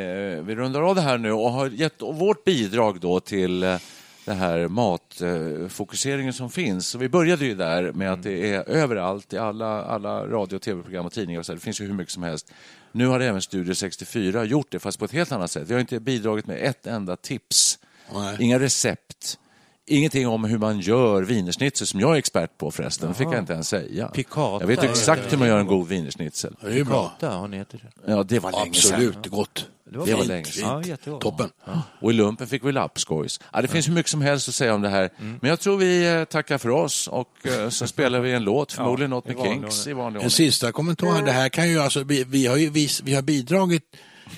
eh, 0.00 0.42
vi 0.42 0.54
rundar 0.54 0.82
av 0.82 0.94
det 0.94 1.00
här 1.00 1.18
nu 1.18 1.32
och 1.32 1.50
har 1.50 1.68
gett 1.68 2.02
vårt 2.02 2.44
bidrag 2.44 3.00
då 3.00 3.20
till 3.20 3.62
eh, 3.62 3.76
det 4.24 4.32
här 4.32 4.68
matfokuseringen 4.68 6.32
som 6.32 6.50
finns. 6.50 6.88
Så 6.88 6.98
vi 6.98 7.08
började 7.08 7.44
ju 7.44 7.54
där 7.54 7.92
med 7.92 8.12
att 8.12 8.22
det 8.22 8.52
är 8.52 8.68
överallt 8.68 9.32
i 9.32 9.38
alla, 9.38 9.84
alla 9.84 10.26
radio 10.26 10.56
och 10.56 10.62
tv-program 10.62 11.06
och 11.06 11.12
tidningar. 11.12 11.40
Och 11.40 11.46
så. 11.46 11.54
Det 11.54 11.60
finns 11.60 11.80
ju 11.80 11.86
hur 11.86 11.94
mycket 11.94 12.12
som 12.12 12.22
helst. 12.22 12.52
Nu 12.92 13.06
har 13.06 13.20
även 13.20 13.42
Studio 13.42 13.74
64 13.74 14.44
gjort 14.44 14.70
det, 14.70 14.78
fast 14.78 14.98
på 14.98 15.04
ett 15.04 15.12
helt 15.12 15.32
annat 15.32 15.50
sätt. 15.50 15.68
Vi 15.68 15.72
har 15.74 15.80
inte 15.80 16.00
bidragit 16.00 16.46
med 16.46 16.58
ett 16.64 16.86
enda 16.86 17.16
tips. 17.16 17.78
Nej. 18.14 18.36
Inga 18.40 18.58
recept. 18.58 19.38
Ingenting 19.86 20.28
om 20.28 20.44
hur 20.44 20.58
man 20.58 20.80
gör 20.80 21.22
wienerschnitzel, 21.22 21.86
som 21.86 22.00
jag 22.00 22.12
är 22.14 22.18
expert 22.18 22.58
på 22.58 22.70
förresten. 22.70 23.08
Det 23.08 23.14
fick 23.14 23.26
jag 23.26 23.38
inte 23.38 23.52
ens 23.52 23.68
säga. 23.68 24.08
Piccata. 24.08 24.62
Jag 24.62 24.66
vet 24.66 24.82
exakt 24.82 25.32
hur 25.32 25.38
man 25.38 25.48
gör 25.48 25.58
en 25.58 25.66
god 25.66 25.88
wienerschnitzel. 25.88 26.56
Det 26.60 26.66
är 26.66 26.72
ju 26.76 26.84
bra. 26.84 27.08
Kata, 27.20 27.36
har 27.36 27.48
ni 27.48 27.56
ätit 27.56 27.80
det? 28.06 28.12
Ja, 28.12 28.22
det 28.22 28.38
var 28.38 28.52
länge 28.52 28.74
sedan. 28.74 28.94
Absolut, 28.94 29.26
gott. 29.26 29.68
Det 29.90 29.98
var 29.98 30.06
Det 30.06 30.12
var 30.12 30.18
fint. 30.18 30.28
länge 30.28 30.44
sedan. 30.44 30.84
Ja. 31.04 31.18
Toppen. 31.18 31.48
Och 32.00 32.10
i 32.10 32.14
lumpen 32.14 32.46
fick 32.46 32.64
vi 32.64 32.72
lappskojs. 32.72 33.40
Ja, 33.52 33.62
det 33.62 33.68
finns 33.68 33.88
hur 33.88 33.92
mycket 33.92 34.10
som 34.10 34.22
helst 34.22 34.48
att 34.48 34.54
säga 34.54 34.74
om 34.74 34.82
det 34.82 34.88
här. 34.88 35.10
Mm. 35.20 35.38
Men 35.40 35.50
jag 35.50 35.60
tror 35.60 35.76
vi 35.76 36.14
eh, 36.14 36.24
tackar 36.24 36.58
för 36.58 36.68
oss 36.68 37.08
och 37.08 37.46
eh, 37.46 37.68
så 37.68 37.86
spelar 37.86 38.20
vi 38.20 38.32
en 38.32 38.44
låt, 38.44 38.72
förmodligen 38.76 39.10
något 39.10 39.26
med 39.26 39.36
Kinks 39.42 39.86
i 39.86 39.92
vanlig 39.92 40.16
En 40.16 40.16
ordning. 40.16 40.30
sista 40.30 40.72
kommentar. 40.72 41.22
Det 41.22 41.32
här 41.32 41.48
kan 41.48 41.68
ju 41.70 41.78
alltså, 41.80 42.04
vi, 42.04 42.24
vi 42.24 42.46
har 42.46 42.56
ju 42.56 42.70
vis, 42.70 43.02
vi 43.04 43.14
har 43.14 43.22
bidragit, 43.22 43.82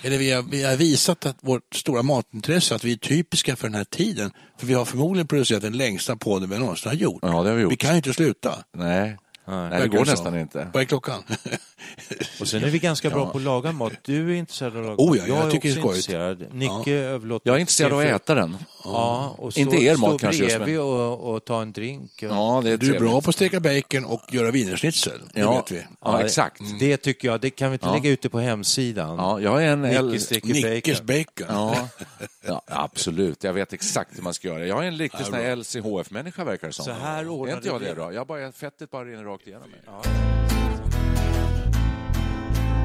eller 0.03 0.19
vi 0.19 0.33
har, 0.33 0.43
vi 0.43 0.63
har 0.63 0.77
visat 0.77 1.27
att 1.27 1.37
vårt 1.41 1.75
stora 1.75 2.03
matintresse, 2.03 2.75
att 2.75 2.85
vi 2.85 2.93
är 2.93 2.97
typiska 2.97 3.57
för 3.57 3.69
den 3.69 3.75
här 3.75 3.85
tiden. 3.85 4.31
För 4.59 4.67
vi 4.67 4.75
har 4.75 4.85
förmodligen 4.85 5.27
producerat 5.27 5.63
den 5.63 5.77
längsta 5.77 6.17
podden 6.17 6.51
vi 6.51 6.59
någonsin 6.59 6.89
har 6.89 6.97
gjort. 6.97 7.19
Ja, 7.23 7.29
det 7.29 7.49
har 7.49 7.57
vi 7.57 7.63
gjort. 7.63 7.73
Vi 7.73 7.77
kan 7.77 7.91
ju 7.91 7.97
inte 7.97 8.13
sluta. 8.13 8.65
Nej, 8.77 9.17
Nej, 9.47 9.81
det 9.83 9.89
går 9.89 10.05
så. 10.05 10.11
nästan 10.11 10.39
inte. 10.39 10.69
Vad 10.73 10.83
är 10.83 10.87
klockan? 10.87 11.23
Och 12.41 12.49
sen 12.49 12.65
är 12.65 12.69
vi 12.69 12.79
ganska 12.79 13.11
bra 13.11 13.31
på 13.31 13.39
att 13.39 13.45
laga 13.45 13.73
mat. 13.73 13.93
Du 14.03 14.31
är 14.31 14.35
intresserad 14.35 14.77
av 14.77 14.83
att 14.83 14.87
laga 14.87 15.03
Oh 15.11 15.17
ja, 15.17 15.23
mat. 15.23 15.29
jag 15.29 15.47
är 15.47 15.51
tycker 15.51 15.69
det 15.69 15.75
är 15.75 15.81
skojigt. 15.81 16.09
intresserad. 16.09 16.45
Nicke 16.55 16.93
överlåter... 16.95 17.51
Jag 17.51 17.57
är 17.57 17.61
intresserad 17.61 17.93
av 17.93 17.99
att 17.99 18.05
äta 18.05 18.35
den. 18.35 18.57
Ja, 18.85 19.35
och 19.39 19.59
Inte 19.59 19.77
er 19.77 19.97
mat 19.97 20.11
stå 20.11 20.19
kanske 20.19 20.43
just, 20.43 20.57
bredvid 20.57 20.81
och, 20.81 21.35
och 21.35 21.45
ta 21.45 21.63
en 21.63 21.73
drink. 21.73 22.11
Ja, 22.23 22.61
det 22.65 22.71
är 22.71 22.77
Du 22.77 22.95
är 22.95 23.01
bra 23.01 23.21
på 23.21 23.31
att 23.31 23.35
steka 23.35 23.61
bacon 23.61 24.05
och 24.05 24.23
göra 24.35 24.51
wienerschnitzel. 24.51 25.21
Det 25.35 25.41
Ja, 25.41 25.57
vet 25.57 25.71
vi. 25.71 25.83
ja, 26.05 26.23
exakt. 26.23 26.61
Det 26.81 26.97
tycker 26.97 27.29
jag, 27.29 27.41
det 27.41 27.51
kan 27.51 27.71
vi 27.71 27.75
inte 27.75 27.91
lägga 27.93 28.11
ut 28.11 28.23
det 28.23 28.29
på 28.29 28.39
hemsidan. 28.41 29.17
Ja, 29.19 29.41
jag 29.41 29.65
är 29.65 29.69
en... 29.69 29.83
Nicke 29.83 30.21
steker 30.21 30.49
Nickes 30.49 31.03
bacon. 31.03 31.25
bacon. 31.47 31.57
Ja, 31.57 31.89
ja, 32.47 32.63
absolut. 32.67 33.45
Jag 33.45 33.53
vet 33.53 33.73
exakt 33.73 34.19
hur 34.19 34.23
man 34.23 34.35
ska 34.35 34.49
göra. 34.49 34.67
Jag 34.67 34.85
är 34.85 34.89
en 34.89 34.99
riktig 34.99 35.25
LCHF-människa 35.57 36.45
verkar 36.45 36.67
det 36.67 36.73
som. 36.73 36.85
Så 36.85 36.93
här 36.93 37.29
ordnar 37.29 37.53
Är 37.53 37.57
inte 37.57 37.69
jag 37.69 37.81
det 37.81 37.87
det 37.87 37.95
då? 37.95 38.13
Jag 38.13 38.27
bara, 38.27 38.53
fettet 38.53 38.91
bara 38.91 39.05
rinner 39.05 39.34
rakt 39.35 39.47
igenom 39.47 39.71
mig. 39.71 39.81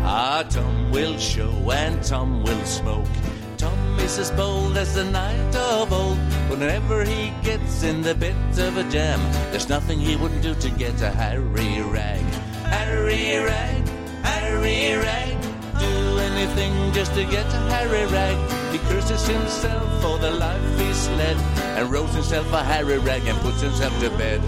Ah, 0.04 0.44
Tom 0.50 0.92
will 0.92 1.18
show 1.18 1.72
and 1.72 2.04
Tom 2.04 2.44
will 2.44 2.66
smoke. 2.66 3.08
Tom 3.58 4.00
is 4.00 4.18
as 4.18 4.32
bold 4.32 4.78
as 4.78 4.94
the 4.96 5.04
night 5.04 5.56
of 5.56 5.94
old. 5.94 6.18
Whenever 6.50 7.04
he 7.04 7.32
gets 7.44 7.84
in 7.84 8.02
the 8.02 8.16
bit 8.16 8.58
of 8.58 8.78
a 8.78 8.84
jam, 8.90 9.20
there's 9.52 9.70
nothing 9.70 10.00
he 10.00 10.16
wouldn't 10.16 10.42
do 10.42 10.56
to 10.56 10.70
get 10.72 11.00
a 11.02 11.12
Harry 11.12 11.82
Rag. 11.82 12.24
Harry 12.66 13.38
Rag, 13.38 13.88
Harry 14.24 14.96
Rag. 14.98 15.38
Do 15.78 16.18
anything 16.18 16.74
just 16.94 17.14
to 17.14 17.24
get 17.26 17.46
a 17.46 17.62
Harry 17.76 18.06
Rag. 18.08 18.38
He 18.72 18.80
curses 18.90 19.28
himself 19.28 20.02
for 20.02 20.18
the 20.18 20.32
life 20.32 20.80
he's 20.80 21.10
led 21.10 21.38
and 21.78 21.92
rolls 21.92 22.14
himself 22.14 22.52
a 22.54 22.64
Harry 22.64 22.98
Rag 22.98 23.28
and 23.28 23.38
puts 23.40 23.62
himself 23.62 23.94
to 24.00 24.10
bed. 24.18 24.42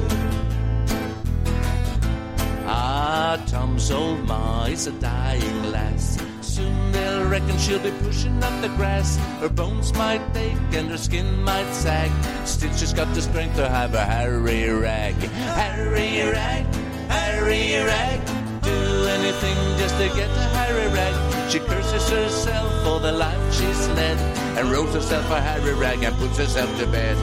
Ah, 2.74 3.36
Tom's 3.48 3.92
old 3.92 4.26
ma 4.26 4.64
is 4.64 4.88
a 4.88 4.94
dying 4.94 5.72
lass. 5.72 6.18
Soon 6.40 6.92
they'll 6.94 7.28
reckon 7.28 7.58
she'll 7.58 7.84
be 7.84 7.92
pushing 8.04 8.42
up 8.42 8.62
the 8.62 8.70
grass. 8.80 9.18
Her 9.42 9.50
bones 9.50 9.94
might 9.94 10.22
ache 10.38 10.72
and 10.72 10.88
her 10.90 10.98
skin 10.98 11.44
might 11.44 11.70
sag. 11.74 12.10
Still, 12.48 12.72
she's 12.72 12.94
got 12.94 13.14
the 13.14 13.22
strength 13.22 13.58
to 13.58 13.68
have 13.68 13.94
a 13.94 14.06
Harry 14.06 14.70
rag. 14.72 15.16
Harry 15.60 16.24
rag, 16.32 16.66
Harry 17.10 17.76
rag. 17.84 18.20
Do 18.62 18.78
anything 19.20 19.58
just 19.78 19.98
to 19.98 20.08
get 20.16 20.30
a 20.30 20.48
Harry 20.56 20.88
rag. 20.96 21.52
She 21.52 21.60
curses 21.60 22.10
herself 22.10 22.72
for 22.86 23.02
the 23.02 23.12
life 23.12 23.44
she's 23.54 23.88
led 24.00 24.18
and 24.58 24.72
rolls 24.72 24.94
herself 24.94 25.30
a 25.30 25.42
Harry 25.42 25.74
rag 25.74 26.04
and 26.04 26.16
puts 26.16 26.38
herself 26.38 26.72
to 26.80 26.88
bed. 26.88 27.18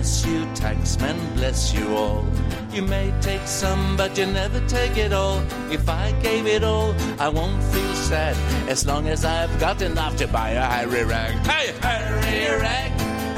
Bless 0.00 0.24
you, 0.24 0.46
taxman, 0.54 1.34
bless 1.34 1.74
you 1.74 1.94
all. 1.94 2.24
You 2.72 2.80
may 2.80 3.12
take 3.20 3.46
some, 3.46 3.98
but 3.98 4.16
you 4.16 4.24
never 4.24 4.58
take 4.66 4.96
it 4.96 5.12
all. 5.12 5.42
If 5.70 5.90
I 5.90 6.12
gave 6.22 6.46
it 6.46 6.64
all, 6.64 6.94
I 7.18 7.28
won't 7.28 7.62
feel 7.64 7.94
sad 7.94 8.34
as 8.66 8.86
long 8.86 9.08
as 9.08 9.26
I've 9.26 9.52
got 9.60 9.82
enough 9.82 10.16
to 10.16 10.26
buy 10.26 10.52
a 10.52 10.64
Harry 10.64 11.04
rag. 11.04 11.34
Hey, 11.46 11.74
Harry 11.82 12.62
rag, 12.62 12.92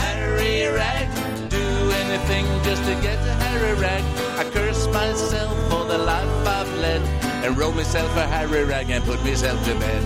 Harry 0.06 0.68
rag. 0.68 1.08
Do 1.50 1.66
anything 2.04 2.46
just 2.62 2.84
to 2.84 2.94
get 3.02 3.18
a 3.18 3.34
Harry 3.44 3.74
rag. 3.80 4.04
I 4.38 4.48
curse 4.52 4.86
myself 4.86 5.58
for 5.68 5.84
the 5.86 5.98
life 5.98 6.46
I've 6.46 6.72
led 6.78 7.02
and 7.44 7.58
roll 7.58 7.72
myself 7.72 8.16
a 8.16 8.26
Harry 8.28 8.62
rag 8.62 8.88
and 8.88 9.02
put 9.02 9.20
myself 9.24 9.58
to 9.64 9.74
bed. 9.80 10.04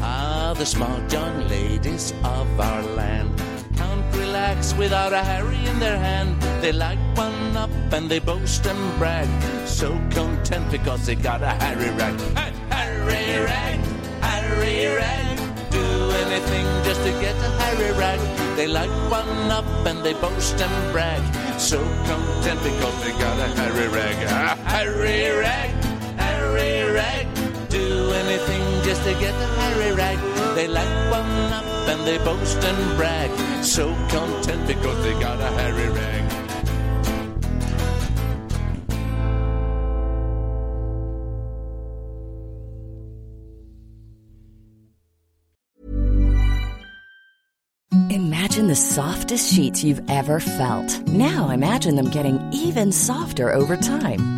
Ah, 0.00 0.52
the 0.58 0.66
smart 0.66 1.12
young 1.12 1.46
ladies 1.46 2.12
of 2.24 2.48
our 2.58 2.82
land 2.82 3.47
can't 4.48 4.78
without 4.78 5.12
a 5.12 5.22
Harry 5.22 5.62
in 5.66 5.78
their 5.78 5.98
hand. 5.98 6.40
They 6.62 6.72
light 6.72 7.02
one 7.14 7.56
up 7.56 7.70
and 7.92 8.08
they 8.08 8.18
boast 8.18 8.66
and 8.66 8.98
brag. 8.98 9.28
So 9.66 9.88
content 10.10 10.70
because 10.70 11.04
they 11.06 11.16
got 11.16 11.42
a 11.42 11.52
Harry 11.62 11.90
rag. 12.00 12.18
Hey, 12.38 12.52
Harry 12.70 13.44
rag, 13.44 13.78
Harry 14.22 14.86
rag. 15.00 15.36
Do 15.70 15.84
anything 16.24 16.66
just 16.86 17.00
to 17.06 17.12
get 17.24 17.36
a 17.48 17.50
Harry 17.62 17.92
rag. 18.02 18.20
They 18.56 18.66
light 18.66 18.96
one 19.10 19.50
up 19.58 19.68
and 19.86 19.98
they 20.04 20.14
boast 20.14 20.58
and 20.66 20.92
brag. 20.92 21.22
So 21.58 21.78
content 22.10 22.60
because 22.62 22.96
they 23.04 23.12
got 23.24 23.36
a 23.46 23.48
Harry 23.60 23.88
rag. 23.88 24.16
A 24.24 24.56
Harry 24.74 25.30
rag, 25.44 25.70
Harry 26.24 26.90
rag. 26.98 27.26
Do 27.68 27.86
anything 28.22 28.64
just 28.82 29.02
to 29.04 29.12
get 29.24 29.34
a 29.34 29.48
Harry 29.60 29.92
rag. 29.92 30.18
They 30.54 30.68
light 30.68 30.96
one 31.10 31.52
up 31.52 31.68
and 31.92 32.00
they 32.06 32.18
boast 32.18 32.64
and 32.64 32.96
brag. 32.96 33.30
So 33.68 33.94
content 34.08 34.66
because 34.66 35.04
they 35.04 35.12
got 35.20 35.38
a 35.40 35.50
Harry 35.60 35.88
rag. 35.90 36.24
Imagine 48.10 48.68
the 48.68 48.74
softest 48.74 49.52
sheets 49.52 49.84
you've 49.84 50.00
ever 50.08 50.40
felt. 50.40 51.06
Now 51.06 51.50
imagine 51.50 51.94
them 51.94 52.08
getting 52.08 52.40
even 52.52 52.90
softer 52.90 53.52
over 53.52 53.76
time. 53.76 54.37